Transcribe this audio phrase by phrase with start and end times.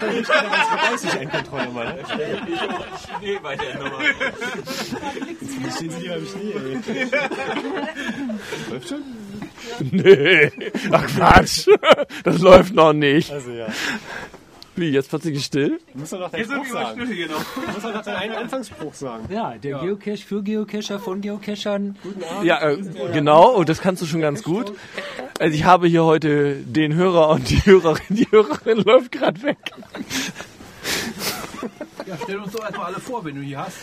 [0.00, 1.86] Ich kann aber 30 Endkontrolle mal.
[1.92, 2.04] ne?
[2.06, 3.98] Schnee bei der Nummer.
[4.04, 7.10] Jetzt stehen sie lieber im Schnee, ey.
[8.70, 9.02] Läuft schon?
[9.90, 10.52] Nee.
[10.92, 11.66] Ach Quatsch.
[12.22, 13.32] Das läuft noch nicht.
[13.32, 13.66] Also ja.
[14.78, 15.80] Wie, jetzt plötzlich still?
[15.92, 17.12] Du musst doch noch deinen Jetzt sind Spruch wir sagen.
[17.12, 17.44] Hier noch.
[17.54, 19.24] Du musst doch noch deinen einen Anfangsspruch sagen.
[19.28, 21.96] Ja, der Geocache für Geocacher von Geocachern.
[22.44, 22.78] Ja, äh,
[23.12, 23.50] genau.
[23.54, 24.72] Und das kannst du schon ganz gut.
[25.40, 28.04] Also ich habe hier heute den Hörer und die Hörerin.
[28.08, 29.58] Die Hörerin läuft gerade weg.
[32.08, 33.76] Ja, stell uns doch erstmal alle vor, wenn du hier hast.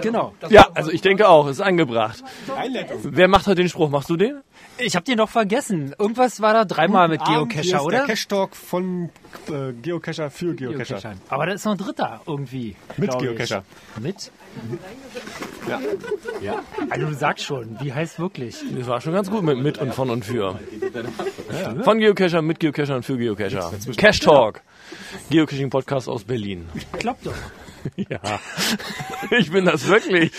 [0.00, 0.34] Genau.
[0.50, 1.48] Ja, also ich denke auch.
[1.48, 2.22] Ist angebracht.
[2.56, 3.00] Einleitung.
[3.02, 3.90] Wer macht heute den Spruch?
[3.90, 4.40] Machst du den?
[4.78, 5.94] Ich hab den noch vergessen.
[5.98, 7.96] Irgendwas war da dreimal mit Abend, hier Geocacher, ist oder?
[7.98, 9.10] Der Cash Talk von
[9.48, 11.14] äh, Geocacher für Geocacher.
[11.28, 12.76] Aber da ist noch ein dritter irgendwie.
[12.96, 13.28] Mit glaub ich.
[13.30, 13.64] Geocacher.
[14.00, 14.30] Mit?
[15.68, 15.80] Ja.
[16.40, 16.62] Ja.
[16.88, 18.56] Also du sagst schon, wie heißt wirklich?
[18.76, 20.58] Das war schon ganz gut mit mit und von und für.
[21.82, 23.72] Von Geocacher, mit Geocacher und für Geocacher.
[23.96, 24.60] Cash Talk.
[25.30, 26.66] Geocaching Podcast aus Berlin.
[26.92, 27.34] Klappt doch.
[27.96, 28.40] Ja,
[29.38, 30.32] ich bin das wirklich.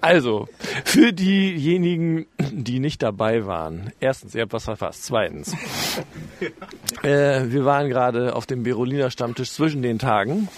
[0.00, 0.48] Also,
[0.84, 3.92] für diejenigen, die nicht dabei waren.
[4.00, 5.04] Erstens, ihr habt was verfasst.
[5.04, 5.54] Zweitens,
[7.02, 10.48] äh, wir waren gerade auf dem Beroliner Stammtisch zwischen den Tagen.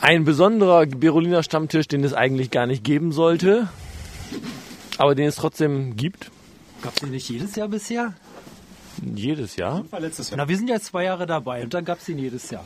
[0.00, 3.68] Ein besonderer Beroliner Stammtisch, den es eigentlich gar nicht geben sollte,
[4.98, 6.30] aber den es trotzdem gibt.
[6.82, 8.14] Gab's den nicht jedes Jahr bisher?
[9.14, 9.84] Jedes Jahr.
[9.90, 10.38] War letztes Jahr.
[10.38, 12.64] Na, wir sind ja zwei Jahre dabei und dann gab's den jedes Jahr.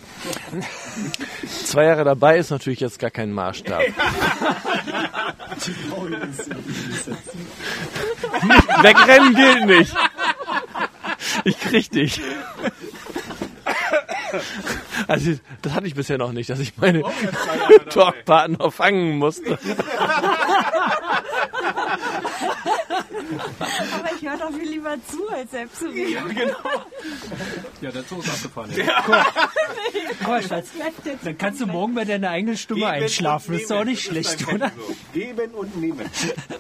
[1.47, 3.81] Zwei Jahre dabei ist natürlich jetzt gar kein Maßstab.
[8.83, 9.95] Wegrennen gilt nicht.
[11.45, 12.21] Ich krieg dich.
[15.07, 17.03] Also, das hatte ich bisher noch nicht, dass ich meine
[17.91, 19.59] Talkpartner fangen musste.
[23.95, 26.35] Aber ich höre doch viel lieber zu, als selbst zu reden.
[27.81, 28.71] Ja, der Zug ist abgefahren.
[30.19, 30.69] Guck mal, Schatz,
[31.25, 33.53] dann kannst du morgen bei deiner eigenen Stimme einschlafen.
[33.53, 34.73] Das ist doch auch nicht schlecht, oder?
[35.13, 36.09] Geben und nehmen.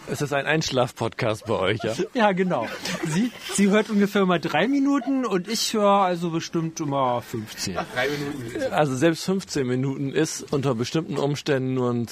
[0.09, 1.95] Es ist ein Einschlaf-Podcast bei euch, ja?
[2.15, 2.67] Ja, genau.
[3.09, 7.75] Sie, sie hört ungefähr immer drei Minuten und ich höre also bestimmt immer 15.
[7.75, 8.73] Drei Minuten.
[8.73, 12.07] Also selbst 15 Minuten ist unter bestimmten Umständen nur ein,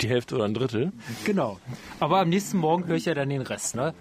[0.00, 0.92] die Hälfte oder ein Drittel.
[1.24, 1.58] Genau.
[2.00, 3.94] Aber am nächsten Morgen höre ich ja dann den Rest, ne?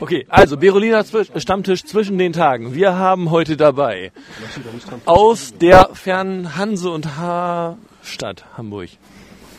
[0.00, 2.74] Okay, also Beroliner Zwisch- Stammtisch zwischen den Tagen.
[2.74, 4.12] Wir haben heute dabei
[5.04, 8.90] aus der fernen Hanse- und H-Stadt Hamburg.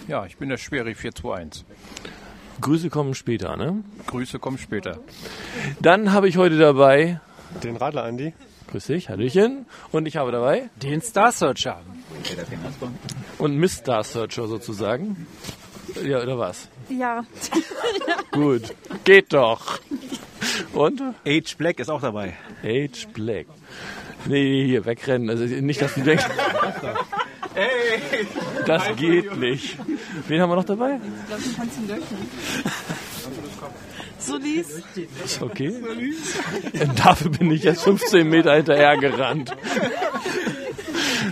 [0.08, 1.66] Ja, ich bin der Schweri 421.
[2.62, 3.84] Grüße kommen später, ne?
[4.08, 5.00] Grüße kommen später.
[5.82, 7.20] Dann habe ich heute dabei,
[7.64, 8.34] Den Radler Andi.
[8.72, 11.82] grüß dich, Hallöchen, und ich habe dabei, Den Star Searcher.
[13.38, 15.26] und Miss Star Searcher sozusagen.
[16.04, 16.70] Ja, oder was?
[16.90, 17.24] Ja,
[18.32, 19.80] Gut, geht doch.
[20.74, 21.02] Und?
[21.26, 22.36] Age Black ist auch dabei.
[22.64, 23.48] Age Black.
[24.26, 25.30] Nee, hier wegrennen.
[25.30, 26.26] Also nicht, dass du denkst.
[28.66, 29.78] Das geht nicht.
[30.28, 31.00] Wen haben wir noch dabei?
[31.22, 32.18] ich glaube, du kannst ihn löschen.
[34.20, 34.84] Solis,
[35.42, 35.74] Okay.
[37.04, 39.56] Dafür bin ich jetzt 15 Meter hinterher gerannt.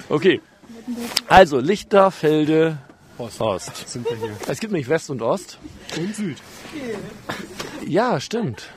[0.10, 0.42] Okay.
[1.28, 2.78] Also Lichterfelde
[3.18, 3.88] Ost.
[3.88, 4.36] Sind wir hier.
[4.48, 5.58] Es gibt nämlich West und Ost.
[5.96, 6.38] Und Süd.
[7.86, 8.70] Ja, stimmt.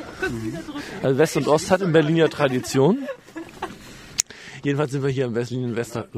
[1.02, 3.06] Also West und Ost hat in Berlin ja Tradition.
[4.62, 6.08] Jedenfalls sind wir hier im Westlinien Wester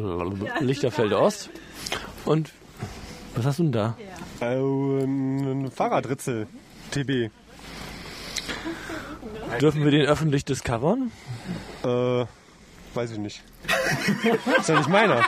[0.61, 1.51] Lichterfelde Ost.
[2.25, 2.53] Und
[3.35, 3.97] was hast du denn da?
[4.41, 6.47] Ähm, ein Fahrradritzel.
[6.91, 7.31] TB.
[9.61, 11.13] Dürfen wir den öffentlich discovern?
[11.85, 12.25] Äh,
[12.95, 13.43] weiß ich nicht.
[14.59, 15.25] ist ja nicht meiner.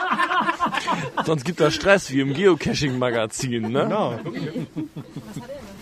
[1.24, 3.82] Sonst gibt das Stress wie im Geocaching-Magazin, ne?
[3.84, 4.18] Genau.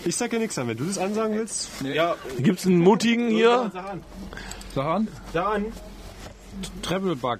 [0.04, 0.68] Ich sag ja nichts an.
[0.68, 3.70] Wenn du das ansagen willst, Ja, Gibt's einen mutigen hier?
[4.74, 5.08] Sag an.
[5.32, 5.66] dann.
[6.82, 7.38] Travel Bug.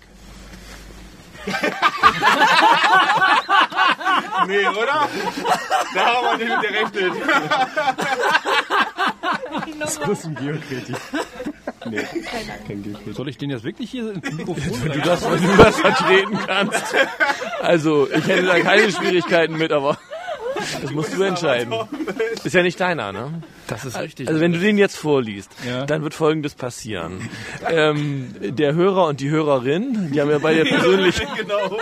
[4.46, 5.08] Nee, oder?
[5.94, 7.12] Da haben wir nicht mit gerechnet.
[9.78, 10.98] das ist ein Geokreativ.
[11.86, 12.02] Nee,
[12.66, 13.16] kein Geokreativ.
[13.16, 16.38] Soll ich den jetzt wirklich hier ins Mikrofon Wenn du das, wenn du das vertreten
[16.46, 16.94] kannst.
[17.60, 19.98] Also, ich hätte da keine Schwierigkeiten mit, aber
[20.82, 21.72] das musst du entscheiden.
[22.44, 23.42] Ist ja nicht deiner, ne?
[23.66, 24.28] Das ist richtig.
[24.28, 25.86] Also wenn du den jetzt vorliest, Ja.
[25.86, 27.28] dann wird Folgendes passieren.
[27.70, 31.20] Ähm, der Hörer und die Hörerin, die haben ja beide persönlich...
[31.36, 31.76] Genau.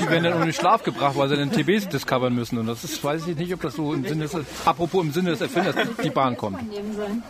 [0.00, 2.58] die werden dann ohne Schlaf gebracht, weil sie den TBs discovern müssen.
[2.58, 5.30] Und das ist, weiß ich nicht, ob das so im Sinne des, apropos im Sinne
[5.30, 6.58] des Erfinders, die Bahn kommt.
[6.70, 7.22] nehmen sollen.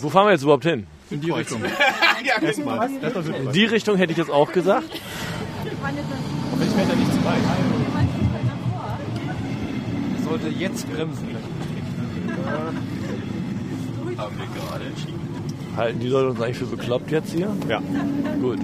[0.00, 0.86] Wo fahren wir jetzt überhaupt hin?
[1.10, 1.62] In die Richtung.
[2.24, 2.82] Ja, genau.
[2.82, 4.88] In die Richtung hätte ich jetzt auch gesagt.
[6.60, 7.38] Ich werde da nicht zu weit.
[10.24, 11.28] Sollte jetzt bremsen.
[14.16, 15.20] Haben wir gerade entschieden.
[15.76, 17.54] Halten die Leute uns eigentlich für bekloppt jetzt hier?
[17.68, 17.82] Ja.
[18.40, 18.58] Gut.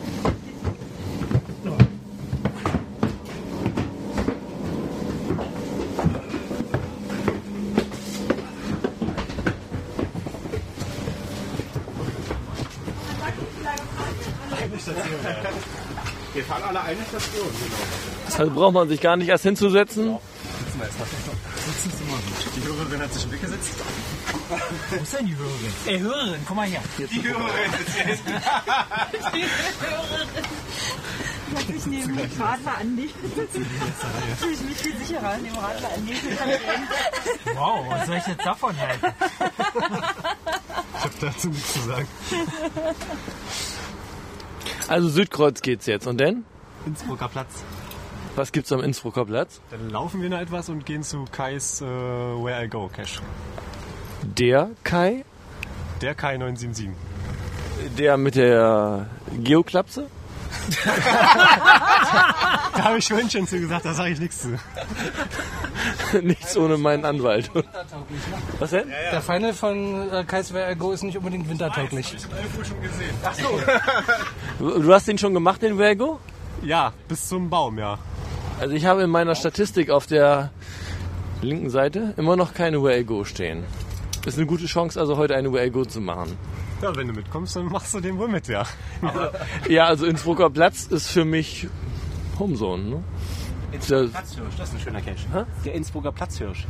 [16.96, 18.38] eine Station, genau.
[18.38, 20.18] Also braucht man sich gar nicht erst hinzusetzen.
[22.56, 23.70] Die Hörerin hat sich schon weggesetzt.
[24.90, 25.72] Wo ist denn die Hörerin?
[25.86, 26.82] Ey, Hörerin, komm mal her.
[26.98, 28.22] Die Hörerin ist jetzt.
[31.68, 33.12] Ich nehme den Radler an dich.
[34.38, 36.20] Fühle ich mich viel sicherer, Radler an dich.
[36.36, 36.88] Kann ich reden.
[37.54, 39.06] Wow, was soll ich jetzt davon halten?
[40.96, 42.08] Ich habe dazu nichts zu sagen.
[44.88, 46.06] Also Südkreuz geht's jetzt.
[46.06, 46.44] Und denn?
[46.86, 47.64] Innsbrucker Platz.
[48.36, 49.60] Was gibt's am Innsbrucker Platz?
[49.70, 53.20] Dann laufen wir noch etwas und gehen zu Kais äh, Where I Go Cache.
[54.22, 55.24] Der Kai,
[56.00, 56.90] Der Kai 977.
[57.98, 59.06] der mit der
[59.42, 60.08] Geoklapse.
[62.76, 64.58] Da habe ich vorhin schon zu gesagt, da sage ich nichts zu.
[66.22, 67.50] Nichts ohne meinen Anwalt.
[68.58, 68.88] Was denn?
[69.12, 72.16] Der Final von äh, Kaiser Go ist nicht unbedingt wintertauglich.
[74.58, 76.18] Du du hast den schon gemacht, den Wago?
[76.62, 77.98] Ja, bis zum Baum, ja.
[78.60, 80.50] Also ich habe in meiner Statistik auf der
[81.42, 83.64] linken Seite immer noch keine Wago stehen.
[84.24, 86.36] Ist eine gute Chance, also heute eine Wago zu machen.
[86.80, 88.64] Ja, wenn du mitkommst, dann machst du den wohl mit, ja.
[89.68, 91.68] Ja, also Innsbrucker Platz ist für mich
[92.38, 92.82] Homezone.
[92.82, 93.04] Ne?
[93.72, 95.46] Ist das, Platzhirsch, das ist ein schöner Cache.
[95.64, 96.66] Der Innsbrucker Platzhirsch.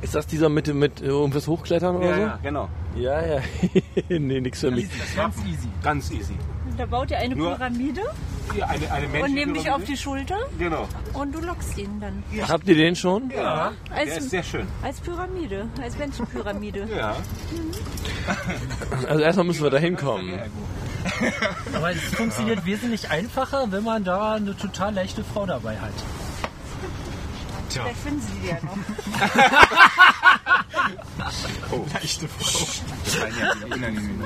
[0.00, 2.42] ist das dieser mit, mit irgendwas hochklettern oder so?
[2.42, 2.68] genau.
[2.96, 3.40] Ja, ja.
[4.08, 4.88] nee, nix für mich.
[5.16, 5.68] Ganz easy.
[5.82, 6.34] Ganz easy.
[6.78, 8.02] Da baut ihr eine Nur- Pyramide
[8.66, 10.88] eine, eine und nehmt dich auf die Schulter Genau.
[11.12, 12.22] und du lockst ihn dann.
[12.48, 13.30] Habt ihr den schon?
[13.30, 13.72] Ja.
[13.94, 14.66] Der ist Als, sehr schön.
[14.82, 16.88] als Pyramide, als Menschenpyramide.
[16.96, 17.14] Ja.
[19.06, 20.38] Also erstmal müssen wir da hinkommen.
[21.74, 25.92] Aber es funktioniert wesentlich einfacher, wenn man da eine total leichte Frau dabei hat.
[27.68, 28.76] Vielleicht finden sie die ja noch.
[31.92, 32.66] Leichte Frau.
[33.04, 34.24] Das war ja unangenehm.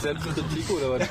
[0.00, 1.08] Selbstkritik oder was?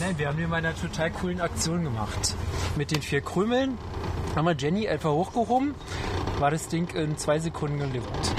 [0.00, 2.34] Nein, wir haben hier mal eine total coolen Aktion gemacht.
[2.76, 3.78] Mit den vier Krümeln
[4.34, 5.74] haben wir Jenny etwa hochgehoben,
[6.38, 8.34] war das Ding in zwei Sekunden geliefert.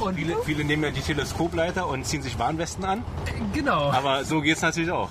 [0.00, 3.04] Und viele, viele nehmen ja die Teleskopleiter und ziehen sich Warnwesten an.
[3.52, 3.90] Genau.
[3.90, 5.08] Aber so geht's natürlich auch.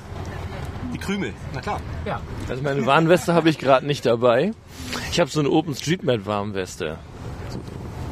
[1.04, 1.82] Krümel, na klar.
[2.06, 2.22] Ja.
[2.50, 4.54] Also meine Warnweste habe ich gerade nicht dabei.
[5.12, 6.98] Ich habe so eine OpenStreetMap Warnweste.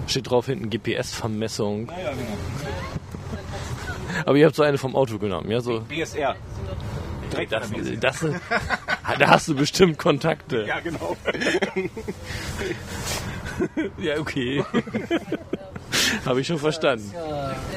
[0.08, 1.88] Steht drauf hinten GPS-Vermessung.
[1.88, 2.38] Ja, ja, genau.
[4.26, 5.62] Aber ihr habt so eine vom Auto genommen, ja?
[5.62, 6.36] So, BSR.
[7.32, 7.70] Direkt das,
[8.02, 8.26] das,
[9.20, 10.66] da hast du bestimmt Kontakte.
[10.68, 11.16] Ja, genau.
[13.98, 14.66] Ja, okay.
[16.26, 17.12] Habe ich schon verstanden.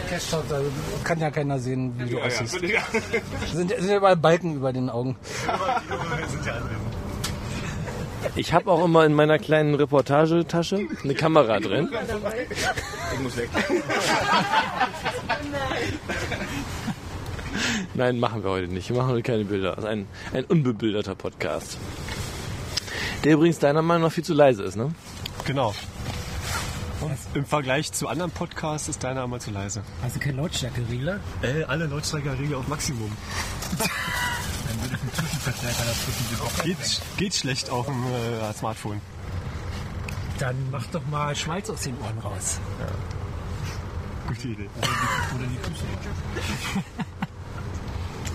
[0.09, 0.61] Cash da
[1.03, 2.27] kann ja keiner sehen, wie du Ja, ja.
[2.27, 2.59] aussiehst.
[3.53, 5.17] Sind, sind ja überall Balken über den Augen.
[8.37, 11.91] Ich habe auch immer in meiner kleinen Reportagetasche eine Kamera drin.
[13.15, 13.51] Ich muss weg.
[17.95, 18.89] Nein, machen wir heute nicht.
[18.89, 19.71] Wir machen heute keine Bilder.
[19.77, 21.79] Das ist ein, ein unbebilderter Podcast.
[23.23, 24.93] Der übrigens deiner Meinung nach viel zu leise ist, ne?
[25.47, 25.73] Genau.
[27.01, 29.83] Und im Vergleich zu anderen Podcasts ist deiner einmal zu leise.
[30.03, 31.21] Also kein Lautstärkeregler?
[31.43, 33.13] Äh, alle Lautstärkerregel auf Maximum.
[36.63, 36.77] Geht,
[37.17, 39.01] geht schlecht auf dem äh, Smartphone.
[40.39, 42.59] Dann mach doch mal Schmalz aus den Ohren raus.
[44.27, 44.69] Gute Idee.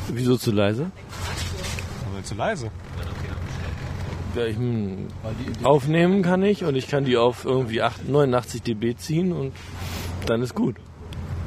[0.10, 0.92] Wieso zu leise?
[2.06, 2.66] Aber zu leise.
[2.66, 3.39] Ja, ich, hm,
[5.64, 9.54] aufnehmen kann ich und ich kann die auf irgendwie 8, 89 dB ziehen und
[10.26, 10.76] dann ist gut.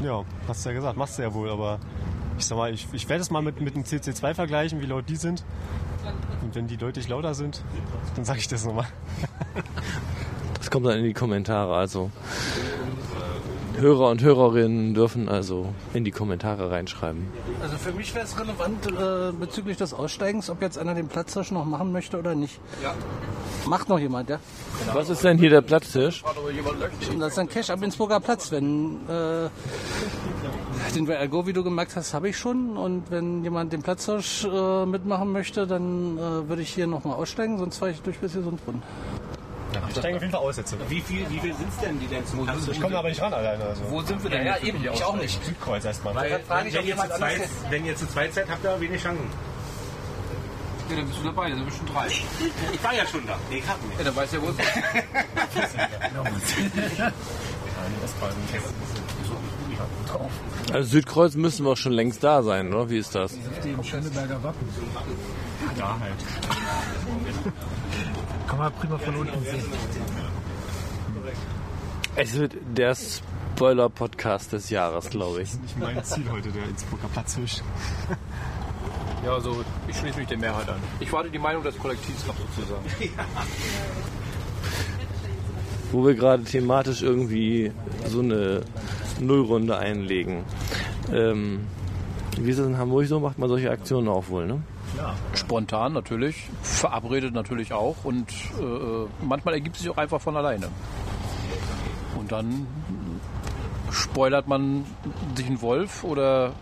[0.02, 1.78] Ja, hast du ja gesagt, machst du ja wohl, aber
[2.38, 5.08] ich sag mal, ich, ich werde es mal mit, mit dem CC2 vergleichen, wie laut
[5.08, 5.44] die sind.
[6.42, 7.62] Und wenn die deutlich lauter sind,
[8.16, 8.86] dann sage ich das nochmal.
[10.58, 11.74] Das kommt dann in die Kommentare.
[11.74, 12.10] Also
[13.82, 17.26] Hörer und Hörerinnen dürfen also in die Kommentare reinschreiben.
[17.60, 21.50] Also für mich wäre es relevant äh, bezüglich des Aussteigens, ob jetzt einer den Platzhirsch
[21.50, 22.60] noch machen möchte oder nicht.
[22.80, 22.94] Ja.
[23.66, 24.38] Macht noch jemand, ja?
[24.92, 26.22] Was ist denn hier der Platztisch?
[27.18, 28.52] Das ist ein Cash am Innsbrucker Platz.
[28.52, 29.48] Wenn äh,
[30.94, 32.76] den Ergo, wie du gemerkt hast, habe ich schon.
[32.76, 37.58] Und wenn jemand den Platzhirsch äh, mitmachen möchte, dann äh, würde ich hier nochmal aussteigen,
[37.58, 38.80] sonst fahre ich durch bis hier Sundbrunn.
[39.92, 40.74] Ich steige auf jeden Fall aus jetzt.
[40.88, 43.20] Wie viel, wie viel sind es denn, die denn zum Platz Ich komme aber nicht
[43.20, 43.64] ran alleine.
[43.64, 43.82] Also.
[43.90, 44.46] Wo sind wir denn?
[44.46, 45.44] Ja, eben, ich auch nicht.
[45.44, 46.14] Südkreuz erstmal.
[46.14, 48.80] Weil, frage ich, wenn, ihr zu jemand zweit, wenn ihr zu zweit seid, habt ihr
[48.80, 49.26] wenig Chancen.
[50.88, 52.06] Ja, dann bist du dabei, dann sind wir schon drei.
[52.06, 53.38] Ich war ja schon da.
[53.50, 53.98] Nee, ich hab nicht.
[53.98, 54.64] Ja, dann weißt du ja, wo es ist.
[60.72, 62.88] Also Südkreuz müssen wir auch schon längst da sein, oder?
[62.88, 63.32] Wie ist das?
[63.62, 64.68] Dem Schöneberger Wappen.
[65.76, 66.14] Da halt.
[68.52, 69.64] Kann man prima von unten sehen.
[72.16, 75.54] Es wird der Spoiler-Podcast des Jahres, glaube ich.
[75.58, 77.62] Nicht mein Ziel heute, der Innsbrucker Platzhirsch.
[79.24, 80.82] Ja, also ich schließe mich der Mehrheit an.
[81.00, 82.84] Ich warte die Meinung des Kollektivs ab sozusagen.
[85.92, 87.72] Wo wir gerade thematisch irgendwie
[88.06, 88.64] so eine
[89.18, 90.44] Nullrunde einlegen.
[91.10, 91.60] Ähm,
[92.38, 93.18] wie ist das in Hamburg so?
[93.18, 94.62] Macht man solche Aktionen auch wohl, ne?
[95.34, 98.30] Spontan natürlich, verabredet natürlich auch und
[98.60, 100.68] äh, manchmal ergibt es sich auch einfach von alleine.
[102.18, 102.66] Und dann
[103.90, 104.84] spoilert man
[105.34, 106.52] sich einen Wolf oder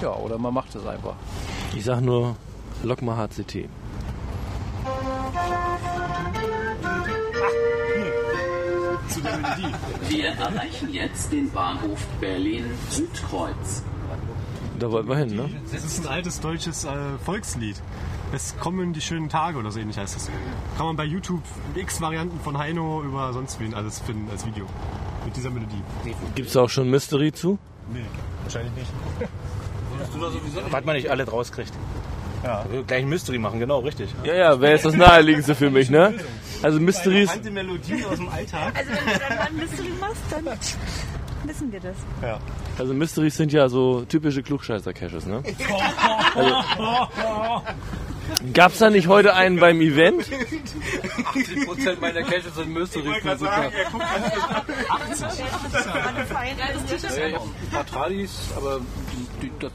[0.00, 1.14] ja, oder man macht es einfach.
[1.74, 2.36] Ich sag nur,
[2.82, 3.68] lock mal HCT.
[10.08, 13.82] Wir erreichen jetzt den Bahnhof Berlin-Südkreuz.
[14.78, 15.50] Da wollten wir hin, ne?
[15.72, 16.90] Das ist ein altes deutsches äh,
[17.24, 17.76] Volkslied.
[18.32, 20.30] Es kommen die schönen Tage oder so ähnlich heißt es.
[20.76, 21.42] Kann man bei YouTube
[21.74, 24.66] x Varianten von Heino über sonst wen alles finden als Video.
[25.24, 25.82] Mit dieser Melodie.
[26.34, 27.58] Gibt's da auch schon Mystery zu?
[27.92, 28.04] Nee,
[28.42, 28.90] wahrscheinlich nicht.
[30.70, 31.72] Was man nicht alle rauskriegt.
[32.44, 32.64] Ja.
[32.86, 34.14] Gleich ein Mystery machen, genau, richtig.
[34.22, 36.14] Ja, ja, wäre jetzt das naheliegendste für mich, ne?
[36.62, 38.76] Also Mysteries, Bekannte Melodien aus dem Alltag.
[38.76, 40.44] Also wenn du dann mal ein Mystery machst, dann
[41.48, 41.96] wissen wir das.
[42.22, 42.38] Ja.
[42.78, 45.42] Also Mysteries sind ja so typische Klugscheißer-Caches, ne?
[46.34, 46.56] Also,
[48.52, 50.24] gab's da nicht heute einen beim Event?
[50.26, 53.06] 80% meiner Caches sind Mysteries.
[53.06, 54.04] Ich wollte gerade sagen, er guckt
[57.16, 58.80] Ja, ich hab ein paar Tradis, aber
[59.12, 59.72] die, die, das,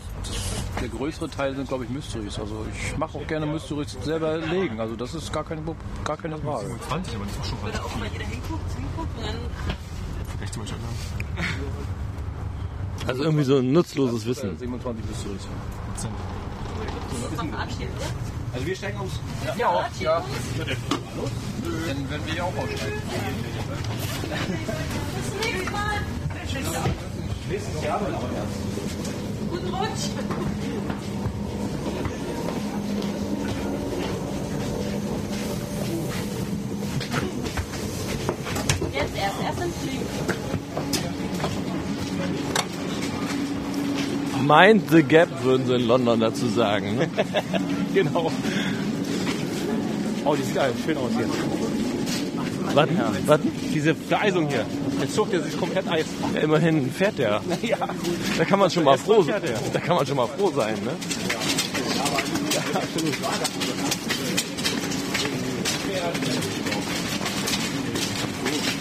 [0.81, 2.39] der größere Teil sind, glaube ich, Mysteries.
[2.39, 4.79] Also ich mache auch gerne Mysteries selber legen.
[4.79, 5.61] Also das ist gar keine,
[6.03, 6.75] gar keine Frage.
[6.87, 7.75] 20, aber das ist schon bald
[10.41, 10.79] Rechts mal schauen.
[13.07, 14.57] Also irgendwie so ein nutzloses Wissen.
[14.57, 15.47] 27 Mysteries.
[18.53, 19.19] Also wir steigen aus.
[19.57, 20.23] Ja, ja.
[21.87, 23.01] Dann werden wir ja auch aussteigen.
[27.49, 27.67] Jetzt
[44.53, 46.97] Mind the Gap, würden sie in London dazu sagen.
[46.97, 47.09] Ne?
[47.93, 48.31] Genau.
[50.25, 52.75] Oh, die sieht ja schön aus hier.
[52.75, 53.51] Warten, warten.
[53.73, 54.65] Diese Vereisung hier.
[55.01, 56.09] Der Zug, der sich komplett eist.
[56.35, 57.41] Ja, immerhin fährt der.
[57.63, 57.77] Ja.
[58.37, 59.39] Da kann man schon mal froh der.
[59.73, 60.91] Da kann man schon mal froh sein, ne?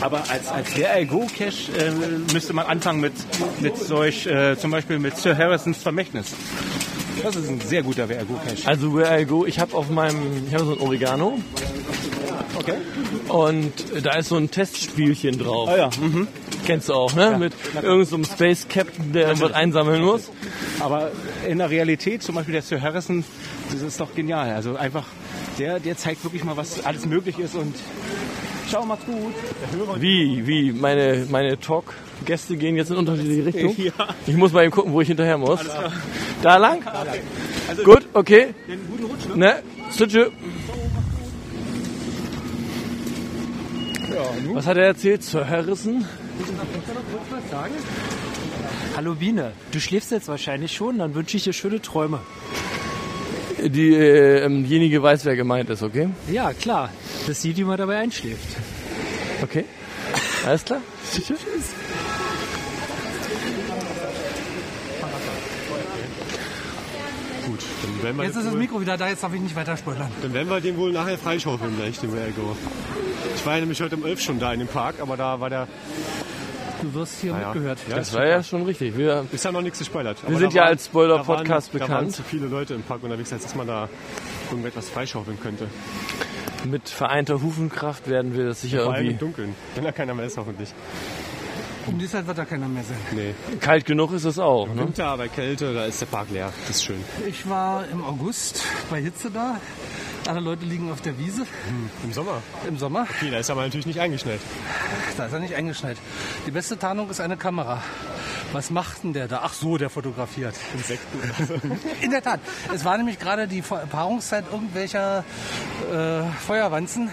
[0.02, 3.12] Aber als, als der Go Cache äh, müsste man anfangen mit,
[3.60, 6.32] mit solch, äh, zum Beispiel mit Sir Harrisons Vermächtnis.
[7.22, 8.66] Das ist ein sehr guter Go Cache.
[8.66, 11.38] Also Where I Go, ich habe auf meinem, ich habe so ein Oregano
[12.54, 12.74] Okay.
[13.28, 15.68] und da ist so ein Testspielchen drauf.
[15.68, 15.90] Ah ja.
[16.00, 16.28] Mhm.
[16.66, 17.36] Kennst du auch, ne?
[17.38, 20.30] Mit irgendeinem so Space Captain, der was einsammeln muss.
[20.78, 21.10] Aber
[21.48, 23.24] in der Realität, zum Beispiel der Sir Harrison,
[23.72, 24.50] das ist doch genial.
[24.50, 25.06] Also einfach,
[25.58, 27.74] der, der zeigt wirklich mal, was alles möglich ist und
[28.72, 29.34] schau, macht's gut.
[30.00, 33.76] Wie, wie, meine, meine Talk-Gäste gehen jetzt in unterschiedliche Richtungen.
[33.82, 34.08] Ja.
[34.26, 35.60] Ich muss mal eben gucken, wo ich hinterher muss.
[36.42, 36.82] Da lang?
[37.84, 38.54] Gut, okay.
[38.66, 39.36] Guten Rutsch, ne?
[39.36, 39.62] Ne?
[39.90, 40.30] Tschüss.
[44.52, 45.22] Was hat er erzählt?
[45.22, 46.04] Sir Harrison?
[48.96, 52.20] Hallo Biene, du schläfst jetzt wahrscheinlich schon, dann wünsche ich dir schöne Träume.
[53.68, 56.08] Die, äh, ähm, diejenige weiß, wer gemeint ist, okay?
[56.30, 56.90] Ja, klar,
[57.26, 58.56] das sieht, wie man dabei einschläft.
[59.42, 59.64] Okay.
[60.44, 60.80] Alles klar?
[61.12, 61.36] Tschüss.
[67.46, 69.76] Gut, dann werden wir Jetzt ist das Mikro wieder da, jetzt darf ich nicht weiter
[69.76, 70.10] spoilern.
[70.22, 72.56] Dann werden wir den wohl nachher freischaufeln gleich, den Where I Go.
[73.34, 75.50] Ich war ja nämlich heute um 11 schon da in dem Park, aber da war
[75.50, 75.68] der...
[76.82, 77.46] Du wirst hier Naja.
[77.54, 77.78] mitgehört.
[77.88, 78.96] Ja, Das war ja schon richtig.
[78.96, 80.18] Wir, Ist ja noch nichts gespoilert.
[80.26, 82.12] Wir sind ja als Spoiler-Podcast Da waren bekannt.
[82.12, 83.88] zu viele Leute im Park unterwegs, als dass man da
[84.50, 85.68] irgendetwas freischaufeln könnte.
[86.68, 89.18] mit vereinter Hufenkraft werden wir das sicher Vor allem im irgendwie.
[89.24, 89.54] Dunkeln.
[89.74, 90.68] Wenn da keiner mehr ist, hoffentlich.
[91.86, 92.96] Um die Zeit wird da keiner mehr sein.
[93.12, 93.34] Nee.
[93.58, 94.68] Kalt genug ist es auch.
[94.68, 94.82] Ne?
[94.82, 96.52] Winter, bei Kälte, da ist der Park leer.
[96.68, 97.02] Das ist schön.
[97.26, 99.56] Ich war im August bei Hitze da
[100.28, 101.46] Alle Leute liegen auf der Wiese
[102.04, 102.42] Im Sommer.
[102.68, 103.06] im Sommer.
[103.16, 104.40] Okay, da ist aber natürlich nicht eingeschneit.
[105.16, 105.96] Da ist er nicht eingeschneit.
[106.46, 107.82] Die beste Tarnung ist eine Kamera.
[108.52, 109.40] Was macht denn der da?
[109.44, 110.54] Ach so, der fotografiert.
[110.74, 111.72] Insekten.
[112.02, 112.40] In der Tat.
[112.72, 115.24] Es war nämlich gerade die Paarungszeit irgendwelcher
[115.92, 117.10] äh, Feuerwanzen.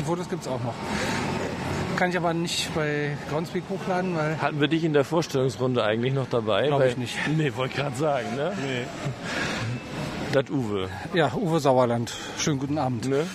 [0.00, 0.74] Die Fotos gibt es auch noch.
[1.96, 6.14] Kann ich aber nicht bei Groundspeak hochladen, weil Hatten wir dich in der Vorstellungsrunde eigentlich
[6.14, 6.66] noch dabei?
[6.68, 7.14] Glaub Weil- ich nicht.
[7.36, 8.52] Nee, wollte gerade sagen, ne?
[8.66, 8.84] Nee.
[10.32, 10.88] Das Uwe.
[11.12, 12.12] ja, Uwe Sauerland.
[12.38, 13.08] Schönen guten Abend.
[13.08, 13.26] Ne?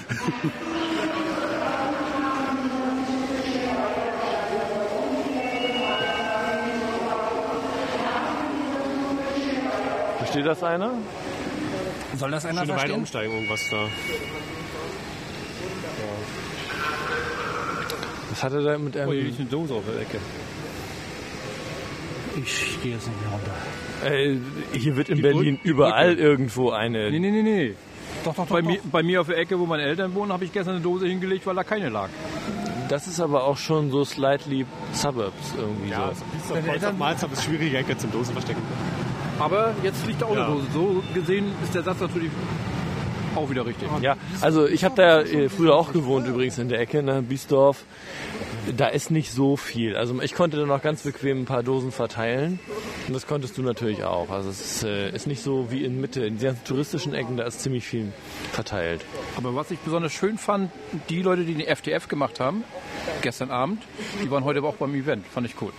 [10.20, 10.92] Versteht das einer?
[12.18, 12.96] Soll das einer Schöne verstehen?
[12.96, 13.88] umsteigen, irgendwas da.
[18.30, 19.10] Was hat er da mit einem...
[19.10, 20.20] Oh, hier liegt eine Dose auf der Ecke.
[22.38, 23.52] Ich gehe jetzt nicht mehr runter.
[24.74, 27.10] Äh, hier wird in Berlin überall irgendwo eine...
[27.12, 27.74] Nee, nee, nee, nee.
[28.24, 28.54] Doch, doch, doch.
[28.54, 28.70] Bei, doch.
[28.70, 31.08] mir, bei mir auf der Ecke, wo meine Eltern wohnen, habe ich gestern eine Dose
[31.08, 32.10] hingelegt, weil da keine lag.
[32.90, 36.12] Das ist aber auch schon so slightly Suburbs irgendwie Ja,
[36.48, 36.54] so.
[36.56, 36.62] so.
[36.62, 38.62] Kreuz auf Malz ist schwierige Ecke zum Dosen verstecken.
[39.40, 40.46] Aber jetzt liegt da auch Ja.
[40.46, 40.68] eine Dose.
[40.74, 42.30] So gesehen ist der Satz natürlich
[43.36, 43.90] auch wieder richtig.
[44.02, 47.84] Ja, also ich habe da äh, früher auch gewohnt übrigens in der Ecke, ne, Biesdorf.
[48.78, 49.96] Da ist nicht so viel.
[49.96, 52.60] Also ich konnte da noch ganz bequem ein paar Dosen verteilen.
[53.08, 54.30] Und das konntest du natürlich auch.
[54.30, 56.26] Also es ist, äh, ist nicht so wie in Mitte.
[56.26, 58.12] In den ganzen touristischen Ecken, da ist ziemlich viel
[58.52, 59.02] verteilt.
[59.38, 60.72] Aber was ich besonders schön fand,
[61.10, 62.64] die Leute, die den FTF gemacht haben,
[63.22, 63.84] gestern Abend,
[64.24, 65.28] die waren heute aber auch beim Event.
[65.28, 65.72] Fand ich cool.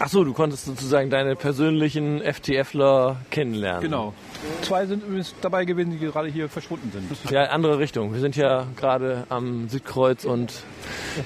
[0.00, 3.82] Ach so, du konntest sozusagen deine persönlichen FTFler kennenlernen.
[3.82, 4.14] Genau.
[4.62, 7.30] Zwei sind übrigens dabei gewesen, die gerade hier verschwunden sind.
[7.30, 8.12] Ja, andere Richtung.
[8.12, 10.52] Wir sind ja gerade am Südkreuz und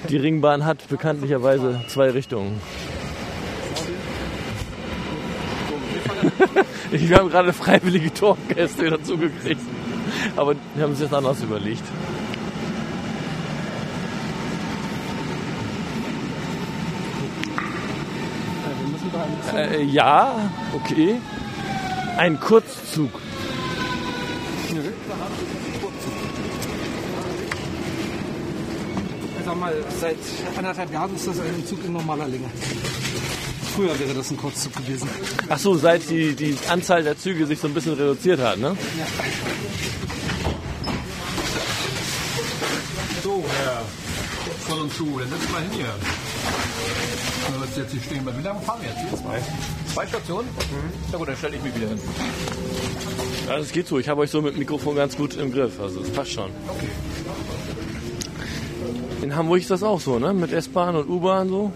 [0.09, 2.59] die Ringbahn hat bekanntlicherweise zwei Richtungen.
[6.91, 9.61] Wir haben gerade freiwillige Torgäste dazu gekriegt.
[10.35, 11.83] Aber wir haben es jetzt anders überlegt.
[19.55, 20.35] Äh, ja,
[20.73, 21.19] okay.
[22.17, 23.11] Ein Kurzzug.
[29.37, 30.17] Ich sag mal, seit
[30.57, 32.49] anderthalb Jahren ist das ein Zug in normaler Länge.
[33.75, 35.09] Früher wäre das ein Kurzzug gewesen.
[35.49, 38.77] Ach so, seit die, die Anzahl der Züge sich so ein bisschen reduziert hat, ne?
[43.23, 43.81] So, Herr
[44.67, 46.22] von und zu, dann setz mal hin hier.
[47.53, 48.25] Du wirst jetzt hier stehen.
[48.25, 48.99] Wie lange fahren wir jetzt?
[48.99, 49.41] Hier zwei.
[49.93, 50.49] Zwei Stationen?
[51.11, 51.99] Na gut, dann stelle ich mich wieder hin.
[53.47, 53.99] Ja, das geht so.
[53.99, 55.79] Ich habe euch so mit Mikrofon ganz gut im Griff.
[55.79, 56.49] Also das passt schon.
[56.67, 56.87] Okay.
[59.21, 60.33] In Hamburg ist das auch so, ne?
[60.33, 61.71] Mit S-Bahn und U-Bahn so.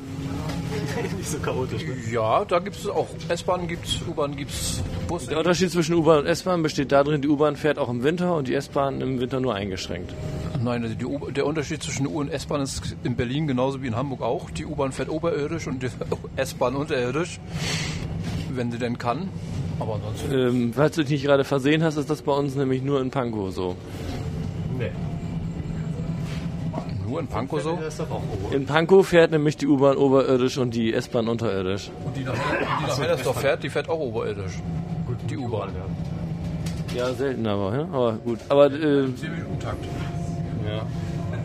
[1.17, 1.95] Nicht so chaotisch, ne?
[2.11, 5.27] Ja, da gibt es auch S-Bahn, gibt es U-Bahn, gibt es Bus.
[5.27, 8.47] Der Unterschied zwischen U-Bahn und S-Bahn besteht darin, die U-Bahn fährt auch im Winter und
[8.47, 10.13] die S-Bahn im Winter nur eingeschränkt.
[10.61, 13.95] Nein, also die der Unterschied zwischen U- und S-Bahn ist in Berlin genauso wie in
[13.95, 14.49] Hamburg auch.
[14.49, 15.89] Die U-Bahn fährt oberirdisch und die
[16.35, 17.39] S-Bahn unterirdisch,
[18.51, 19.29] wenn sie denn kann.
[19.79, 20.31] Aber ansonsten.
[20.31, 23.11] Ähm, falls du dich nicht gerade versehen hast, ist das bei uns nämlich nur in
[23.11, 23.75] Pankow so.
[24.77, 24.91] Nee.
[27.07, 27.79] Nur in Pankow so.
[28.51, 31.89] In Pankow fährt nämlich die U-Bahn oberirdisch und die S-Bahn unterirdisch.
[32.03, 34.53] Und die nach, die nach Hellersdorf fährt, die fährt auch oberirdisch.
[35.29, 35.69] Die U-Bahn.
[36.95, 37.81] Ja, selten aber, ja?
[37.83, 38.39] aber gut.
[38.49, 39.85] Aber äh, 10 Minuten Takt.
[40.65, 40.85] Ja.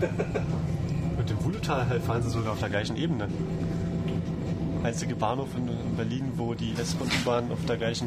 [1.18, 3.28] Mit dem Wulutal fahren sie sogar auf der gleichen Ebene.
[4.82, 8.06] Einzige Bahnhof in, in Berlin, wo die S- und U-Bahn auf der gleichen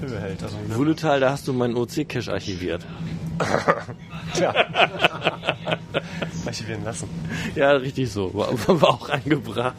[0.00, 0.42] Höhe hält.
[0.42, 0.94] Also, ne?
[1.20, 2.86] Da hast du meinen OC-Cache archiviert.
[4.34, 4.54] Tja.
[6.46, 7.08] Archivieren lassen.
[7.54, 8.32] Ja, richtig so.
[8.34, 8.48] War,
[8.80, 9.74] war auch angebracht.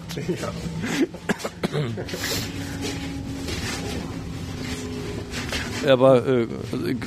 [5.87, 6.47] Aber äh,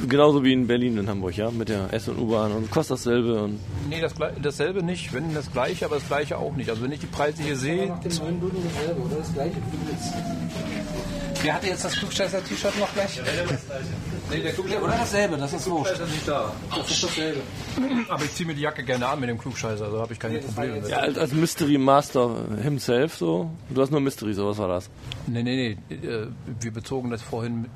[0.08, 3.42] genauso wie in Berlin und Hamburg, ja, mit der S- und U-Bahn und kostet dasselbe
[3.42, 6.70] und Nee, das, dasselbe nicht, wenn das gleiche, aber das gleiche auch nicht.
[6.70, 9.16] Also wenn ich die Preise hier sehe, dem neuen Duden dasselbe, oder?
[9.16, 10.12] Das gleiche wie du willst.
[11.42, 13.20] Wer hatte jetzt das Klugscheißer-T-Shirt noch gleich?
[14.30, 15.92] nee, der Klugscheißer Oder dasselbe, das ist wurscht.
[15.92, 16.52] ist nicht da.
[16.76, 17.40] Das ist dasselbe.
[18.08, 20.38] Aber ich ziehe mir die Jacke gerne an mit dem Klugscheißer, also habe ich keine
[20.40, 20.88] Probleme mit.
[20.88, 23.50] ja, als, als Mystery Master himself so.
[23.70, 24.90] Du hast nur Mystery, so was war das?
[25.28, 25.94] Nee, nee, nee.
[25.94, 26.26] äh,
[26.60, 27.70] Wir bezogen das vorhin mit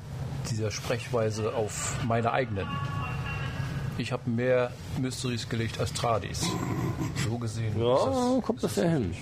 [0.49, 2.67] dieser Sprechweise auf meine eigenen.
[3.97, 6.47] Ich habe mehr Mysteries gelegt als Tradis.
[7.23, 7.69] So gesehen.
[7.69, 9.13] ist Ja, kommt das ja hin.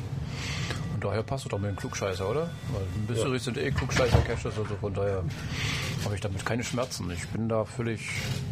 [0.94, 2.50] Und daher passt es doch mit dem Klugscheißer, oder?
[2.72, 5.24] Weil Mysteries sind eh Klugscheißer-Caches, also von daher
[6.06, 7.12] habe ich damit keine Schmerzen.
[7.12, 8.08] Ich bin da völlig.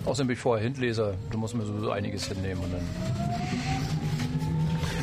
[0.06, 1.14] Außerdem bin ich vorher Hintleser.
[1.32, 2.82] Du musst mir sowieso einiges hinnehmen und dann.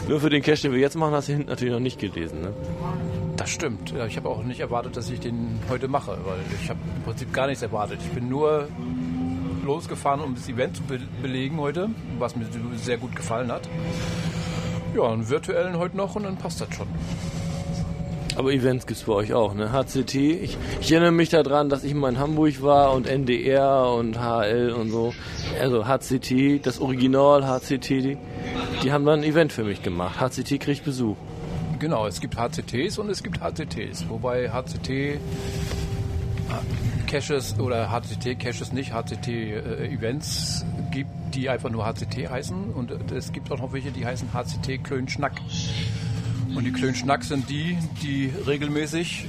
[0.08, 2.42] Nur für den Cache, den wir jetzt machen, hast du hinten natürlich noch nicht gelesen,
[2.42, 2.52] ne?
[3.36, 3.92] Das stimmt.
[4.08, 7.32] Ich habe auch nicht erwartet, dass ich den heute mache, weil ich habe im Prinzip
[7.32, 8.00] gar nichts erwartet.
[8.02, 8.68] Ich bin nur
[9.64, 12.46] losgefahren, um das Event zu be belegen heute, was mir
[12.76, 13.68] sehr gut gefallen hat.
[14.94, 16.88] Ja, einen virtuellen heute noch und dann passt das schon.
[18.36, 19.72] Aber Events gibt's bei euch auch, ne?
[19.72, 20.14] HCT.
[20.14, 24.72] Ich, ich erinnere mich daran, dass ich mal in Hamburg war und NDR und HL
[24.72, 25.14] und so.
[25.58, 28.18] Also HCT, das Original HCT, die,
[28.82, 30.20] die haben dann ein Event für mich gemacht.
[30.20, 31.16] HCT kriegt Besuch.
[31.78, 34.08] Genau, es gibt HCTs und es gibt HCTs.
[34.08, 35.20] Wobei HCT
[37.06, 42.72] Caches oder HCT-Caches nicht HCT-Events gibt, die einfach nur HCT heißen.
[42.72, 45.40] Und es gibt auch noch welche, die heißen HCT Klönschnack.
[46.54, 49.26] Und die Klönschnack sind die, die regelmäßig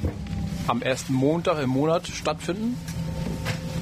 [0.68, 2.78] am ersten Montag im Monat stattfinden.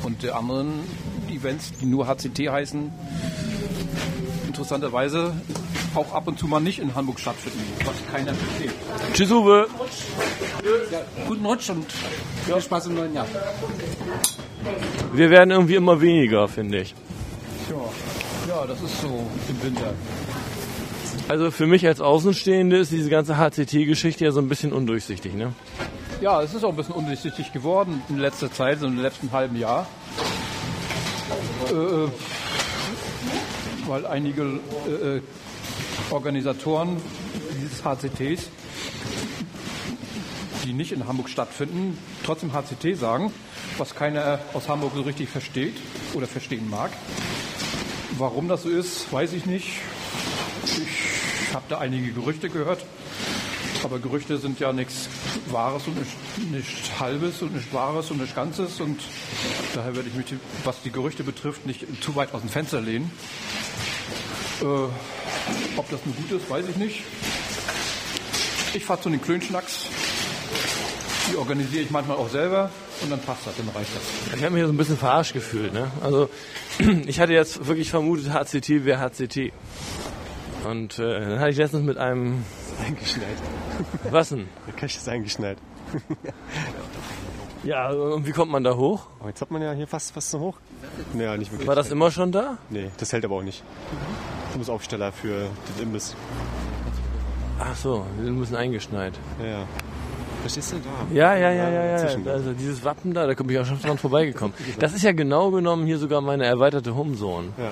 [0.04, 0.82] Und die anderen
[1.30, 2.92] Events, die nur HCT heißen,
[4.48, 5.34] interessanterweise
[5.96, 8.72] auch ab und zu mal nicht in Hamburg stattfinden, was keiner versteht.
[9.14, 9.68] Tschüss, Uwe.
[10.92, 11.86] Ja, guten Rutsch und
[12.46, 13.28] viel Spaß im neuen Jahr.
[15.14, 16.96] Wir werden irgendwie immer weniger, finde ich.
[17.68, 17.78] Tja,
[18.48, 19.08] ja, das ist so
[19.50, 19.94] im Winter.
[21.28, 25.54] Also für mich als Außenstehende ist diese ganze HCT-Geschichte ja so ein bisschen undurchsichtig, ne?
[26.22, 29.58] Ja, es ist auch ein bisschen undurchsichtig geworden in letzter Zeit, so im letzten halben
[29.58, 29.88] Jahr.
[31.70, 32.10] Äh,
[33.88, 35.22] weil einige äh,
[36.12, 37.02] Organisatoren
[37.56, 38.50] dieses HCTs,
[40.64, 43.32] die nicht in Hamburg stattfinden, trotzdem HCT sagen,
[43.78, 45.76] was keiner aus Hamburg so richtig versteht
[46.14, 46.92] oder verstehen mag.
[48.18, 49.68] Warum das so ist, weiß ich nicht.
[50.64, 52.86] Ich habe da einige Gerüchte gehört.
[53.84, 55.10] Aber Gerüchte sind ja nichts
[55.52, 58.80] Wahres und nicht, nicht Halbes und nicht Wahres und nicht Ganzes.
[58.82, 59.00] Und
[59.76, 63.12] daher werde ich mich, was die Gerüchte betrifft, nicht zu weit aus dem Fenster lehnen.
[64.62, 64.66] Äh,
[65.78, 67.04] ob das nun gut ist, weiß ich nicht.
[68.74, 69.88] Ich fahre zu den Klönschnacks.
[71.32, 72.70] Die organisiere ich manchmal auch selber
[73.02, 74.38] und dann passt das, dann reicht das.
[74.38, 75.92] Ich habe mich hier so ein bisschen verarscht gefühlt, ne?
[76.02, 76.30] Also
[77.08, 79.52] ich hatte jetzt wirklich vermutet, HCT wäre HCT.
[80.66, 82.44] Und äh, dann hatte ich letztens mit einem...
[82.86, 83.38] Eingeschneit.
[84.10, 84.48] Was denn?
[84.68, 85.58] Der Cache ist eingeschneit.
[87.66, 89.08] Ja, und wie kommt man da hoch?
[89.20, 90.58] Aber jetzt hat man ja hier fast, fast so hoch.
[91.14, 91.68] Naja, nicht wirklich.
[91.68, 92.60] War das immer schon da?
[92.70, 93.64] Nee, das hält aber auch nicht.
[93.90, 96.16] Du musst Aufsteller für den Imbiss.
[97.60, 99.14] Ach so, wir müssen eingeschneit.
[99.40, 99.68] Ja, ja.
[100.42, 101.16] Verstehst du da?
[101.16, 102.32] Ja, ja, ja, ja, ja.
[102.32, 104.54] Also dieses Wappen da, da bin ich auch schon dran vorbeigekommen.
[104.80, 107.48] Das ist ja genau genommen hier sogar meine erweiterte Homezone.
[107.58, 107.72] Ja.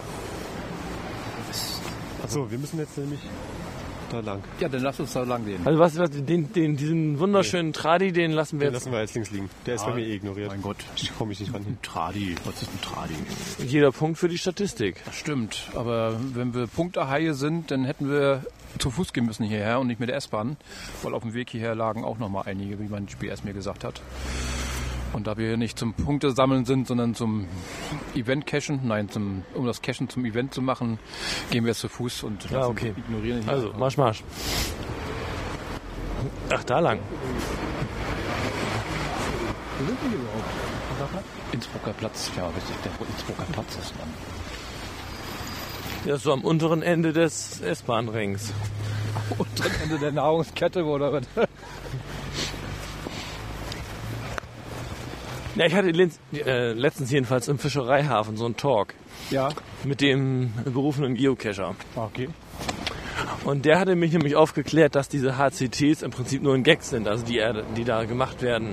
[2.24, 3.20] Achso, wir müssen jetzt nämlich
[4.14, 4.44] da lang.
[4.60, 5.62] Ja, dann lass uns da lang gehen.
[5.66, 9.02] Also was, was den, den, diesen wunderschönen Tradi, den lassen wir Den jetzt lassen wir
[9.02, 9.50] jetzt links liegen.
[9.66, 10.50] Der ist bei mir eh ignoriert.
[10.50, 10.78] Mein Gott.
[10.96, 11.78] Ich komme mich nicht ran hin.
[11.82, 13.16] Tradi, was ist ein Tradi?
[13.68, 15.04] jeder Punkt für die Statistik.
[15.06, 18.44] Das stimmt, aber wenn wir Punktehaie sind, dann hätten wir
[18.80, 20.58] zu Fuß gehen müssen hierher und nicht mit der S-Bahn,
[21.02, 23.84] weil auf dem Weg hierher lagen auch noch mal einige, wie mein GPS mir gesagt
[23.84, 24.02] hat.
[25.14, 27.48] Und da wir hier nicht zum Punkte sammeln sind, sondern zum
[28.16, 31.00] Event cashen, nein, zum, um das Cashen zum Event zu machen,
[31.52, 32.94] gehen wir jetzt zu Fuß und Ja, okay.
[32.98, 33.52] ignorieren hier.
[33.52, 34.24] Also, Marsch, Marsch.
[36.50, 37.00] Ach, da lang.
[41.52, 44.10] Innsbrucker Platz, ja, richtig, der Innsbrucker Platz ist dann.
[46.06, 48.52] Ja, so am unteren Ende des S-Bahn-Rings.
[49.38, 51.24] Unteren Ende der Nahrungskette oder was?
[55.56, 58.94] Ja, ich hatte letzt- äh, letztens jedenfalls im Fischereihafen so einen Talk
[59.30, 59.50] Ja,
[59.84, 61.76] mit dem berufenen Geocacher.
[61.96, 62.30] okay.
[63.46, 67.08] Und der hatte mich nämlich aufgeklärt, dass diese HCTs im Prinzip nur ein Gag sind,
[67.08, 68.70] also die, er- die da gemacht werden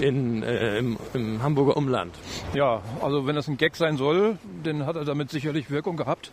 [0.00, 2.14] in, äh, im, im Hamburger Umland.
[2.54, 6.32] Ja, also wenn das ein Gag sein soll, dann hat er damit sicherlich Wirkung gehabt,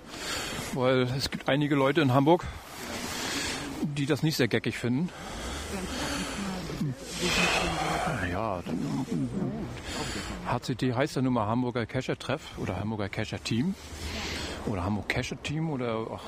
[0.74, 2.46] weil es gibt einige Leute in Hamburg,
[3.84, 5.10] die das nicht sehr gaggig finden.
[8.32, 8.62] Ja,
[10.48, 13.76] HCT heißt ja nun mal Hamburger Cacher Treff oder Hamburger Cacher Team
[14.66, 16.24] oder Hamburg Cacher Team oder ach,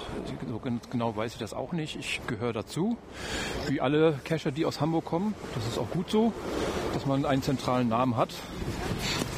[0.48, 1.98] so genau weiß ich das auch nicht.
[1.98, 2.98] Ich gehöre dazu,
[3.68, 5.36] wie alle Cacher, die aus Hamburg kommen.
[5.56, 6.34] Das ist auch gut so,
[6.94, 8.34] dass man einen zentralen Namen hat.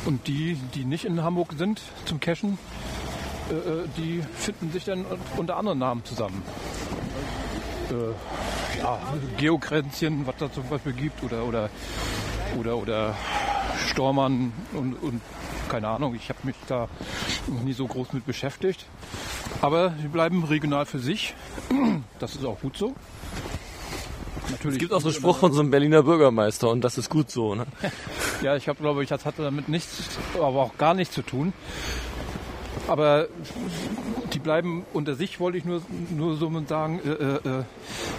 [0.06, 2.58] Und die, die nicht in Hamburg sind zum Cashen,
[3.50, 5.06] äh, äh, die finden sich dann
[5.38, 6.44] unter anderen Namen zusammen.
[7.90, 9.00] Äh, ja,
[9.38, 11.70] Geokränzchen, was da zum Beispiel gibt, oder oder
[12.58, 13.16] oder oder
[13.90, 15.22] Stormann und, und
[15.70, 16.16] keine Ahnung.
[16.16, 16.88] Ich habe mich da
[17.48, 18.86] noch nie so groß mit beschäftigt.
[19.62, 21.34] Aber sie bleiben regional für sich.
[22.20, 22.96] Das ist auch gut so.
[24.50, 24.76] Natürlich.
[24.76, 27.32] Es gibt auch so einen Spruch von so einem Berliner Bürgermeister und das ist gut
[27.32, 27.56] so.
[27.56, 27.66] Ne?
[28.42, 31.54] Ja, ich habe, glaube ich, das hatte damit nichts, aber auch gar nichts zu tun.
[32.92, 33.30] Aber
[34.34, 37.64] die bleiben unter sich, wollte ich nur, nur so sagen, äh, äh,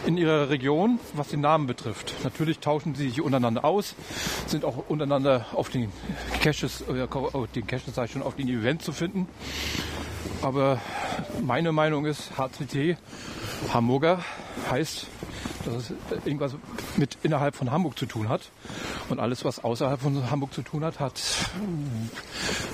[0.06, 2.14] in ihrer Region, was den Namen betrifft.
[2.24, 3.94] Natürlich tauschen sie sich untereinander aus,
[4.46, 5.92] sind auch untereinander auf den
[6.40, 9.28] Caches, äh, auf den Caches sag ich schon, auf den Events zu finden.
[10.40, 10.80] Aber
[11.42, 12.96] meine Meinung ist, HCT
[13.72, 14.20] Hamburger
[14.70, 15.06] heißt,
[15.64, 15.92] dass es
[16.24, 16.54] irgendwas
[16.96, 18.50] mit innerhalb von Hamburg zu tun hat.
[19.08, 21.20] Und alles, was außerhalb von Hamburg zu tun hat, hat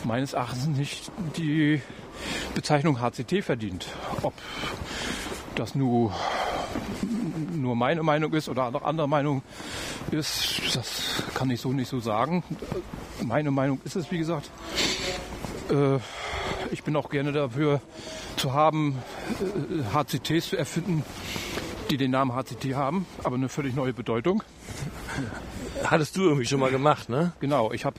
[0.05, 1.83] meines Erachtens nicht die
[2.55, 3.87] Bezeichnung HCT verdient.
[4.23, 4.35] Ob
[5.55, 6.15] das nur,
[7.55, 9.43] nur meine Meinung ist oder eine andere Meinung
[10.11, 12.43] ist, das kann ich so nicht so sagen.
[13.23, 14.51] Meine Meinung ist es, wie gesagt.
[15.71, 15.99] Äh,
[16.71, 17.81] ich bin auch gerne dafür
[18.37, 18.99] zu haben,
[19.41, 21.05] äh, HCTs zu erfinden,
[21.91, 24.43] die den Namen HCT haben, aber eine völlig neue Bedeutung.
[25.85, 27.33] Hattest du irgendwie schon mal gemacht, ne?
[27.41, 27.97] Genau, ich habe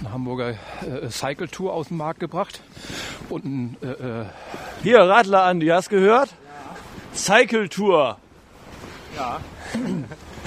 [0.00, 2.60] eine Hamburger äh, Cycle Tour aus dem Markt gebracht
[3.28, 4.26] und ein, äh, äh,
[4.82, 6.34] Hier, Radler Andi, hast gehört?
[7.14, 8.18] Cycle Tour.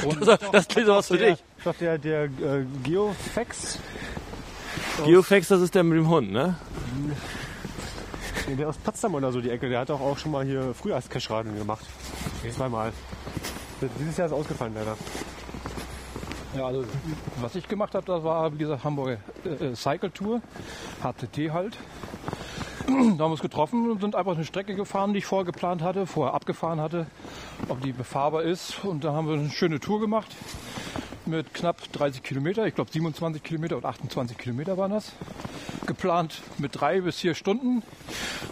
[0.06, 1.44] und Das, das klingt doch was für dich.
[1.58, 2.66] Ist doch der, der äh,
[5.06, 6.56] Geofax, Geofax, das ist der mit dem Hund, ne?
[8.48, 10.74] nee, der aus Potsdam oder so die Ecke, der hat doch auch schon mal hier
[10.74, 11.86] Frühjahrscash-Radeln gemacht.
[12.52, 12.92] Zweimal.
[14.00, 14.98] Dieses Jahr ist ausgefallen leider.
[16.56, 16.84] Ja, also
[17.40, 20.42] was ich gemacht habe, das war wie gesagt Hamburger äh, äh, Cycle Tour,
[21.04, 21.78] HCT halt.
[22.90, 25.84] Da haben wir uns getroffen und sind einfach eine Strecke gefahren, die ich vorher geplant
[25.84, 27.06] hatte, vorher abgefahren hatte,
[27.68, 28.84] ob die befahrbar ist.
[28.84, 30.36] Und da haben wir eine schöne Tour gemacht
[31.30, 32.66] mit knapp 30 Kilometer.
[32.66, 35.14] Ich glaube 27 Kilometer und 28 Kilometer waren das.
[35.86, 37.84] Geplant mit drei bis vier Stunden.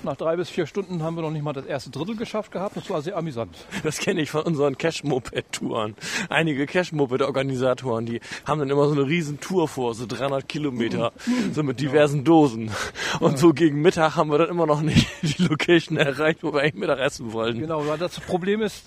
[0.03, 2.77] Nach drei bis vier Stunden haben wir noch nicht mal das erste Drittel geschafft gehabt.
[2.77, 3.55] Das war sehr amüsant.
[3.83, 5.95] Das kenne ich von unseren Cash-Moped-Touren.
[6.29, 11.11] Einige Cash-Moped-Organisatoren, die haben dann immer so eine riesen Tour vor, so 300 Kilometer,
[11.53, 12.71] so mit diversen Dosen.
[13.19, 16.61] Und so gegen Mittag haben wir dann immer noch nicht die Location erreicht, wo wir
[16.61, 17.59] eigentlich Mittag essen wollten.
[17.59, 18.85] Genau, weil das Problem ist,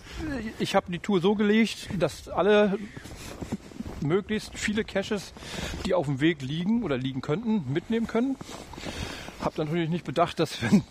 [0.58, 2.78] ich habe die Tour so gelegt, dass alle
[4.00, 5.32] möglichst viele Caches,
[5.84, 8.36] die auf dem Weg liegen oder liegen könnten, mitnehmen können.
[9.40, 10.84] Hab natürlich nicht bedacht, dass wenn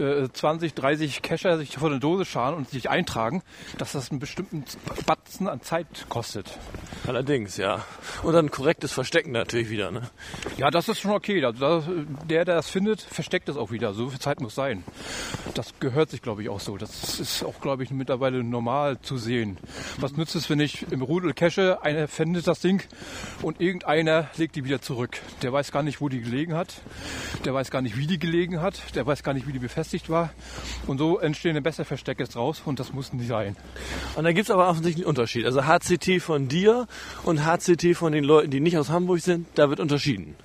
[0.00, 3.42] äh, 20, 30 Cacher sich vor eine Dose scharen und sich eintragen,
[3.78, 4.64] dass das einen bestimmten
[5.06, 6.58] Batzen an Zeit kostet.
[7.06, 7.84] Allerdings, ja.
[8.22, 10.10] Und dann korrektes Verstecken natürlich wieder, ne?
[10.56, 11.44] Ja, das ist schon okay.
[11.44, 11.84] Also das,
[12.28, 13.94] der, der das findet, versteckt es auch wieder.
[13.94, 14.84] So viel Zeit muss sein.
[15.54, 16.76] Das gehört sich, glaube ich, auch so.
[16.76, 19.58] Das ist auch, glaube ich, mittlerweile normal zu sehen.
[19.98, 22.82] Was nützt es, wenn ich im Rudel cache, einer findet das Ding
[23.42, 25.18] und irgendeiner legt die wieder zurück.
[25.42, 26.74] Der weiß gar nicht, wo die gelegen hat.
[27.44, 28.94] Der weiß gar nicht, wie die gelegen hat.
[28.94, 30.30] Der weiß gar nicht, wie die befestigt war.
[30.86, 33.56] Und so entstehen ein besser Verstecke draus und das muss nicht sein.
[34.16, 35.44] Und da gibt's aber offensichtlich einen Unterschied.
[35.44, 36.86] Also HCT von dir
[37.24, 40.36] und HCT von den Leuten, die nicht aus Hamburg sind, da wird unterschieden.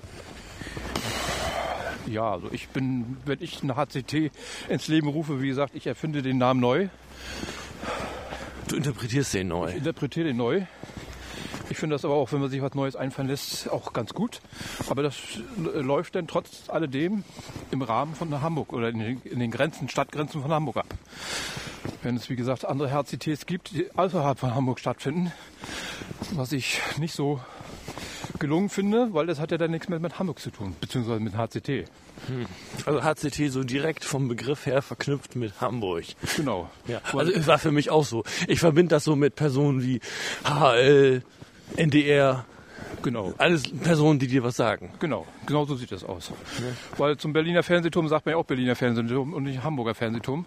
[2.06, 4.30] Ja, also ich bin, wenn ich eine HCT
[4.68, 6.88] ins Leben rufe, wie gesagt, ich erfinde den Namen neu.
[8.68, 9.70] Du interpretierst den neu.
[9.70, 10.62] interpretiere den neu.
[11.68, 14.40] Ich finde das aber auch, wenn man sich was Neues einfallen lässt, auch ganz gut.
[14.88, 15.16] Aber das
[15.74, 17.24] äh, läuft dann trotz alledem
[17.70, 20.94] im Rahmen von Hamburg oder in den, in den Grenzen, Stadtgrenzen von Hamburg ab.
[22.02, 25.32] Wenn es, wie gesagt, andere HCTs gibt, die außerhalb von Hamburg stattfinden,
[26.32, 27.40] was ich nicht so
[28.38, 31.36] gelungen finde, weil das hat ja dann nichts mehr mit Hamburg zu tun, beziehungsweise mit
[31.36, 31.88] HCT.
[32.84, 36.04] Also HCT so direkt vom Begriff her verknüpft mit Hamburg.
[36.36, 36.70] Genau.
[36.86, 38.24] Ja, also es war für mich auch so.
[38.48, 40.00] Ich verbinde das so mit Personen wie
[40.44, 41.22] HL,
[41.76, 42.44] NDR,
[43.02, 43.34] Genau.
[43.38, 44.90] alles Personen, die dir was sagen.
[45.00, 46.32] Genau, genau so sieht das aus.
[46.96, 50.46] Weil zum Berliner Fernsehturm sagt man ja auch Berliner Fernsehturm und nicht Hamburger Fernsehturm.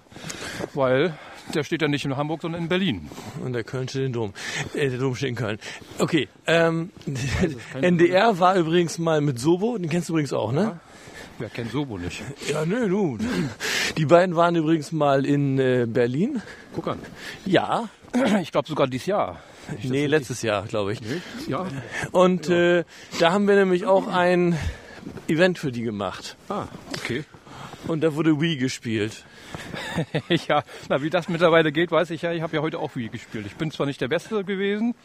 [0.74, 1.14] Weil
[1.54, 3.10] der steht ja nicht in Hamburg, sondern in Berlin.
[3.44, 4.34] Und der Köln steht in Dom.
[4.74, 5.60] Äh, der Dom steht in Köln.
[5.98, 6.92] Okay, ähm,
[7.82, 10.80] NDR war übrigens mal mit Sobo, den kennst du übrigens auch, ne?
[11.40, 12.22] Wer kennt Sobo nicht?
[12.52, 13.18] Ja, nö, du.
[13.98, 16.42] Die beiden waren übrigens mal in äh, Berlin.
[16.76, 17.00] Guck an.
[17.46, 17.88] Ja.
[18.42, 19.40] Ich glaube sogar dieses Jahr.
[19.84, 21.02] Nee, letztes Jahr, glaube ich.
[21.48, 21.68] Ja.
[22.12, 22.84] Und äh,
[23.20, 24.58] da haben wir nämlich auch ein
[25.28, 26.38] Event für die gemacht.
[26.50, 27.24] Ah, okay.
[27.88, 29.26] Und da wurde Wii gespielt.
[30.48, 32.32] ja, na, wie das mittlerweile geht, weiß ich ja.
[32.34, 33.46] Ich habe ja heute auch Wii gespielt.
[33.48, 34.96] Ich bin zwar nicht der Beste gewesen,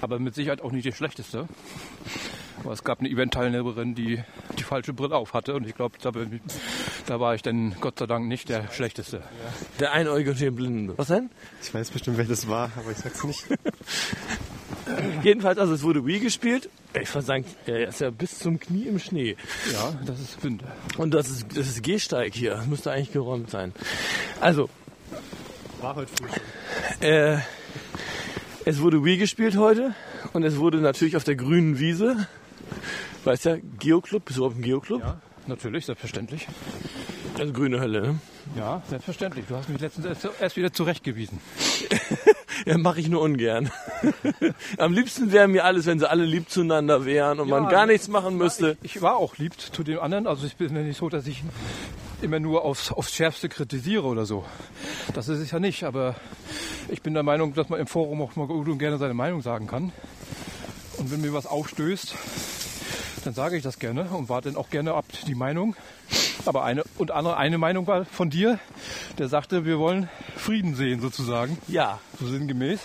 [0.00, 1.48] aber mit Sicherheit auch nicht der Schlechteste.
[2.62, 4.22] Aber es gab eine Event-Teilnehmerin, die
[4.58, 6.10] die falsche Brille auf hatte und ich glaube, da,
[7.06, 9.22] da war ich dann Gott sei Dank nicht der Schlechteste.
[9.78, 10.92] Der Einäugige und den Blinden.
[10.96, 11.30] Was denn?
[11.62, 13.44] Ich weiß bestimmt, wer das war, aber ich sag's nicht.
[15.22, 16.70] Jedenfalls, also es wurde Wii gespielt.
[17.00, 19.36] Ich sagen, er ist ja bis zum Knie im Schnee.
[19.72, 20.62] Ja, das ist Wind.
[20.96, 22.54] Und das ist, das ist Gehsteig hier.
[22.54, 23.72] Das müsste eigentlich geräumt sein.
[24.40, 24.68] Also,
[25.80, 27.08] War heute früh schon.
[27.08, 27.38] äh,
[28.64, 29.94] es wurde Wii gespielt heute.
[30.32, 32.28] Und es wurde natürlich auf der grünen Wiese.
[33.24, 35.00] Weißt ja, Geoclub, bist du auf dem Geoclub?
[35.00, 36.46] Ja, natürlich, selbstverständlich.
[37.38, 38.18] Also grüne Hölle, ne?
[38.56, 39.44] Ja, selbstverständlich.
[39.48, 41.40] Du hast mich letztens erst, erst wieder zurechtgewiesen.
[42.64, 43.70] Ja, mache ich nur ungern.
[44.78, 47.86] Am liebsten wäre mir alles, wenn sie alle lieb zueinander wären und man Ja, gar
[47.86, 48.78] nichts machen müsste.
[48.82, 50.26] Ich war auch lieb zu den anderen.
[50.26, 51.44] Also ich bin ja nicht so, dass ich
[52.22, 54.44] immer nur aufs, aufs Schärfste kritisiere oder so.
[55.12, 55.84] Das ist es ja nicht.
[55.84, 56.16] Aber
[56.88, 59.42] ich bin der Meinung, dass man im Forum auch mal gut und gerne seine Meinung
[59.42, 59.92] sagen kann.
[60.98, 62.14] Und wenn mir was aufstößt,
[63.24, 65.76] dann sage ich das gerne und warte dann auch gerne ab die Meinung.
[66.44, 68.58] Aber eine und andere eine Meinung war von dir,
[69.18, 72.80] der sagte, wir wollen Frieden sehen sozusagen, Ja, so sinngemäß.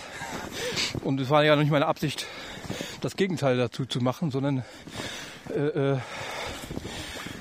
[1.04, 2.26] Und es war ja noch nicht meine Absicht,
[3.00, 4.64] das Gegenteil dazu zu machen, sondern
[5.50, 5.98] äh, äh,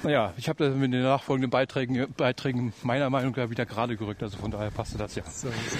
[0.03, 4.23] naja, ich habe das mit den nachfolgenden Beiträgen, Beiträgen meiner Meinung nach wieder gerade gerückt.
[4.23, 5.23] Also von daher passte das ja.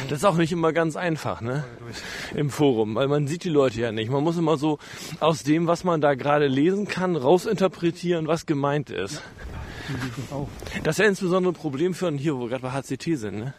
[0.09, 1.63] das ist auch nicht immer ganz einfach, ne?
[2.35, 4.11] Im Forum, weil man sieht die Leute ja nicht.
[4.11, 4.79] Man muss immer so
[5.19, 9.21] aus dem, was man da gerade lesen kann, rausinterpretieren, was gemeint ist.
[10.83, 13.53] Das ist ja insbesondere ein Problem für hier, wo wir gerade bei HCT sind, ne?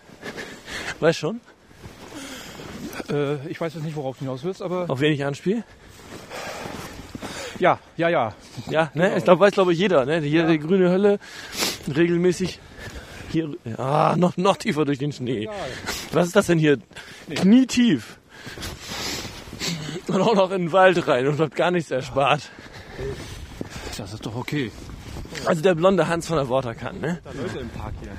[1.00, 1.40] Weißt schon,
[3.08, 5.64] Äh, ich weiß jetzt nicht, worauf du hinaus willst, aber auf wen ich anspiele?
[7.58, 8.34] Ja, ja, ja.
[8.68, 9.16] Ja, ne?
[9.16, 10.20] Ich glaube, weiß glaube ich jeder, ne?
[10.20, 11.18] Hier die grüne Hölle
[11.94, 12.60] regelmäßig
[13.30, 15.48] hier ah, noch noch tiefer durch den Schnee.
[16.12, 16.78] Was ist das denn hier?
[17.34, 18.18] Knietief.
[20.08, 22.50] Und auch noch in den Wald rein und hat gar nichts erspart.
[23.96, 24.70] Das ist doch okay.
[25.46, 27.20] Also der blonde Hans von der Waterkan, ne?
[27.24, 28.12] Da Leute im Park hier.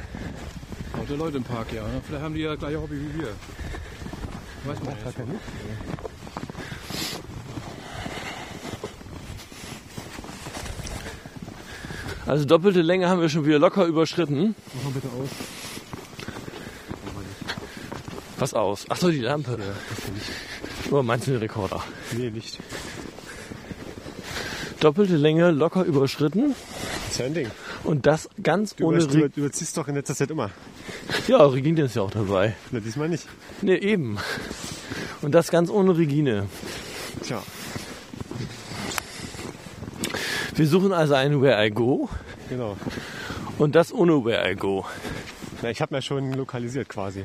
[0.98, 1.84] Lauter Leute im Park, ja.
[2.08, 3.28] Vielleicht haben die ja gleiche Hobby wie wir.
[4.66, 5.42] Weiß man ja nicht.
[12.26, 14.56] Also doppelte Länge haben wir schon wieder locker überschritten.
[14.76, 15.30] Mach mal bitte aus.
[18.38, 18.86] Was aus?
[18.90, 19.58] Ach so, die Lampe.
[20.90, 21.84] Oder meinst du den Rekorder?
[22.12, 22.60] Nee, nicht.
[24.80, 26.56] Doppelte Länge locker überschritten.
[27.10, 27.50] ist ja ein Ding.
[27.84, 30.50] Und das ganz Du, ohne über, du überziehst doch in letzter Zeit immer.
[31.28, 32.56] Ja, Regine ist ja auch dabei.
[32.72, 33.28] Na, diesmal nicht.
[33.62, 34.18] Ne, eben.
[35.22, 36.48] Und das ganz ohne Regine.
[37.24, 37.42] Tja.
[40.56, 42.10] Wir suchen also ein Where I Go
[42.50, 42.78] Genau.
[43.58, 44.86] und das ohne Where I Go.
[45.62, 47.24] Na, ich habe mir schon lokalisiert quasi.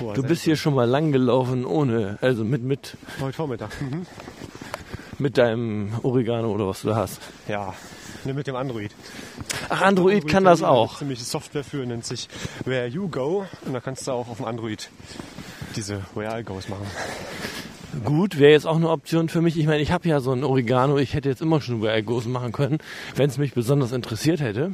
[0.00, 3.70] Er Du bist hier schon mal lang gelaufen ohne, also mit, mit, Heute Vormittag.
[3.82, 4.06] Mhm.
[5.18, 7.20] mit deinem Oregano oder was du da hast.
[7.48, 7.74] Ja.
[8.24, 8.90] Ne, mit dem Android.
[9.68, 10.98] Ach, Android kann das auch.
[10.98, 12.28] Ziemlich Software für nennt sich
[12.64, 13.46] Where You Go.
[13.66, 14.90] Und da kannst du auch auf dem Android
[15.76, 16.86] diese Where I Goes machen.
[18.04, 19.58] Gut, wäre jetzt auch eine Option für mich.
[19.58, 20.98] Ich meine, ich habe ja so ein Oregano.
[20.98, 22.78] Ich hätte jetzt immer schon Goes machen können,
[23.16, 24.72] wenn es mich besonders interessiert hätte.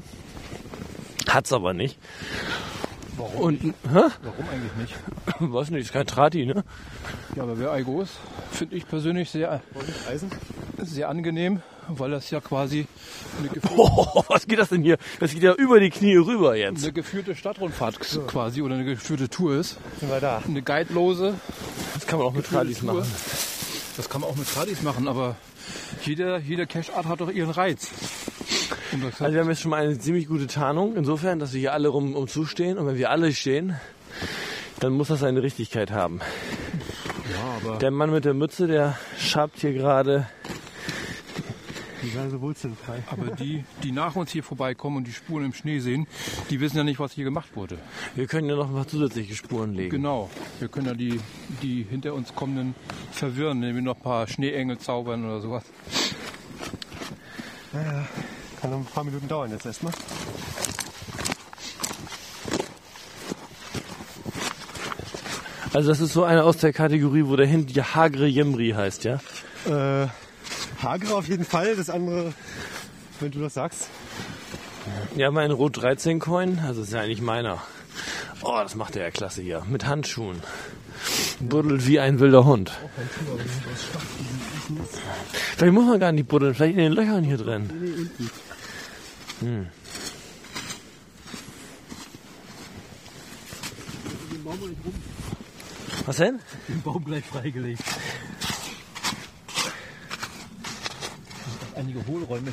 [1.29, 1.99] Hat's aber nicht.
[3.17, 3.41] Warum?
[3.41, 3.73] Und, hä?
[3.85, 4.95] Warum eigentlich nicht?
[5.41, 6.65] Was nicht, ist kein Trati, ne?
[7.35, 8.11] Ja, aber wer Eigos
[8.51, 9.61] finde ich persönlich sehr,
[10.79, 12.87] sehr angenehm, weil das ja quasi
[13.39, 14.99] eine, gefü Oh, was geht das denn hier?
[15.21, 16.83] Das geht ja über die Knie rüber jetzt.
[16.83, 19.77] eine geführte Stadtrundfahrt quasi oder eine geführte Tour ist.
[20.01, 20.43] Sind wir da?
[20.47, 21.35] Eine guidelose
[21.95, 22.95] Das kann man auch mit Tradis Tour.
[22.95, 23.11] machen.
[23.97, 25.37] Das kann man auch mit Tradis machen, aber
[26.05, 27.91] jeder, jede Cash-Art hat doch ihren Reiz.
[29.19, 31.89] Also wir haben jetzt schon mal eine ziemlich gute Tarnung, insofern, dass wir hier alle
[31.89, 32.79] rum um zustehen.
[32.79, 33.75] Und wenn wir alle stehen,
[34.81, 36.21] dann muss das seine Richtigkeit haben.
[37.65, 40.27] ja, Der Mann mit der Mütze, der schabt hier gerade.
[42.07, 43.03] Diverse Wurzeln frei.
[43.11, 46.07] Aber die, die nach uns hier vorbeikommen und die Spuren im Schnee sehen,
[46.51, 47.79] die wissen ja nicht, was hier gemacht wurde.
[48.15, 49.91] Wir können ja noch mal zusätzliche Spuren legen.
[49.91, 50.31] Genau.
[50.61, 51.21] Wir können ja die,
[51.63, 52.75] die hinter uns kommenden
[53.11, 55.65] verwirren, indem wir noch ein paar Schneeengel zaubern oder sowas.
[58.61, 59.93] Kann noch ein paar Minuten dauern jetzt erstmal.
[65.73, 69.21] Also das ist so eine aus der Kategorie, wo der Hint Hagre Jemri heißt, ja?
[69.67, 70.07] Äh,
[70.83, 71.77] Hagere auf jeden Fall.
[71.77, 72.33] Das andere,
[73.21, 73.89] wenn du das sagst.
[75.17, 77.63] Ja, mein Rot 13 Coin, also das ist ja eigentlich meiner.
[78.43, 79.63] Oh, das macht er ja klasse hier.
[79.69, 80.43] Mit Handschuhen.
[81.41, 82.73] Buddelt wie ein wilder Hund.
[85.57, 88.11] Vielleicht muss man gar nicht buddeln, vielleicht in den Löchern hier drin.
[89.41, 89.67] Hm.
[96.07, 96.39] Was denn?
[96.69, 97.83] Den Baum gleich freigelegt.
[101.77, 102.53] Einige Hohlräume.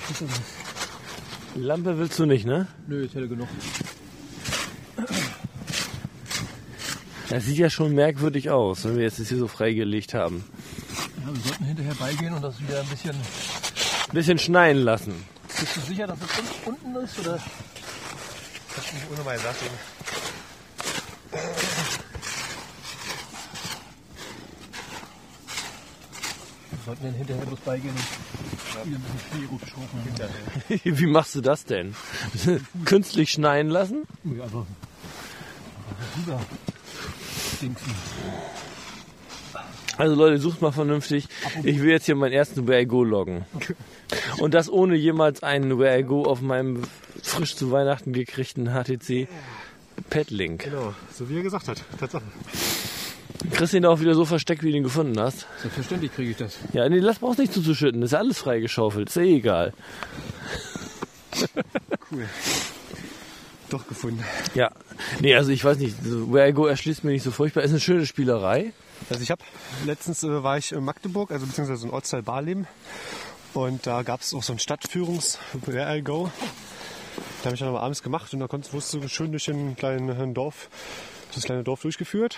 [1.55, 2.67] Lampe willst du nicht, ne?
[2.87, 3.47] Nö, ich hätte genug.
[7.29, 10.43] Das sieht ja schon merkwürdig aus, wenn wir jetzt das hier so freigelegt haben.
[11.25, 13.11] Ja, wir sollten hinterher beigehen und das wieder ein bisschen.
[13.15, 15.13] Ein bisschen schneien lassen.
[15.59, 17.17] Bist du sicher, dass es un- unten ist?
[17.19, 17.39] Oder?
[18.75, 19.55] Das ich ohne mal sagen.
[26.69, 28.62] Wir sollten dann hinterher bloß beigehen und
[30.83, 31.95] Wie machst du das denn?
[32.85, 34.03] Künstlich schneien lassen?
[34.23, 34.65] Ja, aber
[36.17, 36.41] rüber
[37.61, 37.93] dingsen.
[39.97, 41.27] Also Leute, sucht mal vernünftig.
[41.63, 43.45] Ich will jetzt hier meinen ersten Where I Go loggen.
[44.39, 46.83] Und das ohne jemals einen Where I Go auf meinem
[47.21, 49.27] frisch zu Weihnachten gekriegten HTC
[50.09, 50.63] Padlink.
[50.63, 51.83] Genau, so wie er gesagt hat.
[51.99, 52.23] Tatsache.
[53.51, 55.47] Kriegst du ihn auch wieder so versteckt, wie du ihn gefunden hast?
[55.59, 56.57] Selbstverständlich kriege ich das.
[56.71, 58.01] Ja, nee, das brauchst du nicht zuzuschütten.
[58.01, 59.09] Das ist ja alles freigeschaufelt.
[59.09, 59.73] Ist ja eh egal.
[62.11, 62.27] Cool.
[63.69, 64.23] Doch gefunden.
[64.53, 64.69] Ja.
[65.19, 65.95] Nee, also ich weiß nicht.
[66.03, 67.63] so Where I Go erschließt mir nicht so furchtbar.
[67.63, 68.71] Ist eine schöne Spielerei.
[69.09, 69.41] Also ich habe
[69.85, 72.67] letztens äh, war ich in Magdeburg, also beziehungsweise in Ortsteil Barleben.
[73.55, 76.31] Und da gab es auch so ein Stadtführungs Where I Go.
[77.41, 79.75] Da habe ich dann aber abends gemacht und da konntest, wurdest du schön durch ein
[79.75, 80.69] kleines Dorf,
[81.33, 82.37] das kleine Dorf durchgeführt.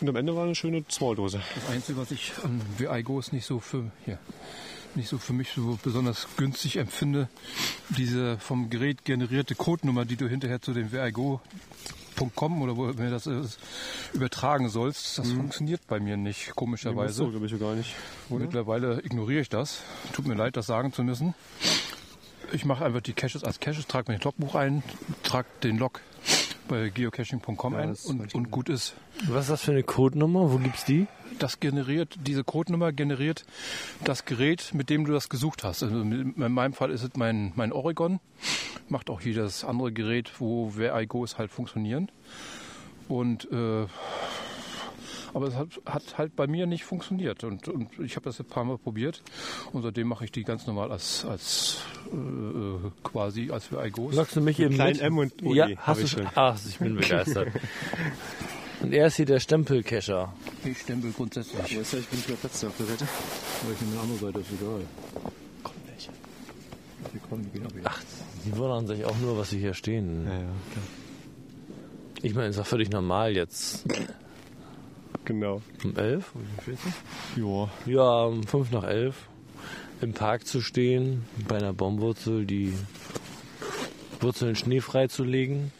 [0.00, 1.40] Und am Ende war eine schöne Smalldose.
[1.54, 4.18] Das Einzige, was ich an VIGOs nicht so für hier,
[4.94, 7.28] nicht so für mich so besonders günstig empfinde,
[7.90, 13.26] diese vom Gerät generierte Codenummer, die du hinterher zu dem VIGO.com oder wo mir das
[13.26, 13.58] ist,
[14.12, 17.14] übertragen sollst, das funktioniert bei mir nicht, komischerweise.
[17.14, 17.96] So, glaube ich gar nicht.
[18.30, 18.44] Oder?
[18.44, 19.80] Mittlerweile ignoriere ich das.
[20.12, 21.34] Tut mir leid, das sagen zu müssen.
[22.52, 24.82] Ich mache einfach die Caches als Caches, trage mir ein Logbuch ein,
[25.24, 26.00] trage den Log
[26.68, 28.94] bei geocaching.com Ja, ein und, und gut ist.
[29.26, 30.52] Was ist das für eine Codenummer?
[30.52, 31.06] Wo gibt's die?
[31.38, 33.44] Das generiert, diese Codenummer generiert
[34.04, 35.82] das Gerät, mit dem du das gesucht hast.
[35.82, 38.20] Also in meinem Fall ist es mein, mein Oregon.
[38.88, 42.10] Macht auch jedes andere Gerät, wo Where I Go ist, halt funktionieren.
[43.08, 43.86] Und äh,
[45.34, 47.44] aber es hat, hat halt bei mir nicht funktioniert.
[47.44, 49.22] Und, und ich habe das ein paar Mal probiert.
[49.72, 51.78] Und seitdem mache ich die ganz normal als, als
[52.12, 52.67] äh,
[53.02, 54.10] quasi als Where I Go.
[54.12, 55.02] Sagst du mich eben klein mit?
[55.02, 56.26] M und OE Ja, hast du ich schon.
[56.34, 57.48] Ach, ich bin begeistert.
[58.80, 60.32] Und er ist hier der Stempelcacher.
[60.64, 61.72] Ich stempel grundsätzlich.
[61.72, 63.08] ja, ich bin wieder Platz auf der Seite.
[63.64, 64.80] Aber ich nehme eine andere Seite, ist egal.
[67.12, 67.90] Die kommen, die gehen wieder.
[67.90, 68.00] Ach,
[68.44, 70.26] die wundern sich auch nur, was sie hier stehen.
[70.26, 70.84] Ja, ja, klar.
[72.22, 73.84] Ich meine, ist doch völlig normal jetzt.
[75.24, 75.60] Genau.
[75.84, 76.32] Um elf?
[77.36, 77.68] Ja.
[77.86, 79.28] Ja, um fünf nach elf.
[80.00, 82.72] Im Park zu stehen, bei einer Baumwurzel die
[84.20, 85.72] Wurzeln schneefrei zu legen.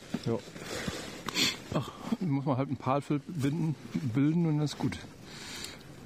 [2.20, 3.74] muss man halt ein Palfeld binden,
[4.14, 4.98] bilden und dann ist gut.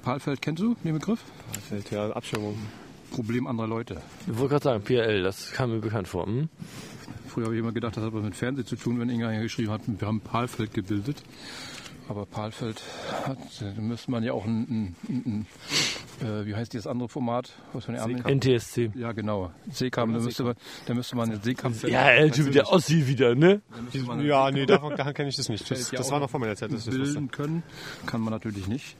[0.03, 1.23] Palfeld kennst du den Begriff?
[1.69, 2.57] Fällt ja Abschirmung.
[3.11, 4.01] Problem anderer Leute.
[4.27, 6.25] Ich wollte gerade sagen, PRL, das kam mir bekannt vor.
[6.25, 6.49] Hm?
[7.27, 9.71] Früher habe ich immer gedacht, das hat was mit Fernsehen zu tun, wenn Inga geschrieben
[9.71, 11.23] hat, wir haben Palfeld gebildet.
[12.09, 12.81] Aber Palfeld
[13.25, 15.47] hat, da müsste man ja auch ein, ein, ein
[16.21, 17.53] äh, wie heißt dieses andere Format?
[17.71, 18.21] Was der Armee?
[18.27, 18.91] NTSC.
[18.95, 19.51] Ja, genau.
[19.71, 21.73] Seekam, da müsste man, da müsste man den Seekam.
[21.87, 23.61] Ja, ey, du der Ossi wieder, ne?
[24.21, 25.63] Ja, nee, davon daran kenne ich das nicht.
[25.73, 26.71] Das, ja das war noch vor meiner Zeit.
[26.71, 27.63] Das, das bilden können.
[28.05, 28.95] Kann man natürlich nicht.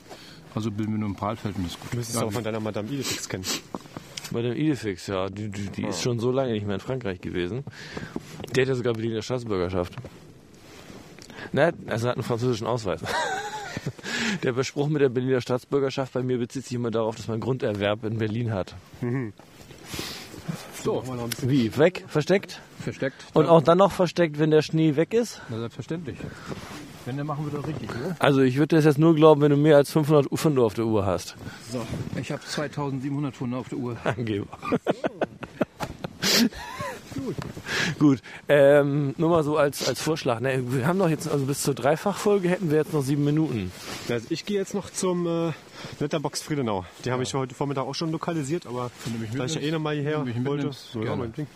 [0.56, 1.94] Also bilden wir nur ein Palfeld und ist gut.
[1.94, 3.44] Du müsstest Ja, auch von deiner Madame Idefix kennen.
[4.32, 5.28] Bei dem Idefix, ja.
[5.30, 7.64] Die, die, die ist schon so lange nicht mehr in Frankreich gewesen.
[8.56, 9.94] Der hat ja sogar Berliner Staatsbürgerschaft.
[11.52, 13.02] Na, also hat einen französischen Ausweis.
[14.44, 18.04] Der Bespruch mit der Berliner Staatsbürgerschaft bei mir bezieht sich immer darauf, dass man Grunderwerb
[18.06, 18.76] in Berlin hat.
[20.82, 21.04] So,
[21.42, 21.76] Wie?
[21.78, 22.06] Weg?
[22.08, 22.62] Versteckt?
[22.80, 23.26] versteckt.
[23.34, 25.42] Und auch dann noch versteckt, wenn der Schnee weg ist?
[25.50, 26.18] Na, selbstverständlich.
[27.06, 28.16] Wenn, dann machen wir doch richtig, oder?
[28.20, 30.86] Also ich würde das jetzt nur glauben, wenn du mehr als 500 Pfund auf der
[30.86, 31.36] Uhr hast.
[31.72, 31.86] So,
[32.20, 33.98] ich habe 2700 Pfund auf der Uhr.
[34.04, 34.48] Angeber.
[38.00, 38.20] Gut.
[38.48, 40.40] Ähm, nur mal so als, als Vorschlag.
[40.40, 40.64] Ne?
[40.68, 43.72] Wir haben doch jetzt, also bis zur Dreifachfolge hätten wir jetzt noch sieben Minuten.
[44.10, 45.52] Also ich gehe jetzt noch zum äh,
[46.00, 46.86] Letterbox Friedenau.
[47.06, 48.92] Die habe ich heute Vormittag auch schon lokalisiert, aber
[49.36, 50.72] da ich ja eh noch mal hierher wollte.
[50.74, 51.48] So, ja, mein Ding.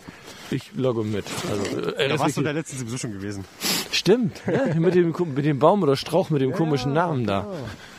[0.50, 1.24] Ich logge mit.
[1.50, 3.44] Also, äh, Da warst du der letzte sowieso schon gewesen.
[3.90, 4.74] Stimmt, ne?
[4.78, 7.46] mit, dem, mit dem Baum oder Strauch mit dem komischen Namen da.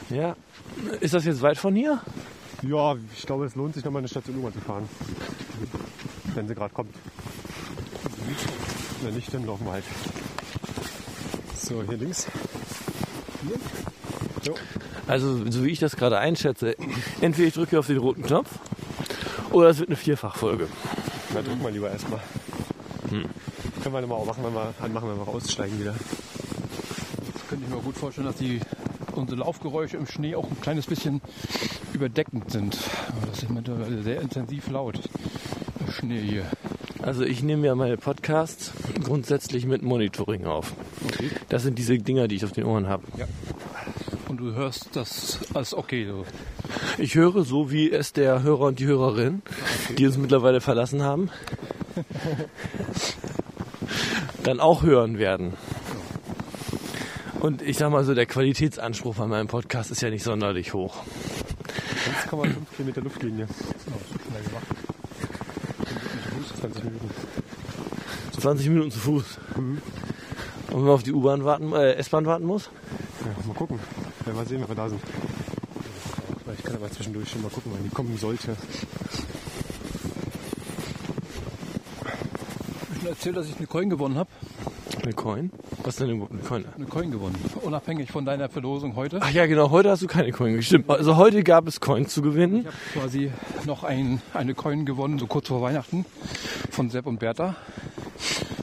[0.10, 0.36] Ja.
[1.00, 2.02] Ist das jetzt weit von hier?
[2.62, 4.90] Ja, ich glaube, es lohnt sich noch mal eine Station U-Bahn zu fahren.
[6.36, 6.94] Wenn sie gerade kommt.
[9.02, 9.86] Wenn nicht, dann laufen wir halt.
[11.58, 12.28] So, hier links.
[15.08, 16.76] Also, so wie ich das gerade einschätze,
[17.22, 18.50] entweder ich drücke auf den roten Knopf
[19.52, 20.68] oder es wird eine Vierfachfolge.
[21.34, 22.20] Na, drücken wir lieber erstmal.
[23.10, 23.30] Können
[23.84, 25.96] wir dann mal auch machen, wenn wir anmachen, wenn wir raussteigen wieder.
[27.50, 28.60] Könnte ich mir gut vorstellen, dass die
[29.20, 31.22] unsere Laufgeräusche im Schnee auch ein kleines bisschen
[31.94, 32.78] überdeckend sind.
[33.30, 35.00] Das ist mittlerweile sehr intensiv laut.
[35.92, 36.46] Schnee hier.
[37.02, 38.72] Also ich nehme ja meine Podcasts
[39.04, 40.74] grundsätzlich mit Monitoring auf.
[41.06, 41.30] Okay.
[41.48, 43.04] Das sind diese Dinger, die ich auf den Ohren habe.
[44.28, 46.06] Und du hörst das als okay.
[46.06, 46.26] So.
[46.98, 49.42] Ich höre so, wie es der Hörer und die Hörerin,
[49.98, 51.30] die uns mittlerweile verlassen haben,
[54.44, 55.54] dann auch hören werden.
[57.40, 61.04] Und ich sag mal so, der Qualitätsanspruch bei meinem Podcast ist ja nicht sonderlich hoch.
[62.30, 63.48] 1,5 Kilometer Luftlinie.
[66.60, 67.10] 20 Minuten.
[68.40, 69.38] 20 Minuten zu Fuß.
[69.56, 69.82] Und
[70.70, 72.70] wenn man auf die U-Bahn warten, äh, S-Bahn warten muss?
[73.22, 73.80] Ja, mal gucken.
[74.26, 75.02] Ja, mal sehen, wenn wir da sind.
[76.58, 78.58] Ich kann aber zwischendurch schon mal gucken, wann die kommen sollte.
[82.92, 84.30] Ich habe erzählt, dass ich eine Coin gewonnen habe.
[85.02, 85.52] Eine Coin?
[85.84, 86.66] Was denn eine Coin?
[86.76, 87.36] Eine Coin gewonnen.
[87.62, 89.20] Unabhängig von deiner Verlosung heute.
[89.22, 90.62] Ach ja, genau, heute hast du keine Coin.
[90.62, 90.90] Stimmt.
[90.90, 92.62] Also heute gab es Coins zu gewinnen.
[92.62, 93.32] Ich habe quasi
[93.66, 96.06] noch ein, eine Coin gewonnen, so kurz vor Weihnachten,
[96.70, 97.56] von Sepp und Bertha,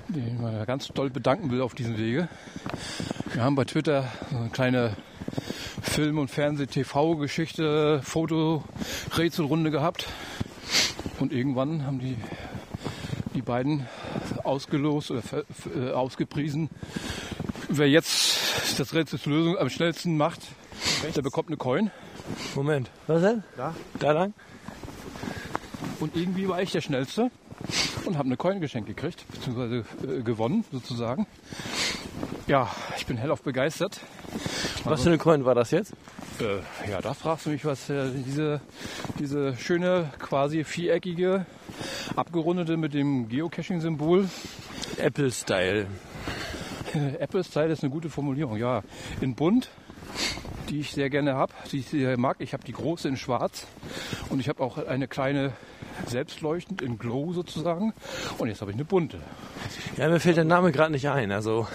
[0.09, 2.29] den man ganz doll bedanken will auf diesem Wege.
[3.33, 4.97] Wir haben bei Twitter so eine kleine
[5.83, 10.07] Film- und Fernseh-TV-Geschichte, Foto-Rätselrunde gehabt.
[11.19, 12.17] Und irgendwann haben die,
[13.35, 13.87] die beiden
[14.45, 15.23] ausgelost oder
[15.75, 16.71] äh, ausgepriesen.
[17.69, 20.41] Wer jetzt das Rätsel zur Lösung am schnellsten macht,
[21.15, 21.91] der bekommt eine Coin.
[22.55, 22.91] Moment.
[23.07, 23.43] Was denn?
[23.57, 23.75] Da?
[23.99, 24.35] Da lang?
[26.01, 27.31] Und irgendwie war ich der Schnellste
[28.05, 31.27] und habe eine Coin geschenkt gekriegt, beziehungsweise äh, gewonnen sozusagen.
[32.47, 34.01] Ja, ich bin hellauf begeistert.
[34.85, 35.93] Was für eine Coin war das jetzt?
[36.41, 38.61] Äh, ja, da fragst du mich, was äh, diese,
[39.19, 41.47] diese schöne, quasi viereckige,
[42.15, 44.29] abgerundete mit dem Geocaching-Symbol.
[44.99, 45.87] Apple-Style.
[47.19, 48.83] Apple-Style ist eine gute Formulierung, ja.
[49.21, 49.71] In bunt,
[50.69, 52.37] die ich sehr gerne habe, die ich sehr mag.
[52.41, 53.67] Ich habe die große in schwarz
[54.31, 55.53] und ich habe auch eine kleine
[56.07, 57.93] selbstleuchtend in Glow sozusagen.
[58.39, 59.19] Und jetzt habe ich eine bunte.
[59.97, 61.33] Ja, mir fällt der Name gerade nicht ein.
[61.33, 61.67] Also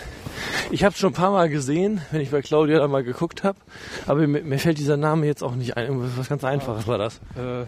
[0.70, 3.44] ich habe es schon ein paar Mal gesehen, wenn ich bei Claudia da mal geguckt
[3.44, 3.58] habe.
[4.06, 5.88] Aber mir, mir fällt dieser Name jetzt auch nicht ein.
[5.88, 7.20] Irgendwas was ganz Einfaches war das.
[7.36, 7.66] äh,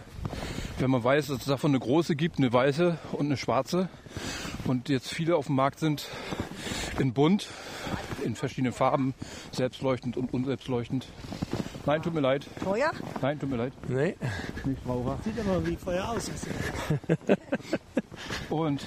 [0.78, 3.88] wenn man weiß, dass es davon eine große gibt, eine weiße und eine schwarze
[4.66, 6.08] und jetzt viele auf dem Markt sind
[6.98, 7.48] in bunt,
[8.24, 9.14] in verschiedenen Farben,
[9.52, 11.06] selbstleuchtend und unselbstleuchtend.
[11.86, 12.46] Nein, tut mir leid.
[12.62, 12.92] Feuer?
[13.20, 13.72] Nein, tut mir leid.
[13.88, 14.16] Nee?
[14.64, 16.30] Sieht aber wie Feuer aus.
[18.48, 18.86] Und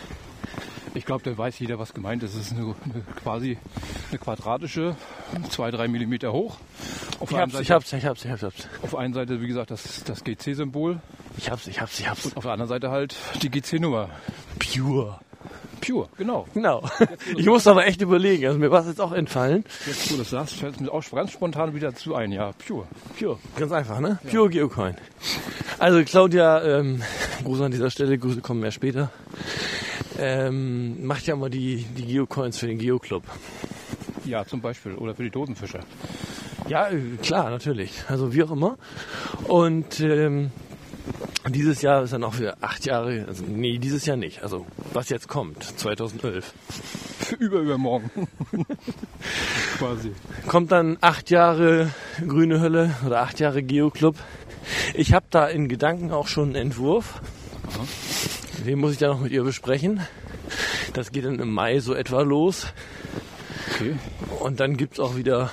[0.97, 2.33] ich glaube, da weiß jeder, was gemeint ist.
[2.35, 3.57] Es ist eine, eine, quasi
[4.09, 4.95] eine quadratische,
[5.49, 6.57] zwei, drei Millimeter hoch.
[7.19, 8.67] Auf Ich der, hab's, einen ich Seite, hab's, ich hab's, ich hab's, ich hab's.
[8.83, 10.99] auf der einen Seite, wie gesagt, das, das GC-Symbol.
[11.37, 12.35] Ich hab's, ich hab's, ich hab's.
[12.35, 14.09] Auf der anderen Seite halt die GC-Nummer.
[14.59, 15.19] Pure.
[15.81, 16.47] Pure, genau.
[16.53, 16.83] Genau.
[17.35, 18.45] Ich musste aber echt überlegen.
[18.45, 19.63] Also mir war es jetzt auch entfallen.
[19.85, 22.31] Jetzt, wo du das sagst, fällt es mir auch ganz spontan wieder zu ein.
[22.31, 22.87] Ja, Pure.
[23.17, 23.37] Pure.
[23.57, 24.19] Ganz einfach, ne?
[24.29, 24.95] Pure Geocoin.
[25.79, 27.01] Also Claudia, ähm,
[27.43, 29.11] Gruß an dieser Stelle, Grüße kommen mehr später.
[30.17, 33.23] Ähm, macht ja mal die, die Geocoins für den Geoclub.
[34.25, 34.95] Ja, zum Beispiel.
[34.95, 35.79] Oder für die Dosenfischer.
[36.67, 38.03] Ja, äh, klar, natürlich.
[38.09, 38.77] Also wie auch immer.
[39.47, 40.51] Und ähm,
[41.49, 44.43] dieses Jahr ist dann auch für acht Jahre, also nee, dieses Jahr nicht.
[44.43, 46.53] Also was jetzt kommt, 2011,
[47.19, 48.11] Für über übermorgen.
[49.77, 50.11] Quasi.
[50.47, 51.91] kommt dann acht Jahre
[52.25, 54.15] Grüne Hölle oder acht Jahre Geoclub.
[54.93, 57.21] Ich habe da in Gedanken auch schon einen Entwurf.
[58.65, 60.01] Den muss ich dann noch mit ihr besprechen.
[60.93, 62.67] Das geht dann im Mai so etwa los.
[63.71, 63.95] Okay.
[64.39, 65.51] Und dann gibt's auch wieder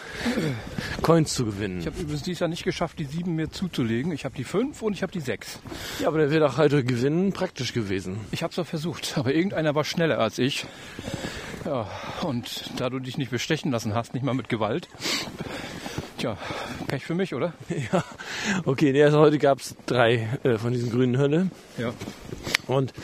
[1.03, 1.81] Coins zu gewinnen.
[1.81, 4.13] Ich habe übrigens dieses Jahr nicht geschafft, die sieben mir zuzulegen.
[4.13, 5.59] Ich habe die fünf und ich habe die sechs.
[6.01, 8.21] ja, aber der wäre doch heute gewinnen praktisch gewesen.
[8.31, 10.67] Ich habe es doch versucht, aber irgendeiner war schneller als ich.
[11.65, 11.89] Ja,
[12.23, 14.89] und da du dich nicht bestechen lassen hast, nicht mal mit Gewalt.
[16.25, 16.39] Tja,
[16.87, 17.53] Pech für mich, oder?
[17.93, 18.03] Ja,
[18.65, 21.51] okay, nee, also heute gab's drei äh, von diesen grünen Hölle.
[21.77, 21.93] Ja.
[22.67, 22.95] Und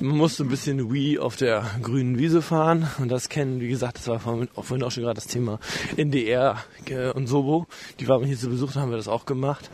[0.00, 2.88] man musste ein bisschen Wii auf der grünen Wiese fahren.
[2.98, 5.60] Und das kennen, wie gesagt, das war vorhin auch, vorhin auch schon gerade das Thema
[5.96, 6.56] NDR
[6.86, 7.68] äh, und Sobo.
[8.00, 9.70] Die waren hier zu Besuch, da haben wir das auch gemacht.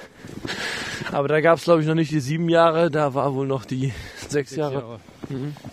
[1.11, 3.95] Aber da gab's glaube ich, noch nicht die sieben Jahre, da war wohl noch die
[4.28, 5.01] sechs Jahre.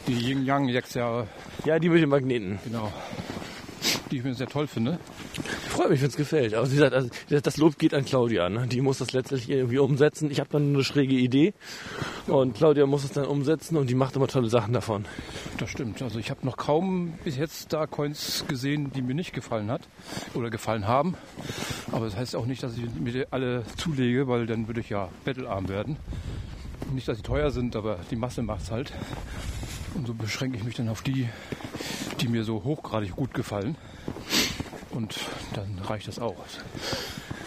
[0.08, 1.28] Die Yin Yang sechs Jahre,
[1.66, 2.60] Ja, die mit den Magneten.
[2.64, 2.90] genau.
[4.12, 5.00] Die ich mir sehr toll finde.
[5.70, 6.54] Freut mich, wenn es gefällt.
[6.54, 8.50] Aber wie gesagt, also, das Lob geht an Claudia.
[8.50, 8.68] Ne?
[8.68, 10.30] Die muss das letztlich irgendwie umsetzen.
[10.30, 11.54] Ich habe dann eine schräge Idee.
[12.28, 15.06] Und Claudia muss es dann umsetzen und die macht immer tolle Sachen davon.
[15.58, 16.02] Das stimmt.
[16.02, 19.82] Also ich habe noch kaum bis jetzt da Coins gesehen, die mir nicht gefallen hat
[20.34, 21.16] oder gefallen haben.
[21.92, 25.10] Aber das heißt auch nicht, dass ich mir alle zulege, weil dann würde ich ja
[25.26, 25.98] bettelarm werden.
[26.94, 28.92] Nicht, dass sie teuer sind, aber die Masse macht's halt.
[29.94, 31.28] Und so beschränke ich mich dann auf die,
[32.22, 33.76] die mir so hochgradig gut gefallen.
[34.92, 35.16] Und
[35.54, 36.36] dann reicht das auch.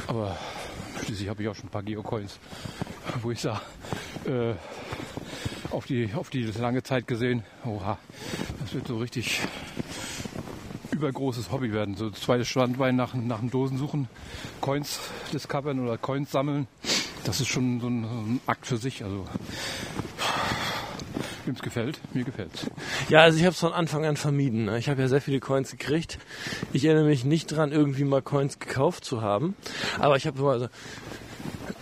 [0.07, 0.37] Aber
[1.05, 2.39] schließlich habe ich auch schon ein paar Geocoins,
[3.23, 3.61] wo ich sage,
[4.27, 4.55] äh,
[5.71, 7.99] auf die, auf die lange Zeit gesehen, oha,
[8.61, 9.41] das wird so richtig
[10.91, 11.97] übergroßes Hobby werden.
[11.97, 14.09] So zweites Standbein nach, nach dem Dosensuchen,
[14.61, 15.01] Coins
[15.33, 16.67] discovern oder Coins sammeln.
[17.25, 19.03] Das ist schon so ein, so ein Akt für sich.
[19.03, 19.27] Also
[21.47, 22.67] wem es gefällt, mir gefällt's.
[23.09, 24.67] Ja, also ich habe es von Anfang an vermieden.
[24.67, 24.79] ne?
[24.79, 26.19] Ich habe ja sehr viele Coins gekriegt.
[26.73, 29.55] Ich erinnere mich nicht dran, irgendwie mal Coins gekauft zu haben.
[29.99, 30.69] Aber ich habe immer so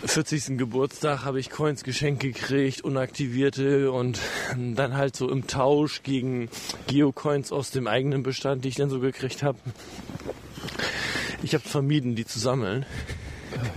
[0.05, 0.59] 40.
[0.59, 4.19] Geburtstag habe ich Coins geschenkt gekriegt, unaktivierte und
[4.57, 6.49] dann halt so im Tausch gegen
[6.89, 9.59] Geocoins aus dem eigenen Bestand, die ich dann so gekriegt habe.
[11.43, 12.87] Ich habe vermieden, die zu sammeln.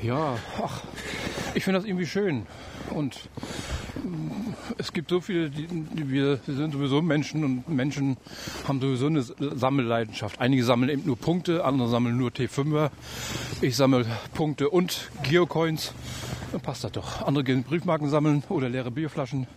[0.01, 0.81] Ja, ach,
[1.53, 2.45] ich finde das irgendwie schön.
[2.91, 3.29] Und
[4.77, 8.17] es gibt so viele, die, wir, wir sind sowieso Menschen und Menschen
[8.67, 10.39] haben sowieso eine Sammelleidenschaft.
[10.39, 12.91] Einige sammeln eben nur Punkte, andere sammeln nur T5er.
[13.61, 15.93] Ich sammle Punkte und Geocoins.
[16.51, 17.21] Dann passt das doch.
[17.23, 19.47] Andere gehen Briefmarken sammeln oder leere Bierflaschen.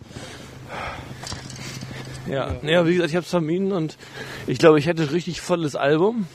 [2.27, 3.97] Ja, naja, wie gesagt, ich habe es vermieden und
[4.45, 6.27] ich glaube, ich hätte ein richtig volles Album.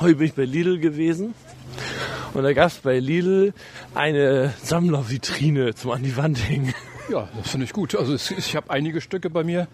[0.00, 1.34] Heute bin ich bei Lidl gewesen
[2.34, 3.52] und da gab es bei Lidl
[3.94, 6.74] eine Sammlervitrine zum an die Wand hängen.
[7.10, 7.96] Ja, das finde ich gut.
[7.96, 9.66] Also es, ich habe einige Stücke bei mir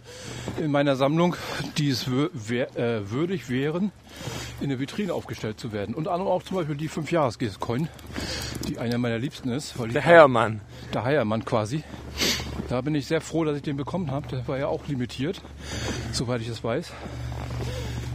[0.59, 1.37] in meiner Sammlung,
[1.77, 3.93] die es wär, äh, würdig wären,
[4.63, 5.95] in der Vitrine aufgestellt zu werden.
[5.95, 7.89] Unter anderem auch zum Beispiel die 5 jahres coin
[8.67, 9.75] die einer meiner liebsten ist.
[9.93, 10.63] Der Heiermann.
[10.95, 11.85] Der Heiermann quasi.
[12.71, 14.27] Da bin ich sehr froh, dass ich den bekommen habe.
[14.29, 15.43] Der war ja auch limitiert,
[16.13, 16.91] soweit ich es weiß.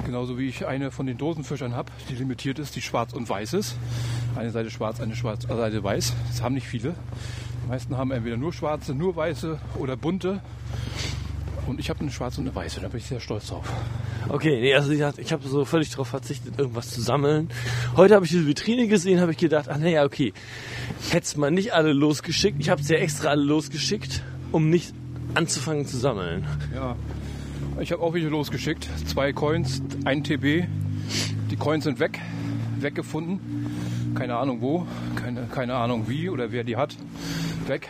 [0.03, 3.53] Genauso wie ich eine von den Dosenfischern habe, die limitiert ist, die schwarz und weiß
[3.53, 3.76] ist.
[4.36, 6.13] Eine Seite schwarz, eine schwarz, eine Seite weiß.
[6.30, 6.95] Das haben nicht viele.
[7.64, 10.41] Die meisten haben entweder nur schwarze, nur weiße oder bunte.
[11.68, 13.72] Und ich habe eine schwarze und eine weiße, da bin ich sehr stolz drauf.
[14.30, 17.49] Okay, nee, also ich, ich habe so völlig darauf verzichtet, irgendwas zu sammeln.
[17.95, 20.34] Heute habe ich diese Vitrine gesehen, habe ich gedacht, ach naja, okay,
[21.12, 22.57] hättest mal nicht alle losgeschickt.
[22.59, 24.93] Ich habe sie ja extra alle losgeschickt, um nicht
[25.36, 26.45] anzufangen zu sammeln.
[26.74, 26.95] Ja,
[27.80, 28.89] ich habe auch welche losgeschickt.
[29.07, 30.68] Zwei Coins, ein TB.
[31.51, 32.20] Die Coins sind weg,
[32.80, 33.39] weggefunden.
[34.16, 34.86] Keine Ahnung wo,
[35.16, 36.95] keine, keine Ahnung wie oder wer die hat.
[37.72, 37.88] Weg.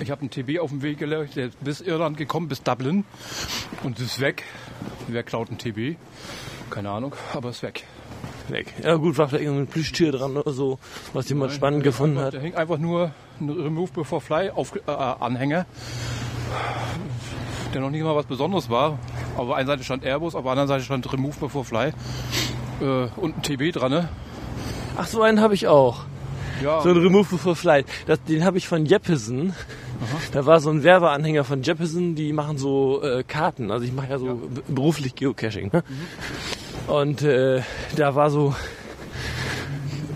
[0.00, 3.04] Ich habe einen TB auf dem Weg gelegt, der ist bis Irland gekommen, bis Dublin.
[3.82, 4.44] Und ist weg.
[5.08, 5.96] Wer klaut einen TB?
[6.68, 7.84] Keine Ahnung, aber ist weg.
[8.48, 8.74] Weg.
[8.82, 10.78] Ja gut, war vielleicht irgendein Plüschtier dran oder so,
[11.14, 12.34] was jemand Nein, spannend gefunden einfach, hat.
[12.34, 15.64] Der hängt einfach nur ein Remove Before Fly auf, äh, Anhänger,
[17.72, 18.98] der noch nicht mal was Besonderes war.
[19.38, 21.92] Auf der einen Seite stand Airbus, auf der anderen Seite stand Remove Before Fly
[22.82, 23.92] äh, und ein TB dran.
[23.92, 24.08] Ne?
[24.98, 26.04] Ach, so einen habe ich auch.
[26.62, 27.86] Ja, So ein Remove Before Flight.
[28.06, 29.52] Das, den habe ich von Jeppesen.
[30.32, 33.70] Da war so ein Werbeanhänger von Jeppesen, die machen so äh, Karten.
[33.70, 35.70] Also ich mache ja so b- beruflich Geocaching.
[35.72, 35.84] Ne?
[36.88, 37.62] Und äh,
[37.96, 38.54] da war so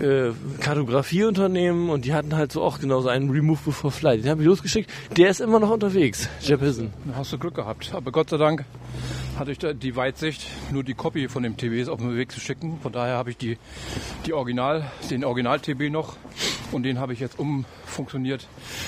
[0.01, 4.23] äh, Kartografieunternehmen und die hatten halt so auch genauso einen Remove Before Flight.
[4.23, 4.89] Den habe ich losgeschickt.
[5.15, 6.93] Der ist immer noch unterwegs, Jeppesen.
[7.15, 7.91] hast du Glück gehabt.
[7.93, 8.65] Aber Gott sei Dank
[9.37, 12.79] hatte ich die Weitsicht, nur die Kopie von dem TB auf den Weg zu schicken.
[12.81, 13.57] Von daher habe ich die,
[14.25, 16.15] die Original, den Original-TB noch
[16.71, 18.47] und den habe ich jetzt umfunktioniert.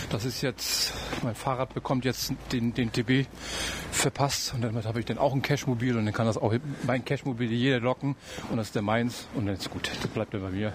[0.10, 0.93] Das ist jetzt,
[1.24, 3.28] mein Fahrrad bekommt jetzt den, den TB
[3.91, 6.53] verpasst und damit habe ich dann auch ein Cashmobil und dann kann das auch
[6.86, 8.16] mein Cashmobil jeder locken
[8.49, 10.74] und das ist der meins und dann ist gut, das bleibt dann bei mir.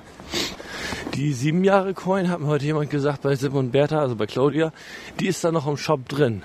[1.15, 4.27] Die sieben Jahre Coin hat mir heute jemand gesagt bei Sim und Bertha, also bei
[4.27, 4.73] Claudia,
[5.21, 6.43] die ist da noch im Shop drin.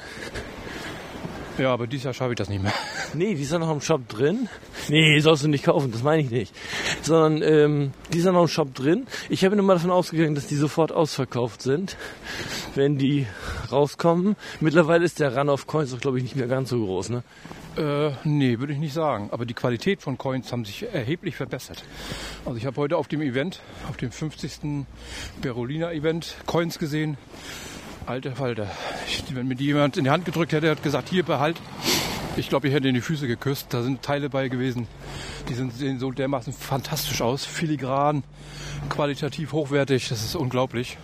[1.59, 2.73] Ja, aber dieses Jahr schaffe ich das nicht mehr.
[3.15, 4.47] Nee, die ist ja noch im Shop drin.
[4.87, 6.55] Nee, sollst du nicht kaufen, das meine ich nicht.
[7.01, 9.07] Sondern ähm, die ist ja noch im Shop drin.
[9.29, 11.97] Ich habe mal davon ausgegangen, dass die sofort ausverkauft sind,
[12.75, 13.25] wenn die
[13.71, 14.35] rauskommen.
[14.59, 17.09] Mittlerweile ist der Run of Coins doch, glaube ich, nicht mehr ganz so groß.
[17.09, 17.23] Ne?
[17.77, 19.29] Äh, nee, würde ich nicht sagen.
[19.31, 21.83] Aber die Qualität von Coins haben sich erheblich verbessert.
[22.45, 24.85] Also ich habe heute auf dem Event, auf dem 50.
[25.41, 27.17] Berolina Event, Coins gesehen.
[28.05, 28.67] Alter Falter.
[29.07, 31.57] Ich, wenn mir die jemand in die Hand gedrückt hätte, hat gesagt, hier behalt.
[32.37, 33.67] Ich glaube, ich hätte in die Füße geküsst.
[33.73, 34.87] Da sind Teile bei gewesen.
[35.47, 37.45] Die sind, sehen so dermaßen fantastisch aus.
[37.45, 38.23] Filigran,
[38.89, 40.09] qualitativ hochwertig.
[40.09, 40.97] Das ist unglaublich.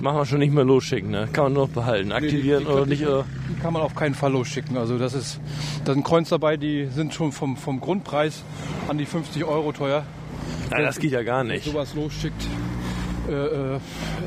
[0.00, 1.28] Machen wir schon nicht mehr losschicken, ne?
[1.30, 2.12] Kann man nur noch behalten.
[2.12, 3.06] Aktivieren die- die- oder nicht.
[3.06, 3.26] Oder?
[3.50, 4.78] Die kann man auf keinen Fall losschicken.
[4.78, 5.40] Also das ist,
[5.84, 8.42] da sind Coins dabei, die sind schon vom, vom Grundpreis
[8.88, 10.04] an die 50 Euro teuer.
[10.70, 11.64] Nein, das geht ja gar nicht.
[11.66, 12.46] Sowas losschickt,
[13.30, 13.80] äh, äh,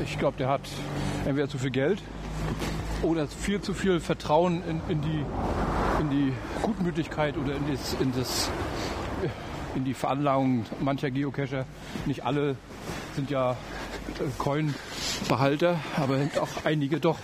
[0.04, 0.62] ich glaube, der hat
[1.26, 2.00] entweder zu viel Geld
[3.02, 5.24] oder viel zu viel Vertrauen in, in, die,
[6.00, 6.32] in die
[6.62, 8.50] Gutmütigkeit oder in, das, in, das,
[9.74, 11.66] in die Veranlagung mancher Geocacher.
[12.06, 12.56] Nicht alle
[13.14, 13.54] sind ja äh,
[14.38, 17.18] Coin-Behalter, aber auch einige doch.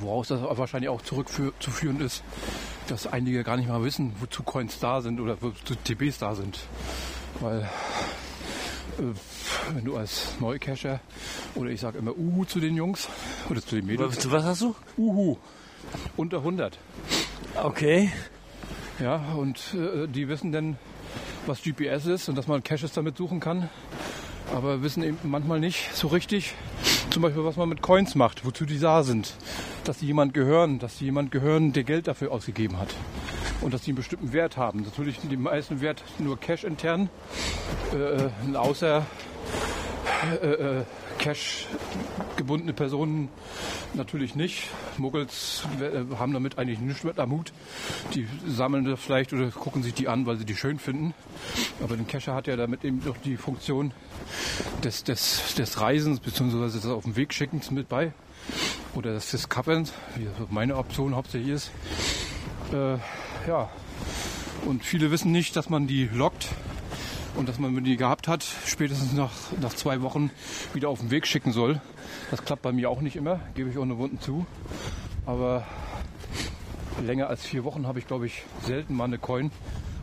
[0.00, 2.24] Woraus das wahrscheinlich auch zurückzuführen ist,
[2.88, 6.58] dass einige gar nicht mal wissen, wozu Coins da sind oder wozu TBs da sind.
[7.40, 7.66] Weil äh,
[8.98, 11.00] wenn du als Neucacher
[11.54, 13.08] oder ich sage immer Uhu zu den Jungs
[13.50, 14.74] oder zu den Mädels, Was, was hast du?
[14.96, 15.36] Uhu,
[16.16, 16.78] unter 100.
[17.62, 18.10] Okay.
[19.00, 20.78] Ja, und äh, die wissen dann,
[21.46, 23.68] was GPS ist und dass man Caches damit suchen kann.
[24.54, 26.54] Aber wissen eben manchmal nicht so richtig,
[27.10, 29.34] zum Beispiel, was man mit Coins macht, wozu die da sind.
[29.84, 32.94] Dass die jemand gehören, dass die jemand gehören, der Geld dafür ausgegeben hat.
[33.64, 34.82] Und dass die einen bestimmten Wert haben.
[34.82, 37.08] Natürlich sind die meisten Wert nur Cash intern.
[37.92, 39.06] Äh, ein außer
[40.42, 40.84] äh, äh,
[41.18, 41.66] Cash
[42.36, 43.30] gebundene Personen
[43.94, 44.68] natürlich nicht.
[44.98, 47.52] Muggels äh, haben damit eigentlich nichts mit am Hut.
[48.14, 51.14] Die sammeln das vielleicht oder gucken sich die an, weil sie die schön finden.
[51.82, 53.92] Aber den Cacher hat ja damit eben doch die Funktion
[54.82, 56.64] des, des, des Reisens bzw.
[56.64, 58.12] des auf den Weg Schickens mit bei.
[58.94, 61.70] Oder des Discoverns, wie meine Option hauptsächlich ist.
[62.72, 62.98] Äh,
[63.46, 63.68] ja,
[64.66, 66.48] und viele wissen nicht, dass man die lockt
[67.36, 70.30] und dass man, wenn die gehabt hat, spätestens nach, nach zwei Wochen
[70.72, 71.80] wieder auf den Weg schicken soll.
[72.30, 74.46] Das klappt bei mir auch nicht immer, gebe ich eine Wunden zu.
[75.26, 75.66] Aber
[77.04, 79.50] länger als vier Wochen habe ich, glaube ich, selten mal eine Coin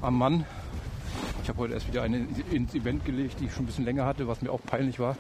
[0.02, 0.46] am Mann.
[1.44, 4.06] Ich habe heute erst wieder eine ins Event gelegt, die ich schon ein bisschen länger
[4.06, 5.18] hatte, was mir auch peinlich war.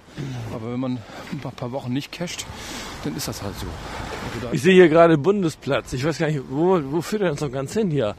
[0.53, 0.97] Aber wenn man
[1.32, 2.45] ein paar- paar Wochen nicht casht,
[3.03, 3.65] dann ist das halt so.
[4.43, 5.93] Also Ich sehe hier gerade Bundesplatz.
[5.93, 8.15] Ich weiß gar nicht, wo, wo führt er uns noch ganz hin hier?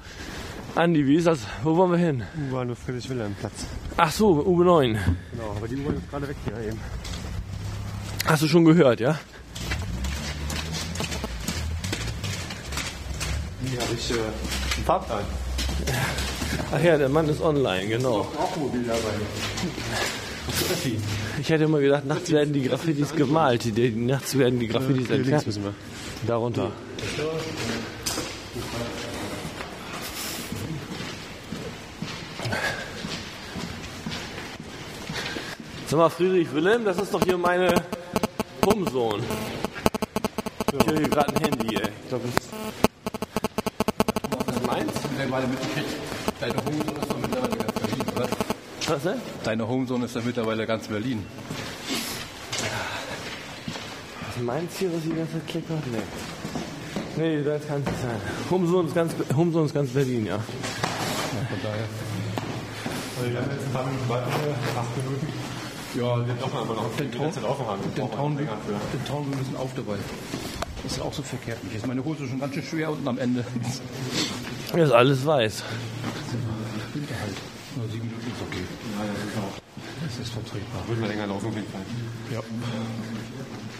[0.74, 1.40] Andi, wie ist das?
[1.62, 2.22] Wo wollen wir hin?
[2.50, 3.66] U-Bahn Friedrich-Wilhelm-Platz.
[3.96, 4.94] Ach so, U9.
[5.30, 6.80] Genau, aber die U-Bahn ist gerade weg hier eben.
[8.26, 9.18] Hast du schon gehört, ja?
[13.70, 15.24] Hier habe ich äh, einen Fahrplan.
[16.74, 18.20] Ach ja, der Mann ist online, genau.
[18.38, 18.98] Auch mobil dabei.
[21.40, 23.76] Ich hätte immer gedacht, nachts werden die Graffitis gemalt.
[23.76, 25.46] Die, nachts werden die Graffitis links entfernt.
[25.46, 25.74] müssen wir.
[26.26, 26.72] Darunter.
[35.86, 37.82] Sag mal, Friedrich Wilhelm, das ist doch hier meine
[38.64, 39.22] Humsohn.
[40.72, 41.88] Ich höre hier gerade ein Handy, ey.
[42.02, 42.24] Ich glaube,
[44.46, 44.92] das ist meins.
[46.42, 48.28] Deine Homesohn ist doch mittlerweile ganz Berlin, oder?
[48.88, 49.20] Was, ne?
[49.44, 51.24] Deine Homesohn ist ja mittlerweile ganz Berlin.
[54.28, 55.86] Ist meins hier, was die ganze Zeit klickert?
[55.86, 55.98] Nee.
[57.16, 58.20] Nee, das kann es nicht sein.
[58.50, 60.38] Humsohn ist ganz, Humsohn ist ganz Berlin, ja.
[60.38, 61.84] Von daher.
[63.20, 64.30] Also wir haben jetzt ein paar Minuten warten,
[64.76, 65.28] acht Minuten.
[65.94, 67.82] Ja, wir doch aber noch offen haben.
[67.94, 69.96] Den Town, den Town wir müssen auf dabei.
[70.82, 71.76] Das ist auch so verkehrt nicht.
[71.76, 73.44] Ist meine Hose schon ganz schön schwer unten am Ende.
[74.72, 75.62] Das ist alles weiß.
[76.94, 77.36] Winterhalt.
[77.76, 78.64] Nur sieben Minuten ist okay.
[80.04, 80.18] Das
[80.82, 80.88] ist vertretbar.
[80.88, 81.80] Würden wir länger laufen auf jeden Fall.
[82.32, 82.40] Ja.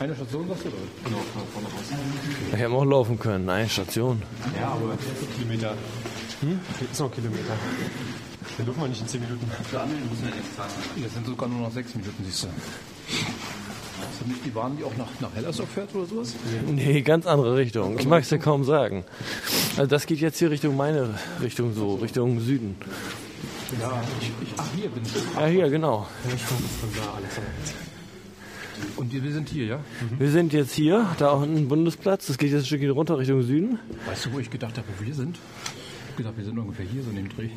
[0.01, 0.77] Eine Station sagst du oder?
[1.05, 1.19] Genau,
[1.53, 1.85] vorne raus.
[2.49, 3.49] Ich hätte auch laufen können.
[3.49, 4.23] Eine Station.
[4.59, 4.97] Ja, aber
[5.37, 5.75] Kilometer.
[6.41, 6.61] Hm?
[6.91, 7.55] Ist noch ein Kilometer.
[8.59, 9.51] Den dürfen wir nicht in 10 Minuten.
[10.97, 12.47] Jetzt sind sogar nur noch sechs Minuten, siehst du.
[12.49, 16.35] Ist das nicht die Bahn, die auch nach, nach Hellersdorf fährt oder sowas?
[16.67, 17.99] Nee, ganz andere Richtung.
[17.99, 19.05] Ich mag es ja kaum sagen.
[19.77, 22.77] Also das geht jetzt hier Richtung meine Richtung so, Richtung Süden.
[23.81, 25.15] Ja, ich, ich, ach, hier bin ich.
[25.35, 26.07] Ja, hier, genau.
[28.97, 29.81] Und wir sind hier, ja?
[30.19, 32.27] Wir sind jetzt hier, da auch ein Bundesplatz.
[32.27, 33.79] Das geht jetzt ein Stückchen runter Richtung Süden.
[34.07, 35.39] Weißt du, wo ich gedacht habe, wo wir sind?
[35.39, 37.49] Ich habe gedacht, wir sind ungefähr hier so in dem Dreh.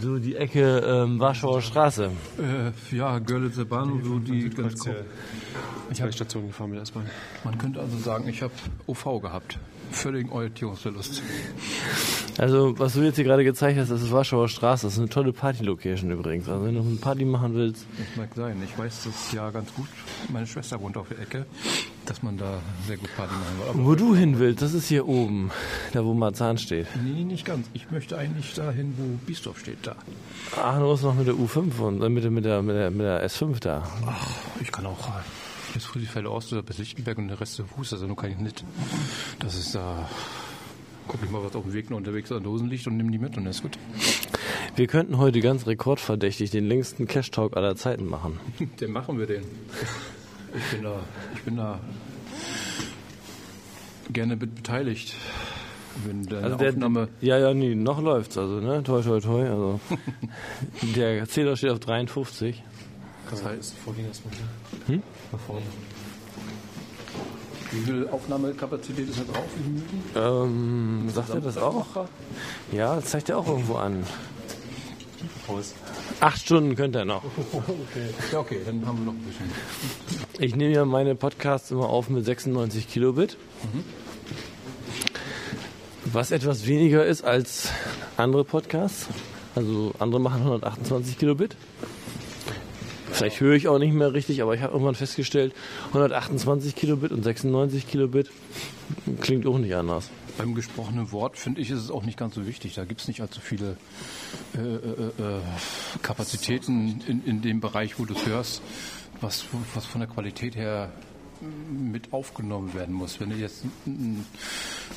[0.00, 2.10] So die Ecke ähm, Warschauer Straße.
[2.38, 4.96] Äh, ja, Görlitzer Bahnhof, so die ganz grob.
[5.90, 7.06] Ich habe Station gefahren mit der S-Bahn.
[7.44, 8.52] Man könnte also sagen, ich habe
[8.86, 9.58] OV gehabt.
[9.90, 11.22] Völligen Orientierungsverlust.
[12.38, 14.86] Also, was du jetzt hier gerade gezeigt hast, das ist Warschauer Straße.
[14.86, 16.48] Das ist eine tolle Party-Location übrigens.
[16.48, 17.86] Also, wenn du eine Party machen willst.
[17.96, 18.62] Das mag sein.
[18.64, 19.88] Ich weiß das ja ganz gut.
[20.30, 21.46] Meine Schwester wohnt auf der Ecke,
[22.04, 23.68] dass man da sehr gut Party machen will.
[23.70, 25.50] Aber Wo du hin willst, das ist hier oben,
[25.94, 26.88] da wo Marzahn steht.
[27.02, 27.66] nee, nicht ganz.
[27.72, 29.96] Ich möchte eigentlich dahin, wo Biesdorf steht, da.
[30.60, 32.90] Ach, du musst noch mit der U5 und äh, mit, der, mit, der, mit, der,
[32.90, 33.82] mit der S5 da.
[34.06, 34.26] Ach,
[34.60, 35.22] ich kann auch äh,
[35.76, 38.38] bis Friedrichsfelde Ost oder bis Lichtenberg und der Rest zu Fuß, also nur kann ich
[38.38, 38.64] nicht.
[39.40, 40.08] Das ist da.
[41.06, 43.18] Guck ich mal, was auf dem Weg noch unterwegs an Dosen liegt und nimm die
[43.18, 43.78] mit und das ist gut.
[44.74, 48.40] Wir könnten heute ganz rekordverdächtig den längsten Cash-Talk aller Zeiten machen.
[48.80, 49.42] Den machen wir den.
[50.56, 51.00] Ich bin da,
[51.34, 51.78] ich bin da
[54.10, 55.14] gerne mit beteiligt.
[56.06, 58.82] Wenn deine Also der, Aufnahme, ja, ja, nee, noch läuft's, also, ne?
[58.82, 59.48] Toi, toi, toi.
[59.48, 59.80] Also,
[60.96, 62.62] der Zähler steht auf 53.
[63.30, 64.94] das heißt, Vorgehen erstmal hier.
[64.94, 65.02] Hm?
[65.32, 65.62] Nach vorne.
[67.72, 70.44] wie viel Aufnahmekapazität ist da drauf?
[70.44, 72.06] Ähm, sagt er das auch?
[72.72, 74.04] Ja, das zeigt er auch irgendwo an.
[76.20, 77.22] Acht Stunden könnte er noch.
[78.32, 79.50] Ja, okay, dann haben wir noch ein bisschen.
[80.38, 83.36] Ich nehme ja meine Podcasts immer auf mit 96 Kilobit.
[86.04, 87.68] Was etwas weniger ist als
[88.16, 89.06] andere Podcasts.
[89.54, 91.56] Also andere machen 128 Kilobit.
[93.16, 95.54] Vielleicht höre ich auch nicht mehr richtig, aber ich habe irgendwann festgestellt,
[95.88, 98.30] 128 Kilobit und 96 Kilobit
[99.22, 100.10] klingt auch nicht anders.
[100.36, 102.74] Beim gesprochenen Wort finde ich, ist es auch nicht ganz so wichtig.
[102.74, 103.78] Da gibt es nicht allzu viele
[104.54, 105.40] äh, äh, äh,
[106.02, 108.60] Kapazitäten in, in dem Bereich, wo du es hörst,
[109.22, 110.92] was, was von der Qualität her
[111.40, 113.20] mit aufgenommen werden muss.
[113.20, 114.24] Wenn du jetzt ein,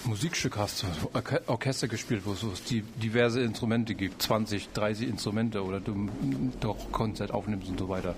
[0.06, 2.64] Musikstück hast, Orche- Orchester gespielt, wo es
[3.02, 6.10] diverse Instrumente gibt, 20, 30 Instrumente oder du
[6.60, 8.16] doch Konzert aufnimmst und so weiter,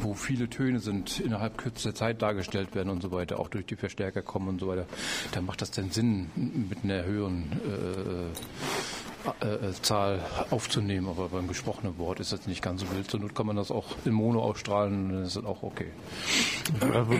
[0.00, 3.76] wo viele Töne sind, innerhalb kürzester Zeit dargestellt werden und so weiter, auch durch die
[3.76, 4.86] Verstärker kommen und so weiter,
[5.32, 10.20] dann macht das den Sinn, mit einer höheren äh, äh, Zahl
[10.50, 13.10] aufzunehmen, aber beim gesprochenen Wort ist das nicht ganz so wild.
[13.10, 15.88] Zur Not kann man das auch in Mono ausstrahlen, dann ist das auch okay.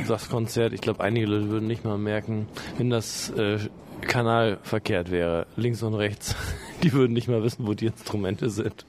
[0.09, 2.49] Das Konzert, ich glaube, einige Leute würden nicht mal merken,
[2.79, 3.59] wenn das äh,
[4.03, 6.37] Kanal verkehrt wäre, links und rechts.
[6.83, 8.85] Die würden nicht mal wissen, wo die Instrumente sind.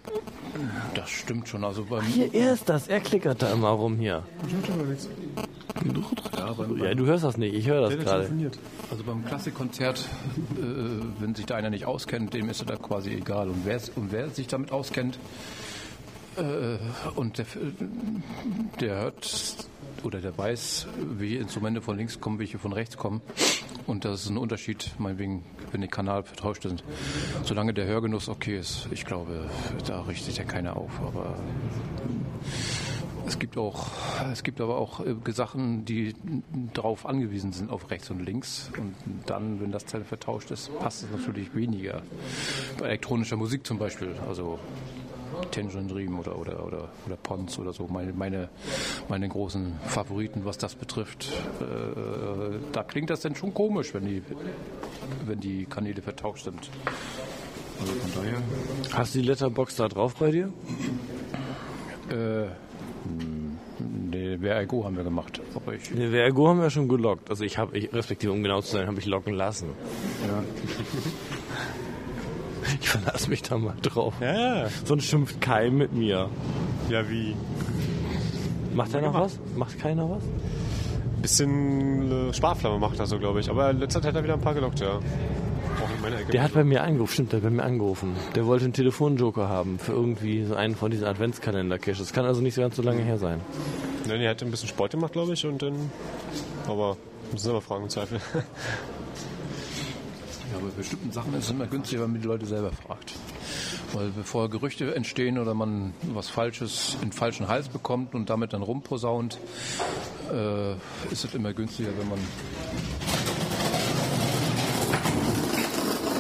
[0.94, 1.64] Das stimmt schon.
[1.64, 2.88] Also beim, Hier, er ist das.
[2.88, 4.24] Er klickert da immer rum hier.
[6.38, 7.54] ja, beim, Ja, du hörst das nicht.
[7.54, 8.30] Ich höre das gerade.
[8.90, 10.00] also beim Klassikkonzert,
[10.58, 10.62] äh,
[11.20, 13.50] wenn sich da einer nicht auskennt, dem ist das quasi egal.
[13.50, 15.20] Und wer, und wer sich damit auskennt
[16.38, 16.78] äh,
[17.16, 17.46] und der,
[18.80, 19.56] der hört
[20.04, 20.88] oder der weiß,
[21.18, 23.22] welche Instrumente von links kommen, welche von rechts kommen.
[23.88, 25.44] Und das ist ein Unterschied, meinetwegen,
[25.76, 26.84] wenn die Kanal vertauscht sind.
[27.44, 29.50] Solange der Hörgenuss okay ist, ich glaube,
[29.86, 31.02] da richtet ja keiner auf.
[31.06, 31.36] Aber
[33.28, 33.88] es gibt auch,
[34.32, 36.16] es gibt aber auch äh, Sachen, die
[36.74, 38.72] darauf angewiesen sind, auf rechts und links.
[38.78, 38.96] Und
[39.26, 42.04] dann, wenn das Teil vertauscht ist, passt es natürlich weniger.
[42.80, 44.58] Bei elektronischer Musik zum Beispiel, also
[45.52, 48.50] Tangerine Dream oder, oder, oder, oder Pons oder so, meine, meine,
[49.10, 51.32] meine großen Favoriten, was das betrifft.
[51.62, 54.22] Äh, da klingt das dann schon komisch, wenn die,
[55.26, 56.70] wenn die Kanäle vertauscht sind.
[57.80, 58.42] Also von daher.
[58.94, 60.52] Hast du die Letterbox da drauf bei dir?
[62.10, 62.46] Äh,
[63.80, 65.42] nee, WRGO haben wir gemacht.
[65.56, 67.30] Aber ich, Nee, Vergo haben wir schon gelockt.
[67.30, 69.70] Also ich habe, ich, respektive um genau zu sein, habe ich locken lassen.
[70.28, 70.44] ja.
[72.82, 74.14] Ich verlasse mich da mal drauf.
[74.22, 76.30] Ja, Sonst schimpft Kai mit mir.
[76.90, 77.36] ja, wie?
[78.74, 79.40] Macht er noch was?
[79.56, 80.24] Macht keiner was?
[81.22, 83.50] Bisschen äh, Sparflamme macht er so, glaube ich.
[83.50, 84.98] Aber in letzter Zeit hat er wieder ein paar gelockt, ja.
[84.98, 86.32] Auch in meiner Ecke.
[86.32, 88.16] Der hat bei mir angerufen, stimmt, der hat bei mir angerufen.
[88.36, 92.00] Der wollte einen Telefonjoker haben für irgendwie so einen von diesen Adventskalender-Caches.
[92.00, 93.40] Das kann also nicht so ganz so lange her sein.
[94.08, 95.74] Nein, er hat ein bisschen Sport gemacht, glaube ich, und dann.
[96.68, 96.98] Aber
[97.32, 98.20] müssen selber fragen im Zweifel.
[100.56, 103.14] Ja, bei bestimmten Sachen ist es immer günstiger, wenn man die Leute selber fragt.
[103.94, 108.54] Weil bevor Gerüchte entstehen oder man was Falsches in den falschen Hals bekommt und damit
[108.54, 109.38] dann rumposaunt,
[110.32, 110.74] äh,
[111.12, 112.20] ist es immer günstiger, wenn man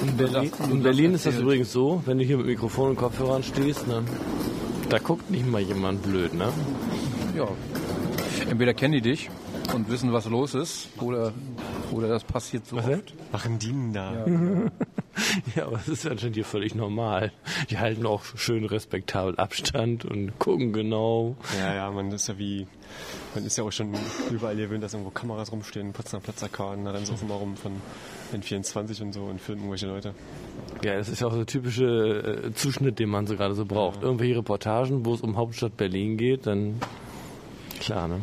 [0.01, 3.41] In Berlin, in Berlin ist das übrigens so, wenn du hier mit Mikrofon und Kopfhörern
[3.41, 4.03] stehst, ne,
[4.89, 6.51] da guckt nicht mal jemand blöd, ne?
[7.35, 7.47] ja,
[8.47, 9.29] entweder kennen die dich
[9.73, 11.33] und wissen, was los ist, oder,
[11.91, 13.13] oder das passiert so oft.
[13.31, 14.25] Machen die denn da?
[15.55, 17.31] Ja, aber das ist anscheinend hier völlig normal.
[17.69, 21.37] Die halten auch schön respektabel Abstand und gucken genau.
[21.57, 22.67] Ja, ja, man ist ja wie,
[23.33, 23.93] man ist ja auch schon
[24.29, 27.81] überall gewöhnt, dass irgendwo Kameras rumstehen, Potsdamer Platzarkaden, da rennen sie auch immer rum von
[28.33, 30.13] N24 und so und filmen irgendwelche Leute.
[30.83, 33.65] Ja, das ist ja auch so der typische äh, Zuschnitt, den man so gerade so
[33.65, 34.03] braucht.
[34.03, 36.81] Irgendwelche Reportagen, wo es um Hauptstadt Berlin geht, dann
[37.79, 38.19] klar, ne?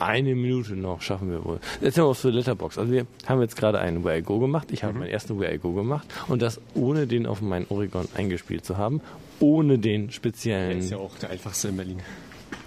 [0.00, 1.60] Eine Minute noch schaffen wir wohl.
[1.80, 2.78] Jetzt haben wir für Letterbox.
[2.78, 4.68] Also wir haben jetzt gerade einen Where I Go gemacht.
[4.72, 8.06] Ich habe meinen ersten Where I Go gemacht und das ohne den auf meinen Oregon
[8.14, 9.00] eingespielt zu haben,
[9.40, 10.78] ohne den Der speziellen.
[10.78, 12.00] ist ja auch der einfachste in Berlin.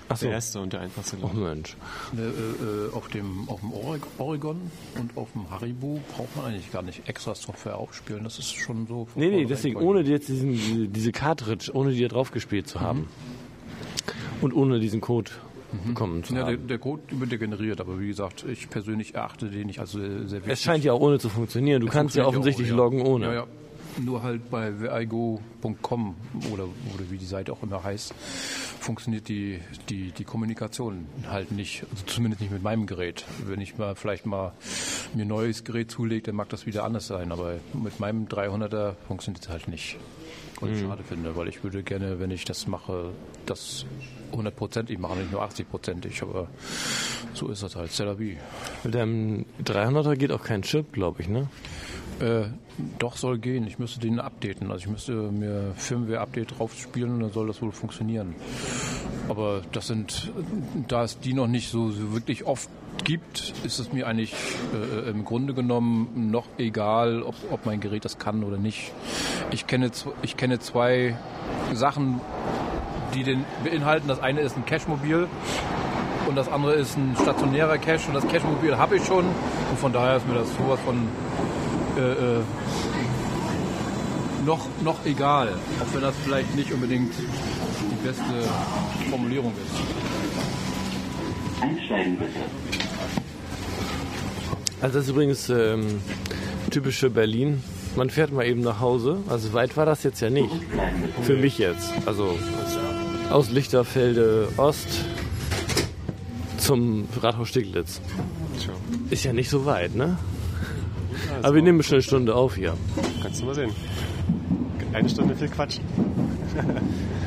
[0.09, 0.27] Achso.
[0.27, 1.17] Der erste und der einfachste.
[1.21, 1.27] Oh.
[1.35, 1.75] Mensch.
[2.15, 4.61] Äh, äh, auf dem, auf dem Oreg- Oregon
[4.97, 8.23] und auf dem Haribo braucht man eigentlich gar nicht extra Software aufspielen.
[8.23, 9.09] Das ist schon so.
[9.15, 12.79] Nee, nee, deswegen ohne jetzt diesen, diese, diese Cartridge, ohne die da drauf gespielt zu
[12.79, 13.09] haben.
[14.39, 15.31] Und ohne diesen Code
[15.85, 16.67] bekommen zu Ja, der, haben.
[16.67, 20.01] der Code wird ja generiert, aber wie gesagt, ich persönlich erachte den nicht als sehr,
[20.29, 20.41] wichtig.
[20.47, 21.81] Es scheint ja auch ohne zu funktionieren.
[21.81, 23.25] Du Es kannst ja offensichtlich auch, loggen ohne.
[23.27, 23.47] Ja, ja.
[23.97, 26.15] Nur halt bei vigo.com
[26.51, 28.13] oder, oder wie die Seite auch immer heißt,
[28.79, 33.25] funktioniert die, die, die Kommunikation halt nicht, also zumindest nicht mit meinem Gerät.
[33.45, 34.53] Wenn ich mal vielleicht mal
[35.13, 38.93] mir ein neues Gerät zulege, dann mag das wieder anders sein, aber mit meinem 300er
[39.07, 39.97] funktioniert es halt nicht.
[40.59, 43.11] Was ich schade finde, weil ich würde gerne, wenn ich das mache,
[43.45, 43.85] das
[44.31, 46.47] hundertprozentig machen, nicht nur 80-prozentig, aber
[47.33, 47.91] so ist das halt.
[48.83, 51.47] Mit deinem 300er geht auch kein Chip, glaube ich, ne?
[52.19, 52.45] Äh,
[52.99, 53.65] doch, soll gehen.
[53.65, 54.71] Ich müsste den updaten.
[54.71, 58.35] Also ich müsste mir Firmware-Update draufspielen und dann soll das wohl funktionieren.
[59.29, 60.31] Aber das sind,
[60.87, 62.69] da es die noch nicht so, so wirklich oft
[63.03, 64.33] gibt, ist es mir eigentlich
[64.73, 68.93] äh, im Grunde genommen noch egal, ob, ob mein Gerät das kann oder nicht.
[69.51, 69.91] Ich kenne,
[70.21, 71.17] ich kenne zwei
[71.73, 72.21] Sachen,
[73.13, 74.07] die den beinhalten.
[74.07, 75.27] Das eine ist ein Cache-Mobil
[76.27, 79.93] und das andere ist ein stationärer Cache und das Cache-Mobil habe ich schon und von
[79.93, 81.07] daher ist mir das sowas von
[81.97, 82.43] äh, äh,
[84.45, 85.49] noch, noch egal,
[85.81, 88.23] auch wenn das vielleicht nicht unbedingt die beste
[89.09, 89.75] Formulierung ist.
[91.61, 92.39] Einsteigen bitte.
[94.79, 95.99] Also das ist übrigens ähm,
[96.69, 97.63] typisch für Berlin.
[97.95, 99.17] Man fährt mal eben nach Hause.
[99.27, 100.51] Also weit war das jetzt ja nicht.
[101.23, 101.91] Für mich jetzt.
[102.05, 102.37] Also
[103.31, 104.87] aus Lichterfelde Ost
[106.59, 108.01] zum Rathaus Steglitz.
[109.09, 110.17] Ist ja nicht so weit, ne?
[111.41, 112.73] Aber wir nehmen schon eine Stunde auf hier.
[113.21, 113.71] kannst du mal sehen.
[114.93, 115.79] Eine Stunde viel Quatsch.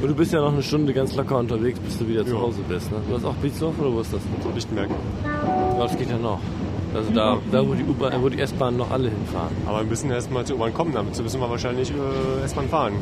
[0.00, 2.40] Und du bist ja noch eine Stunde ganz locker unterwegs, bis du wieder zu.
[2.40, 2.90] Hause bist.
[2.90, 2.98] Ne?
[3.08, 4.20] Du hast auch Biesdorf oder wo ist das?
[4.42, 4.88] So Lichtenberg.
[5.24, 6.40] Ja, das geht ja noch.
[6.94, 9.54] Also da, da wo die U-Bahn, wo die S-Bahnen noch alle hinfahren.
[9.66, 12.94] Aber wir müssen erst mal zur U-Bahn kommen, damit müssen wir wahrscheinlich äh, S-Bahn fahren.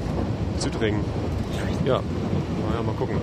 [0.58, 0.96] Südring.
[1.86, 2.00] Ja.
[2.68, 3.16] Naja, mal gucken.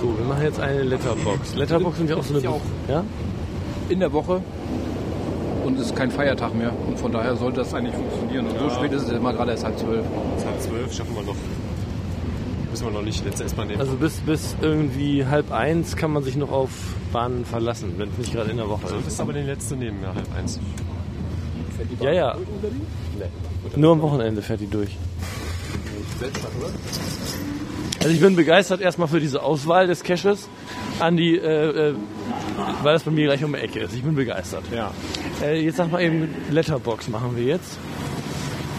[0.00, 1.54] So, wir machen jetzt eine Letterbox.
[1.56, 2.44] Letterbox sind ja auch so eine.
[2.88, 3.04] Ja?
[3.90, 4.40] In der Woche
[5.70, 6.72] und es ist kein Feiertag mehr.
[6.86, 8.46] Und von daher sollte das eigentlich funktionieren.
[8.46, 10.04] Und so spät ist es immer gerade erst halb zwölf.
[10.36, 11.36] Bis halb zwölf schaffen wir noch.
[12.70, 13.80] Müssen wir noch nicht letzte S-Bahn nehmen.
[13.80, 16.70] Also bis, bis irgendwie halb eins kann man sich noch auf
[17.12, 19.04] Bahnen verlassen, wenn es nicht gerade in der Woche Du ist.
[19.06, 20.60] bist aber den letzten nehmen, ja, halb eins.
[22.00, 22.36] Ja, ja.
[23.74, 24.96] Nur am Wochenende fährt die durch.
[27.98, 30.48] Also ich bin begeistert erstmal für diese Auswahl des Caches
[31.00, 31.94] an die, äh, äh,
[32.82, 33.94] weil das bei mir gleich um die Ecke ist.
[33.94, 34.64] Ich bin begeistert.
[34.74, 34.92] Ja.
[35.42, 37.78] Äh, jetzt sag mal eben, Letterbox machen wir jetzt.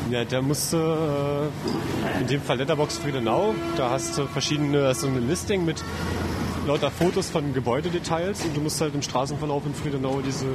[0.10, 5.08] Ja, der musste, äh, in dem Fall Letterbox Friedenau, da hast du verschiedene, hast du
[5.08, 5.84] ein Listing mit
[6.68, 10.46] lauter Fotos von Gebäudedetails und du musst halt im Straßenverlauf in Friedenau diese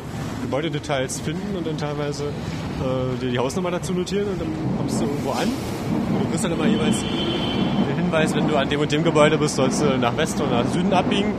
[0.43, 5.05] Gebäudedetails finden und dann teilweise äh, dir die Hausnummer dazu notieren und dann kommst du
[5.05, 8.93] irgendwo an und du kriegst dann immer jeweils den Hinweis, wenn du an dem und
[8.93, 11.35] dem Gebäude bist, sollst du nach Westen oder nach Süden abbiegen.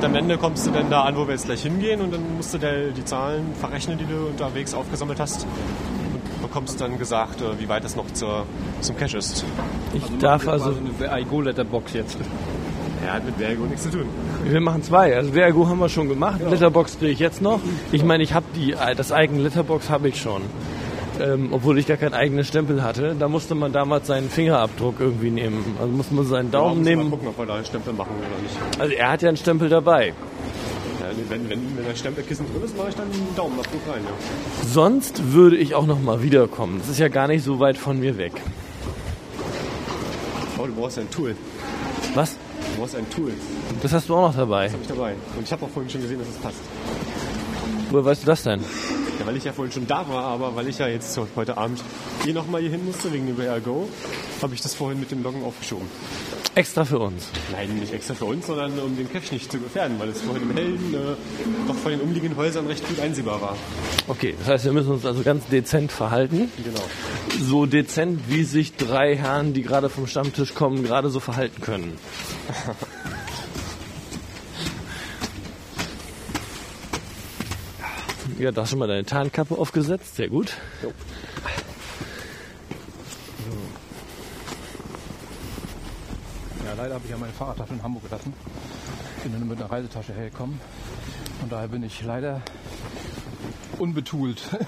[0.00, 2.22] Und am Ende kommst du dann da an, wo wir jetzt gleich hingehen und dann
[2.34, 7.42] musst du der, die Zahlen verrechnen, die du unterwegs aufgesammelt hast und bekommst dann gesagt,
[7.42, 8.46] äh, wie weit es noch zur,
[8.80, 9.44] zum Cache ist.
[9.92, 12.16] Ich darf also, eine iGo-Letterbox jetzt.
[13.04, 14.06] Er hat mit Vergo nichts zu tun.
[14.42, 15.14] wir machen zwei.
[15.14, 16.40] Also Vergo haben wir schon gemacht.
[16.48, 17.60] Letterbox kriege ich jetzt noch.
[17.92, 20.40] Ich meine, ich habe die, das eigene Letterbox habe ich schon.
[21.20, 23.14] Ähm, obwohl ich gar keinen eigenen Stempel hatte.
[23.18, 25.76] Da musste man damals seinen Fingerabdruck irgendwie nehmen.
[25.78, 27.04] Also musste man seinen Daumen wir nehmen.
[27.04, 28.80] Mal gucken, ob wir da einen Stempel machen oder nicht.
[28.80, 30.08] Also er hat ja einen Stempel dabei.
[30.08, 34.02] Ja, wenn, wenn, wenn das Stempelkissen drin ist, mache ich dann einen Daumenabdruck rein.
[34.02, 34.66] Ja.
[34.66, 36.78] Sonst würde ich auch noch mal wiederkommen.
[36.78, 38.32] Das ist ja gar nicht so weit von mir weg.
[40.58, 41.36] Oh, du brauchst ein Tool.
[42.14, 42.32] Was?
[42.32, 43.32] Du brauchst ein Tool.
[43.82, 44.70] Das hast du auch noch dabei.
[44.70, 45.14] Hab ich dabei.
[45.36, 46.60] Und ich habe auch vorhin schon gesehen, dass es passt.
[47.90, 48.60] Woher weißt du das denn?
[49.20, 51.82] Ja, weil ich ja vorhin schon da war, aber weil ich ja jetzt heute Abend
[52.26, 53.86] eh nochmal hier hin musste, wegen dem Go,
[54.40, 55.86] habe ich das vorhin mit dem Loggen aufgeschoben.
[56.54, 57.28] Extra für uns.
[57.52, 60.42] Nein, nicht extra für uns, sondern um den Cache nicht zu gefährden, weil es vorhin
[60.44, 63.56] im Hellen äh, doch von den umliegenden Häusern recht gut einsehbar war.
[64.08, 66.50] Okay, das heißt, wir müssen uns also ganz dezent verhalten.
[66.56, 66.82] Genau.
[67.40, 71.98] So dezent, wie sich drei Herren, die gerade vom Stammtisch kommen, gerade so verhalten können.
[78.40, 80.16] Ja, da hast du schon mal deine Tarnkappe aufgesetzt.
[80.16, 80.54] Sehr gut.
[86.64, 88.32] Ja, leider habe ich ja meine Fahrradtasche in Hamburg gelassen.
[89.22, 90.58] Bin dann mit einer Reisetasche hergekommen.
[91.42, 92.40] Und daher bin ich leider
[93.78, 94.40] unbetoolt.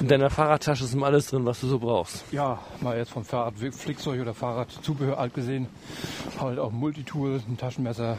[0.00, 2.22] In deiner Fahrradtasche ist immer alles drin, was du so brauchst.
[2.30, 5.68] Ja, mal jetzt vom Fahrrad Flickzeug oder Fahrradzubehör alt gesehen.
[6.38, 8.18] Halt auch ein Multitool, ein Taschenmesser,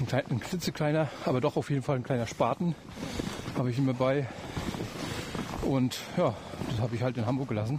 [0.00, 2.74] ein, klein, ein klitzekleiner, aber doch auf jeden Fall ein kleiner Spaten
[3.56, 4.26] habe ich immer bei.
[5.62, 6.34] Und ja,
[6.70, 7.78] das habe ich halt in Hamburg gelassen.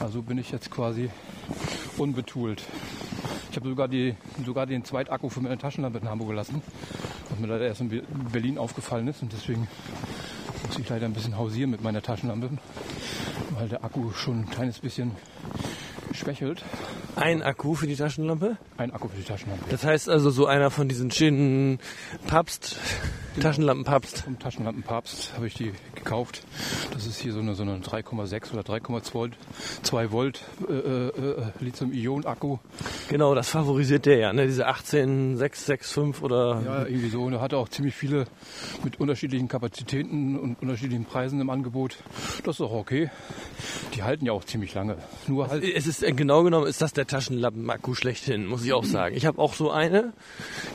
[0.00, 1.10] Also bin ich jetzt quasi
[1.96, 2.62] unbetoolt.
[3.50, 6.60] Ich habe sogar, die, sogar den Zweitakku für meine Taschenlampe in Hamburg gelassen,
[7.30, 9.22] was mir leider erst in Be- Berlin aufgefallen ist.
[9.22, 9.68] Und deswegen
[10.66, 12.50] muss ich leider ein bisschen hausieren mit meiner Taschenlampe,
[13.50, 15.12] weil der Akku schon ein kleines bisschen
[16.12, 16.64] schwächelt.
[17.16, 18.56] Ein Akku für die Taschenlampe.
[18.76, 19.64] Ein Akku für die Taschenlampe.
[19.70, 21.78] Das heißt also so einer von diesen schönen
[22.26, 22.76] Papst,
[23.40, 24.22] Taschenlampenpapst.
[24.22, 26.42] Vom Taschenlampenpapst habe ich die gekauft.
[26.92, 29.32] Das ist hier so eine, so eine 3,6 oder 3,2 Volt,
[29.82, 31.12] 2 Volt äh, äh,
[31.60, 32.58] Lithium-Ionen-Akku.
[33.08, 34.46] Genau, das favorisiert der ja, ne?
[34.46, 37.22] Diese 18665 oder Ja, irgendwie so.
[37.22, 38.26] Und er hatte auch ziemlich viele
[38.82, 41.96] mit unterschiedlichen Kapazitäten und unterschiedlichen Preisen im Angebot.
[42.44, 43.10] Das ist auch okay.
[43.94, 44.96] Die halten ja auch ziemlich lange.
[45.26, 45.64] Nur halt.
[45.64, 49.16] Es ist äh, genau genommen ist das der Taschenlampenakku schlechthin, muss ich auch sagen.
[49.16, 50.12] Ich habe auch so eine,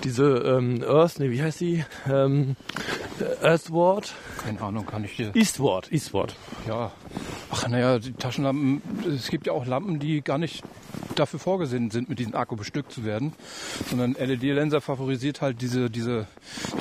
[0.03, 1.85] diese ähm, Earth, nee, wie heißt die?
[2.09, 2.48] Ähm,
[3.41, 5.35] Earthward, Keine Ahnung, kann ich dir.
[5.35, 6.35] Eastward, Eastward.
[6.67, 6.91] Ja.
[7.51, 8.81] Ach naja, die Taschenlampen,
[9.13, 10.63] es gibt ja auch Lampen, die gar nicht
[11.15, 13.33] dafür vorgesehen sind, mit diesem Akku bestückt zu werden,
[13.89, 16.27] sondern LED-Lenser favorisiert halt diese, diese,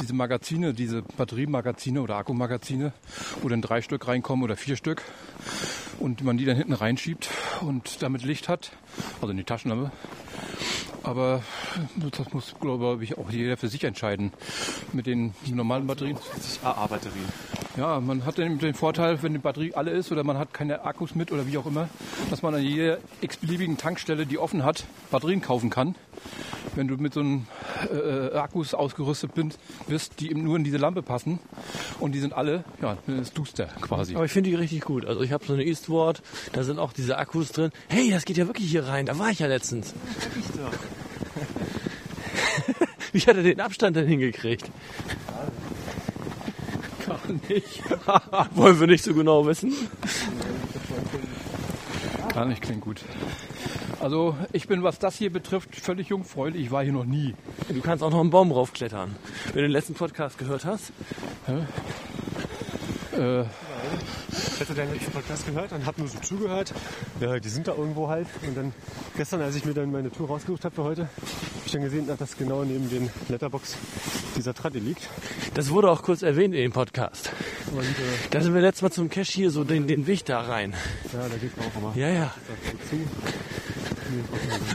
[0.00, 2.92] diese Magazine, diese Batteriemagazine oder Akkumagazine,
[3.42, 5.02] wo dann drei Stück reinkommen oder vier Stück
[5.98, 7.28] und man die dann hinten reinschiebt
[7.60, 8.70] und damit Licht hat,
[9.20, 9.90] also in die Taschenlampe.
[11.02, 11.42] Aber
[11.96, 14.32] das muss, glaube ich, auch jeder für sich entscheiden.
[14.92, 16.18] Mit den normalen Batterien.
[16.62, 17.24] AA-Batterien.
[17.78, 20.84] Ja, man hat den, den Vorteil, wenn die Batterie alle ist oder man hat keine
[20.84, 21.88] Akkus mit oder wie auch immer,
[22.28, 25.94] dass man an jeder x-beliebigen Tankstelle, die offen hat, Batterien kaufen kann.
[26.74, 27.46] Wenn du mit so einem
[27.90, 31.38] äh, Akkus ausgerüstet bist, bist, die eben nur in diese Lampe passen
[32.00, 34.14] und die sind alle, ja, dann ist duster quasi.
[34.14, 35.06] Aber ich finde die richtig gut.
[35.06, 36.22] Also ich habe so eine Eastward,
[36.52, 37.70] da sind auch diese Akkus drin.
[37.88, 39.06] Hey, das geht ja wirklich hier rein.
[39.06, 39.94] Da war ich ja letztens.
[43.12, 44.70] Wie hat er den Abstand denn hingekriegt?
[47.06, 47.82] Gar nicht.
[48.54, 49.72] Wollen wir nicht so genau wissen.
[52.34, 53.00] Gar nicht klingt gut.
[54.00, 56.66] Also ich bin, was das hier betrifft, völlig jungfräulich.
[56.66, 57.34] Ich war hier noch nie.
[57.68, 59.16] Du kannst auch noch einen Baum raufklettern.
[59.46, 60.92] Wenn du den letzten Podcast gehört hast.
[63.16, 63.44] Äh,
[64.54, 66.72] Ich hatte deinen letzten Podcast gehört und habe nur so zugehört.
[67.20, 68.26] Ja, die sind da irgendwo halt.
[68.46, 68.72] Und dann
[69.16, 71.10] gestern, als ich mir dann meine Tour rausgesucht habe für heute, habe
[71.66, 73.76] ich dann gesehen, dass genau neben den Letterbox
[74.36, 75.08] dieser Tratte liegt.
[75.54, 77.30] Das wurde auch kurz erwähnt in dem Podcast.
[77.72, 77.84] Und äh,
[78.30, 80.74] Da sind wir letztes Mal zum Cache hier so den, den Weg da rein.
[81.12, 82.34] ja, da geht man auch immer Ja, ja.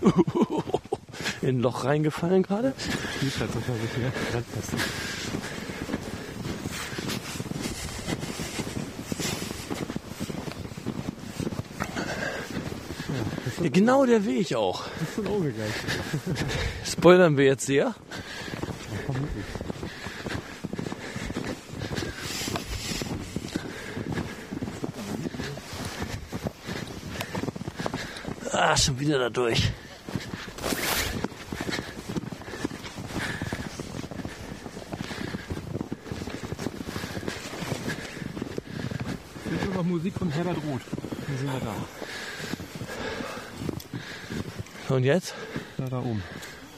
[1.41, 2.73] In ein Loch reingefallen gerade.
[3.21, 4.79] Liegt halt total so viele Randfesten.
[13.63, 14.83] Ja, genau der Weg auch.
[16.85, 17.95] Spoilern wir jetzt sehr.
[28.51, 29.71] Ah, schon wieder da durch.
[39.73, 40.81] noch Musik von Herbert Roth.
[41.27, 42.02] Dann sind wir da.
[44.93, 45.33] Und jetzt?
[45.79, 46.21] Ja, da oben.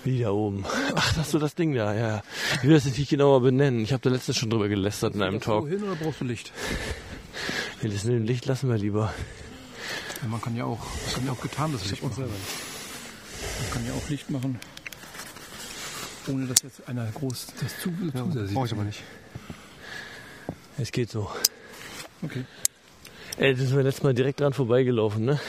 [0.05, 0.63] Wieder oben.
[0.95, 2.23] Ach, das ist so das Ding da, ja.
[2.55, 3.83] Ich will das nicht genauer benennen.
[3.83, 5.65] Ich habe da letztens schon drüber gelästert in einem Talk.
[5.65, 6.51] Wohin oder brauchst du Licht?
[7.81, 9.13] Nee, das mit dem Licht lassen wir lieber.
[10.21, 12.23] Ja, man kann ja auch, man kann ja auch getan das Licht machen.
[12.23, 14.59] Man kann ja auch Licht machen,
[16.27, 18.53] ohne dass jetzt einer groß das zu, sieht.
[18.53, 19.03] Brauche ich aber nicht.
[20.77, 21.29] Es geht so.
[22.23, 22.45] Okay.
[23.37, 25.39] Ey, das sind wir letztes Mal direkt dran vorbeigelaufen, ne?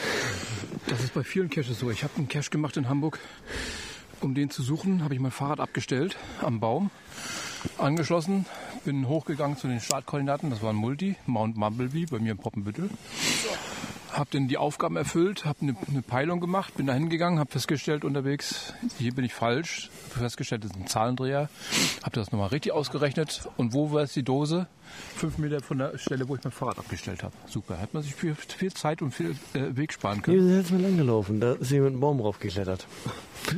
[1.17, 1.91] Bei vielen Caches so.
[1.91, 3.19] Ich habe einen Cache gemacht in Hamburg.
[4.21, 6.91] Um den zu suchen, habe ich mein Fahrrad abgestellt am Baum,
[7.79, 8.45] angeschlossen,
[8.85, 10.51] bin hochgegangen zu den Startkoordinaten.
[10.51, 12.91] Das war ein Multi, Mount Mumblebee, bei mir in Poppenbüttel.
[14.17, 18.03] Habe dann die Aufgaben erfüllt, habe eine, eine Peilung gemacht, bin da hingegangen, habe festgestellt
[18.03, 21.51] unterwegs, hier bin ich falsch, festgestellt, das ist ein Zahlendreher,
[22.03, 24.69] habe das nochmal richtig ausgerechnet und wo war jetzt die Dose?
[25.17, 27.35] Fünf Meter von der Stelle, wo ich mein Fahrrad abgestellt habe.
[27.47, 30.39] Super, hat man sich viel, viel Zeit und viel äh, Weg sparen können.
[30.39, 31.41] wir sind jetzt mal lang gelaufen.
[31.41, 32.87] Da ist jemand mit einem Baum raufgeklettert.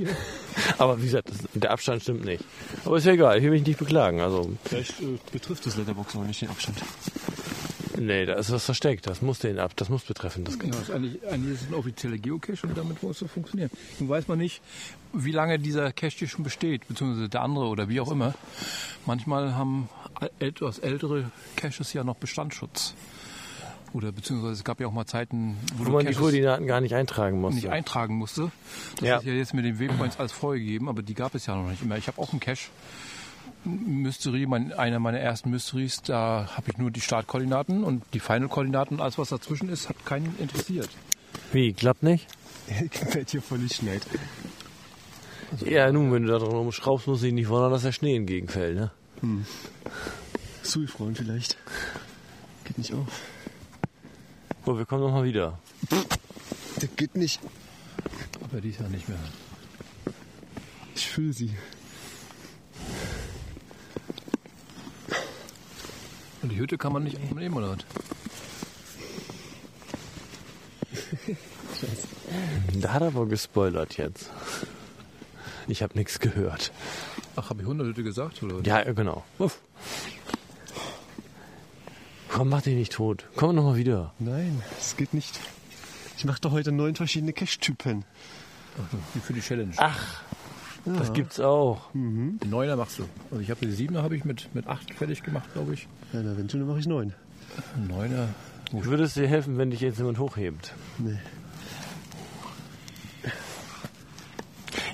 [0.78, 2.42] Aber wie gesagt, der Abstand stimmt nicht.
[2.84, 4.20] Aber ist ja egal, ich will mich nicht beklagen.
[4.20, 6.78] Also, Vielleicht äh, betrifft das Letterbox aber nicht den Abstand.
[8.00, 9.06] Nee, da ist was versteckt.
[9.06, 10.44] Das muss den ab, das muss betreffen.
[10.44, 13.70] Das, Ja, ist eigentlich, eigentlich ist es ein offizieller Geocache und damit muss es funktionieren.
[13.98, 14.60] Nun weiß man nicht,
[15.12, 18.34] wie lange dieser Cache hier schon besteht, beziehungsweise der andere oder wie auch immer.
[19.06, 19.88] Manchmal haben
[20.38, 22.94] etwas ältere Caches ja noch Bestandsschutz.
[23.94, 26.82] Oder beziehungsweise es gab ja auch mal Zeiten, wo, wo du man die Koordinaten gar
[26.82, 27.54] nicht eintragen muss.
[27.54, 28.50] nicht eintragen musste.
[28.96, 29.16] Das Ja.
[29.16, 31.82] ist ja jetzt mit den Waypoints als vorgegeben, aber die gab es ja noch nicht
[31.82, 31.96] immer.
[31.96, 32.68] Ich habe auch einen Cache.
[33.68, 39.00] Mystery, mein, einer meiner ersten Mysteries, da habe ich nur die Startkoordinaten und die Final-Koordinaten,
[39.00, 40.88] alles was dazwischen ist, hat keinen interessiert.
[41.52, 42.26] Wie, klappt nicht?
[42.90, 44.02] Fällt hier voll schneit.
[45.64, 48.16] Ja, nun, wenn du da dran rumschraubst, musst du dich nicht wundern, dass der Schnee
[48.16, 48.90] entgegenfällt, ne?
[50.62, 51.56] Sulfrauen vielleicht.
[52.64, 53.22] Geht nicht auf.
[54.66, 55.58] Oh, wir kommen noch mal wieder.
[56.76, 57.40] Das geht nicht.
[58.42, 59.18] Aber dies Jahr nicht mehr.
[60.94, 61.54] Ich fühle sie.
[66.58, 67.84] Die Hütte kann man nicht nehmen, oder was?
[72.80, 74.30] Da hat er aber gespoilert jetzt.
[75.68, 76.72] Ich habe nichts gehört.
[77.36, 78.60] Ach, habe ich Hundehütte gesagt, oder?
[78.66, 79.24] Ja, genau.
[79.38, 79.60] Uff.
[82.28, 83.26] Komm, mach dich nicht tot.
[83.36, 84.12] Komm noch mal wieder.
[84.18, 85.38] Nein, es geht nicht.
[86.16, 88.04] Ich mache doch heute neun verschiedene Cache-Typen.
[89.14, 89.74] Wie für die Challenge.
[89.76, 90.22] Ach,
[90.84, 91.90] das gibt's auch.
[91.92, 93.04] Die Neuner machst du.
[93.30, 95.88] Also ich habe die Siebener habe ich mit, mit acht fertig gemacht, glaube ich.
[96.12, 97.12] Ja, na, wenn schon, dann mache ich neun.
[97.88, 98.28] Neuner.
[98.72, 100.74] Würde es dir helfen, wenn dich jetzt jemand hochhebt?
[100.98, 101.18] Nee.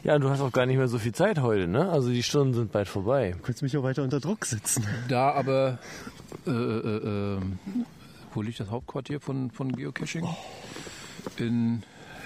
[0.04, 1.88] Ja, du hast auch gar nicht mehr so viel Zeit heute, ne?
[1.88, 3.34] Also die Stunden sind bald vorbei.
[3.36, 4.86] Du kannst mich auch weiter unter Druck setzen.
[5.08, 5.78] Da aber,
[6.46, 7.40] äh, äh, äh,
[8.34, 10.28] wo liegt das Hauptquartier von, von Geocaching?
[11.38, 11.82] In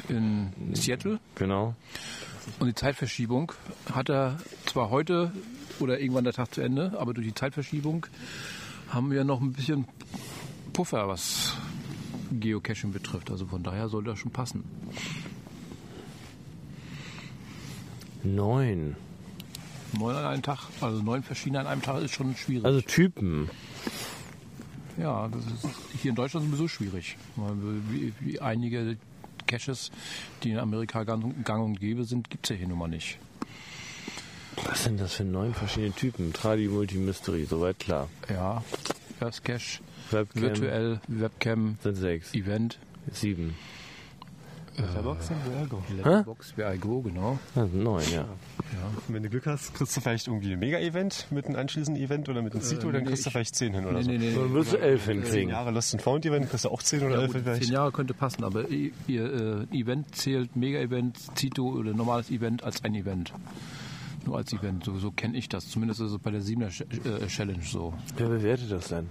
[0.08, 1.18] in Seattle.
[1.34, 1.74] Genau.
[2.58, 3.52] Und die Zeitverschiebung
[3.92, 5.32] hat er zwar heute
[5.80, 8.06] oder irgendwann der Tag zu Ende, aber durch die Zeitverschiebung
[8.88, 9.86] haben wir noch ein bisschen
[10.72, 11.56] Puffer, was
[12.32, 13.30] Geocaching betrifft.
[13.30, 14.64] Also von daher soll das schon passen.
[18.22, 18.96] Neun.
[19.98, 22.64] Neun an einem Tag, also neun verschiedene an einem Tag ist schon schwierig.
[22.64, 23.48] Also Typen.
[24.98, 27.16] ja, das ist hier in Deutschland sowieso schwierig.
[27.36, 27.54] Weil
[27.90, 28.96] Wie, wie einige
[29.48, 29.90] Caches,
[30.42, 33.18] die in Amerika gang, und gäbe sind, gibt es ja hier nun mal nicht.
[34.64, 36.32] Was sind das für neun verschiedene Typen?
[36.32, 38.08] Tradi, Multi, Mystery, soweit klar.
[38.28, 38.62] Ja,
[39.18, 39.80] First Cache,
[40.10, 42.34] Webcam virtuell, Webcam, sind sechs.
[42.34, 42.78] Event,
[43.12, 43.56] Sieben.
[44.78, 45.82] Letterbox und Ergo.
[45.96, 47.38] Letterbox, Where I Go, genau.
[47.54, 48.22] Das sind neun, ja.
[49.06, 52.28] Und wenn du Glück hast, kriegst du vielleicht irgendwie ein Mega-Event mit einem anschließenden Event
[52.28, 54.10] oder mit einem Zito, dann nee, kriegst du ich- vielleicht 10 hin oder Nee, so.
[54.10, 55.50] nee, nee, Dann wirst du elf Zehn hinkriegen.
[55.50, 57.64] Jahre Lost and Found Event, kriegst du auch 10 oder Ja, 11 gut, vielleicht.
[57.64, 62.62] zehn Jahre könnte passen, aber i- ihr äh, Event zählt Mega-Event, Zito oder normales Event
[62.62, 63.32] als ein Event.
[64.26, 65.68] Nur als Event, so, so kenne ich das.
[65.68, 66.84] Zumindest ist es bei der 7er Ch-
[67.22, 67.94] äh, Challenge so.
[68.16, 69.08] Wer bewertet das denn?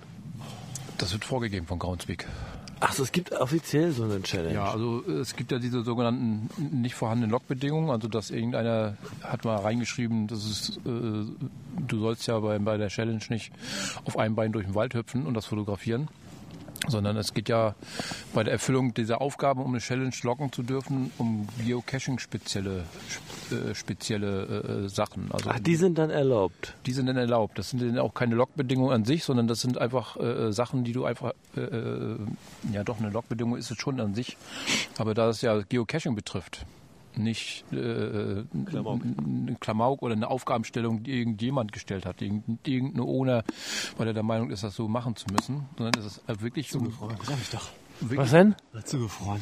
[0.99, 2.25] Das wird vorgegeben von Groundspeak.
[2.79, 4.53] Ach so, es gibt offiziell so eine Challenge.
[4.53, 6.49] Ja, also äh, es gibt ja diese sogenannten
[6.81, 12.39] nicht vorhandenen Logbedingungen, also dass irgendeiner hat mal reingeschrieben, das ist, äh, du sollst ja
[12.39, 13.51] bei, bei der Challenge nicht
[14.05, 16.07] auf einem Bein durch den Wald hüpfen und das fotografieren,
[16.87, 17.75] sondern es geht ja
[18.33, 22.83] bei der Erfüllung dieser Aufgaben, um eine Challenge loggen zu dürfen, um Geocaching spezielle
[23.51, 25.31] äh, spezielle äh, Sachen.
[25.31, 26.75] Also Ach, die sind dann erlaubt.
[26.85, 27.57] die sind dann erlaubt.
[27.57, 30.91] Das sind dann auch keine Logbedingungen an sich, sondern das sind einfach äh, Sachen, die
[30.91, 32.17] du einfach, äh, äh,
[32.73, 34.37] ja doch, eine Logbedingung ist es schon an sich,
[34.97, 36.65] aber da es ja Geocaching betrifft,
[37.17, 39.01] nicht äh, Klamauk.
[39.03, 43.43] eine Klamauk oder eine Aufgabenstellung, die irgendjemand gestellt hat, irgend- irgendeine Owner,
[43.97, 46.79] weil er der Meinung ist, das so machen zu müssen, sondern es ist wirklich so
[47.23, 47.69] Sag ich doch.
[48.01, 48.55] Was denn?
[48.85, 49.41] Zugefroren.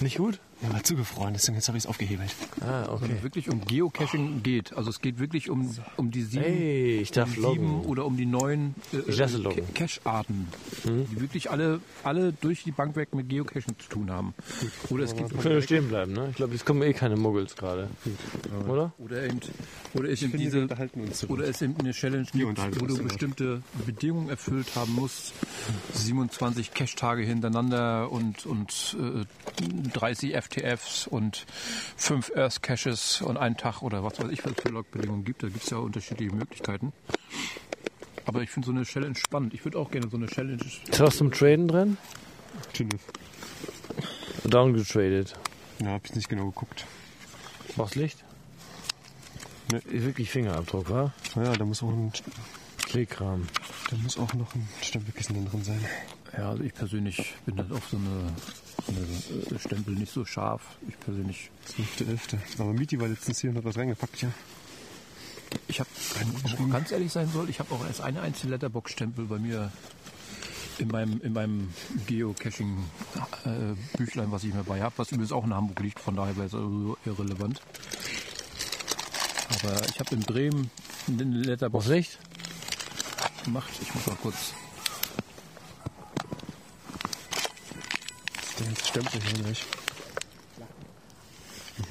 [0.00, 0.40] Nicht gut?
[0.62, 2.34] Ja, war zugefroren, deswegen jetzt habe ich es aufgehebelt.
[2.60, 2.98] Ah, okay.
[3.00, 4.72] sondern wirklich um Geocaching geht.
[4.74, 8.16] Also es geht wirklich um, um die sieben, Hey, ich darf um sieben oder um
[8.16, 10.48] die neun äh, Ich äh, Cache-Arten,
[10.84, 14.34] die wirklich alle, alle durch die Bank weg mit Geocaching zu tun haben.
[14.88, 16.28] Oder es gibt Können wir stehen bleiben, ne?
[16.30, 17.88] Ich glaube, jetzt kommen eh keine Muggels gerade.
[18.68, 18.92] Oder?
[18.98, 19.40] oder eben,
[19.94, 24.28] oder es eben finde, diese oder es eben eine Challenge gibt, wo du bestimmte Bedingungen
[24.28, 25.34] erfüllt haben musst,
[25.94, 29.24] 27 Cache-Tage hintereinander und und äh,
[29.92, 31.46] 30 FTFs und
[31.96, 35.42] 5 Earth Caches und einen Tag oder was weiß ich, was es für Logbedingungen gibt.
[35.42, 36.92] Da gibt es ja unterschiedliche Möglichkeiten.
[38.24, 39.54] Aber ich finde so eine Challenge spannend.
[39.54, 40.62] Ich würde auch gerne so eine Challenge.
[40.62, 41.96] Ist was zum Traden drin?
[42.72, 43.00] Tschüss.
[44.44, 45.36] Downgetradet.
[45.80, 46.86] Ja, hab ich nicht genau geguckt.
[47.76, 48.24] Brauchst Licht?
[49.70, 49.78] Nee.
[49.90, 51.12] Ist wirklich Fingerabdruck, wa?
[51.34, 52.12] Ja, da muss auch, ein,
[52.78, 53.46] Kleekram.
[53.90, 55.84] da muss auch noch ein Stempelkissen drin sein.
[56.36, 58.30] Ja, also ich persönlich bin dann auf so eine,
[58.86, 59.00] so eine
[59.56, 60.62] äh, Stempel nicht so scharf.
[60.88, 61.50] Ich persönlich
[61.98, 62.36] 12.11.
[62.58, 64.28] Aber Miti war letztens hier und hat was reingepackt, ja.
[65.68, 65.88] Ich habe,
[66.70, 69.72] ganz ehrlich sein soll, ich habe auch erst eine einzige Letterbox-Stempel bei mir
[70.78, 71.72] in meinem, in meinem
[72.06, 76.48] Geocaching-Büchlein, was ich mir bei habe, was übrigens auch in Hamburg liegt, von daher wäre
[76.48, 77.62] es also irrelevant.
[79.48, 80.70] Aber ich habe in Bremen
[81.08, 82.18] eine Letterbox Brauchst Licht?
[83.44, 83.70] gemacht.
[83.80, 84.52] Ich muss mal kurz.
[88.60, 89.64] Ist Stempel hier gleich.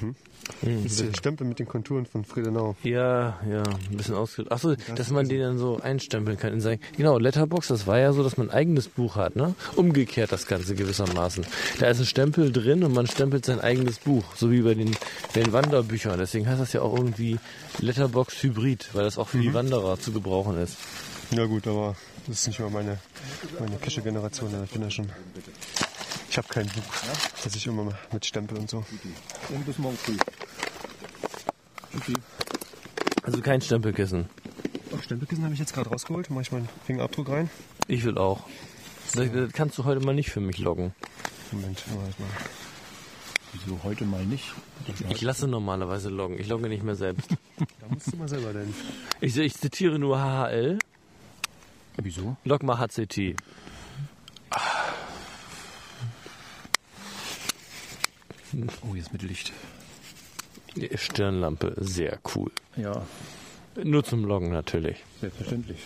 [0.00, 0.16] Mhm.
[0.62, 2.76] Das ist der Stempel mit den Konturen von Friedenau.
[2.82, 4.52] Ja, ja, ein bisschen ausgedrückt.
[4.52, 6.80] Achso, dass man den dann so einstempeln kann in sein.
[6.96, 9.54] Genau, Letterbox, das war ja so, dass man ein eigenes Buch hat, ne?
[9.74, 11.44] Umgekehrt das Ganze gewissermaßen.
[11.78, 14.96] Da ist ein Stempel drin und man stempelt sein eigenes Buch, so wie bei den,
[15.34, 16.18] den Wanderbüchern.
[16.18, 17.38] Deswegen heißt das ja auch irgendwie
[17.78, 20.76] Letterbox Hybrid, weil das auch für die Wanderer zu gebrauchen ist.
[21.32, 21.96] Ja gut, aber
[22.28, 22.98] das ist nicht mal meine,
[23.58, 24.54] meine Kesche-Generation.
[24.54, 25.10] aber Ich bin ja schon...
[26.36, 26.82] Ich habe kein Buch,
[27.44, 28.84] das ich immer mal mit Stempel und so.
[29.48, 30.18] Und bis morgen früh.
[31.96, 32.12] Okay.
[33.22, 34.28] Also kein Stempelkissen.
[34.94, 36.28] Ach, Stempelkissen habe ich jetzt gerade rausgeholt.
[36.28, 37.48] Mache ich meinen Fingerabdruck rein.
[37.88, 38.42] Ich will auch.
[39.14, 40.94] Das, das kannst du heute mal nicht für mich loggen.
[41.52, 42.28] Moment, warte mal.
[43.54, 44.52] Wieso heute mal nicht?
[45.08, 46.38] Ich lasse normalerweise loggen.
[46.38, 47.30] Ich logge nicht mehr selbst.
[47.80, 48.74] Da musst du mal selber denn.
[49.22, 50.78] Ich, ich zitiere nur HHL.
[51.96, 52.36] Wieso?
[52.44, 53.36] Log mal HCT.
[58.88, 59.52] Oh, jetzt mit Licht.
[60.94, 62.50] Stirnlampe, sehr cool.
[62.76, 63.02] Ja,
[63.82, 64.98] Nur zum Loggen natürlich.
[65.20, 65.78] selbstverständlich.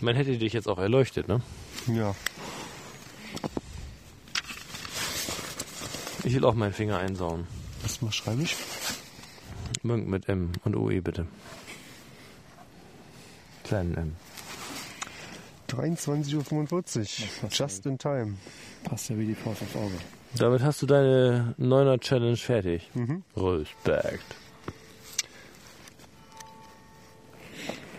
[0.00, 1.40] Man hätte dich jetzt auch erleuchtet, ne?
[1.88, 2.14] Ja.
[6.24, 7.46] Ich will auch meinen Finger einsauen.
[7.82, 8.56] Was mal schreibe ich?
[9.82, 11.26] Mönk mit M und OE bitte.
[13.64, 14.16] Kleinen M.
[15.68, 17.48] 23.45 Uhr.
[17.50, 18.34] Just in time.
[18.84, 19.94] Passt ja wie die Faust aufs Auge.
[20.38, 22.90] Damit hast du deine 9er Challenge fertig.
[23.36, 24.36] Respekt.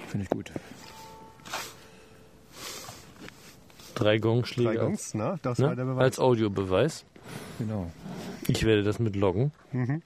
[0.08, 0.52] Finde ich gut.
[3.96, 5.68] Drei Gongschläge Drei Gongs, na, das ne?
[5.68, 6.04] war der Beweis.
[6.04, 7.06] als Audiobeweis.
[7.60, 7.90] Genau.
[8.48, 9.52] Ich werde das mit loggen.
[9.72, 10.02] So.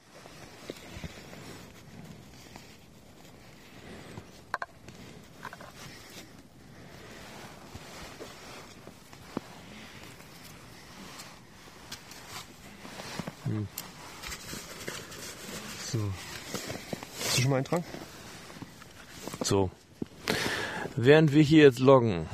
[17.40, 17.84] Du schon mal eintragen?
[19.41, 19.72] So.
[20.95, 22.28] Während wir hier jetzt loggen,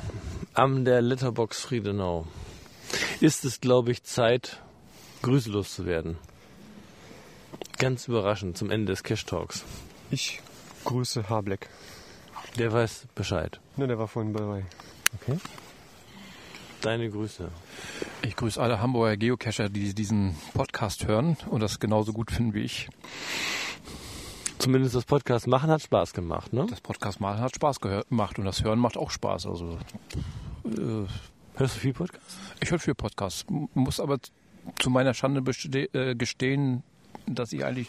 [0.54, 2.26] am der Letterbox Friedenau,
[3.20, 4.62] ist es, glaube ich, Zeit,
[5.22, 6.18] grüßelos zu werden.
[7.78, 9.64] Ganz überraschend zum Ende des Cash Talks.
[10.10, 10.40] Ich
[10.84, 11.68] grüße Hableck.
[12.58, 13.60] Der weiß Bescheid.
[13.76, 14.64] Ne, der war vorhin dabei.
[15.20, 15.38] Okay.
[16.80, 17.50] Deine Grüße.
[18.22, 22.62] Ich grüße alle Hamburger Geocacher, die diesen Podcast hören und das genauso gut finden wie
[22.62, 22.88] ich.
[24.66, 26.66] Zumindest das Podcast machen hat Spaß gemacht, ne?
[26.68, 29.46] Das Podcast machen hat Spaß gehört, gemacht und das Hören macht auch Spaß.
[29.46, 29.78] Also
[30.64, 31.06] äh,
[31.54, 32.36] Hörst du viel Podcast?
[32.60, 34.18] ich höre viel Podcasts, m- muss aber
[34.80, 35.40] zu meiner Schande
[35.92, 36.82] äh, gestehen,
[37.28, 37.86] dass ich eigentlich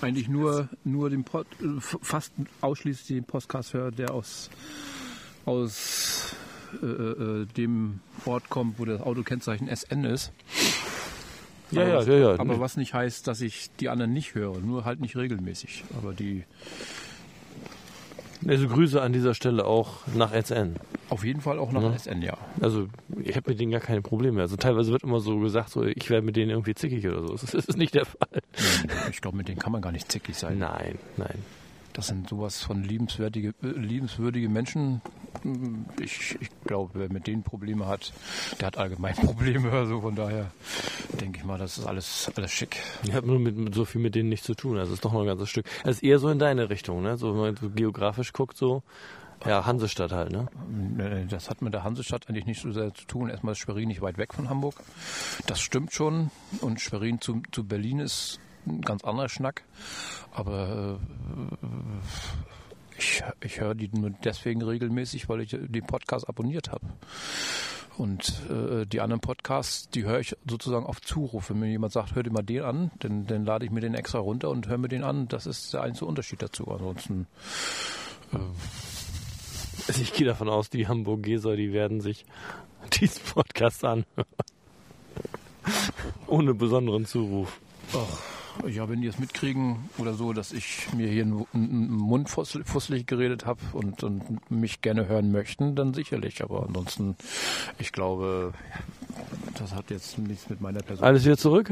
[0.00, 2.32] eigentlich nur nur den Pod, äh, fast
[2.62, 4.50] ausschließlich den Podcast höre, der aus
[5.44, 6.34] aus
[6.82, 10.32] äh, äh, dem Ort kommt, wo das Autokennzeichen SN ist.
[11.72, 12.38] Ja, aber ja, was, ja, ja.
[12.38, 15.84] Aber was nicht heißt, dass ich die anderen nicht höre, nur halt nicht regelmäßig.
[15.98, 16.44] Aber die
[18.46, 20.76] Also Grüße an dieser Stelle auch nach SN.
[21.08, 21.92] auf jeden Fall auch nach Ja.
[21.98, 22.36] SN, ja.
[22.60, 22.86] Also
[23.22, 24.40] ich habe mit denen gar keine Probleme.
[24.40, 27.28] Also teilweise wird immer so gesagt, so ich werde mit denen irgendwie zickig oder so.
[27.32, 28.40] Das ist, das ist nicht der Fall.
[29.10, 30.58] Ich glaube, mit denen kann man gar nicht zickig sein.
[30.58, 31.34] Nein, nein.
[31.96, 35.00] Das sind sowas von liebenswürdige, liebenswürdige Menschen.
[35.98, 38.12] Ich, ich glaube, wer mit denen Probleme hat,
[38.60, 39.72] der hat allgemein Probleme.
[39.72, 40.50] Also von daher
[41.18, 42.76] denke ich mal, das ist alles, alles schick.
[43.04, 44.76] Ich habe nur mit, mit so viel mit denen nichts zu tun.
[44.76, 45.64] Also es ist doch noch ein ganzes Stück.
[45.84, 47.16] Es ist eher so in deine Richtung, ne?
[47.16, 48.82] So wenn man so geografisch guckt, so
[49.46, 50.48] ja Hansestadt halt, ne?
[50.98, 53.30] Äh, Das hat mit der Hansestadt eigentlich nicht so sehr zu tun.
[53.30, 54.74] Erstmal ist Schwerin nicht weit weg von Hamburg.
[55.46, 56.30] Das stimmt schon.
[56.60, 59.62] Und Schwerin zu, zu Berlin ist ein ganz anderer Schnack.
[60.32, 66.86] Aber äh, ich, ich höre die nur deswegen regelmäßig, weil ich den Podcast abonniert habe.
[67.96, 71.48] Und äh, die anderen Podcasts, die höre ich sozusagen auf Zuruf.
[71.48, 73.94] Wenn mir jemand sagt, hör dir mal den an, dann, dann lade ich mir den
[73.94, 75.28] extra runter und höre mir den an.
[75.28, 76.68] Das ist der einzige Unterschied dazu.
[76.68, 77.26] Ansonsten
[79.88, 82.26] Also ich gehe davon aus, die Hamburgeser, die werden sich
[83.00, 84.26] diesen Podcast anhören.
[86.26, 87.60] Ohne besonderen Zuruf.
[87.94, 88.35] Ach,
[88.68, 93.06] ja, wenn die es mitkriegen oder so, dass ich mir hier einen Mund fussel- fusselig
[93.06, 96.42] geredet habe und, und mich gerne hören möchten, dann sicherlich.
[96.42, 97.16] Aber ansonsten,
[97.78, 98.52] ich glaube,
[99.58, 101.04] das hat jetzt nichts mit meiner Person.
[101.04, 101.70] Alles wieder zurück?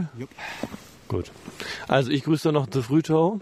[1.09, 1.33] Gut.
[1.89, 3.41] Also ich grüße noch The Frühtau,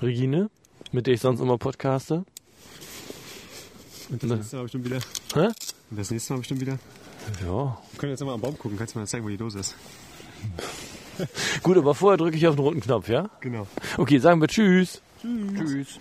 [0.00, 0.50] Regine,
[0.92, 2.24] mit der ich sonst immer podcaste.
[4.10, 4.98] Das nächste Mal bestimmt wieder.
[5.34, 5.48] Hä?
[5.90, 6.78] Das nächste Mal bestimmt wieder.
[7.44, 7.78] Ja.
[7.92, 8.78] Wir können jetzt mal am Baum gucken.
[8.78, 9.74] Kannst du mal zeigen, wo die Dose ist?
[11.62, 13.28] Gut, aber vorher drücke ich auf den roten Knopf, ja?
[13.40, 13.66] Genau.
[13.96, 15.02] Okay, sagen wir Tschüss.
[15.22, 15.98] Tschüss.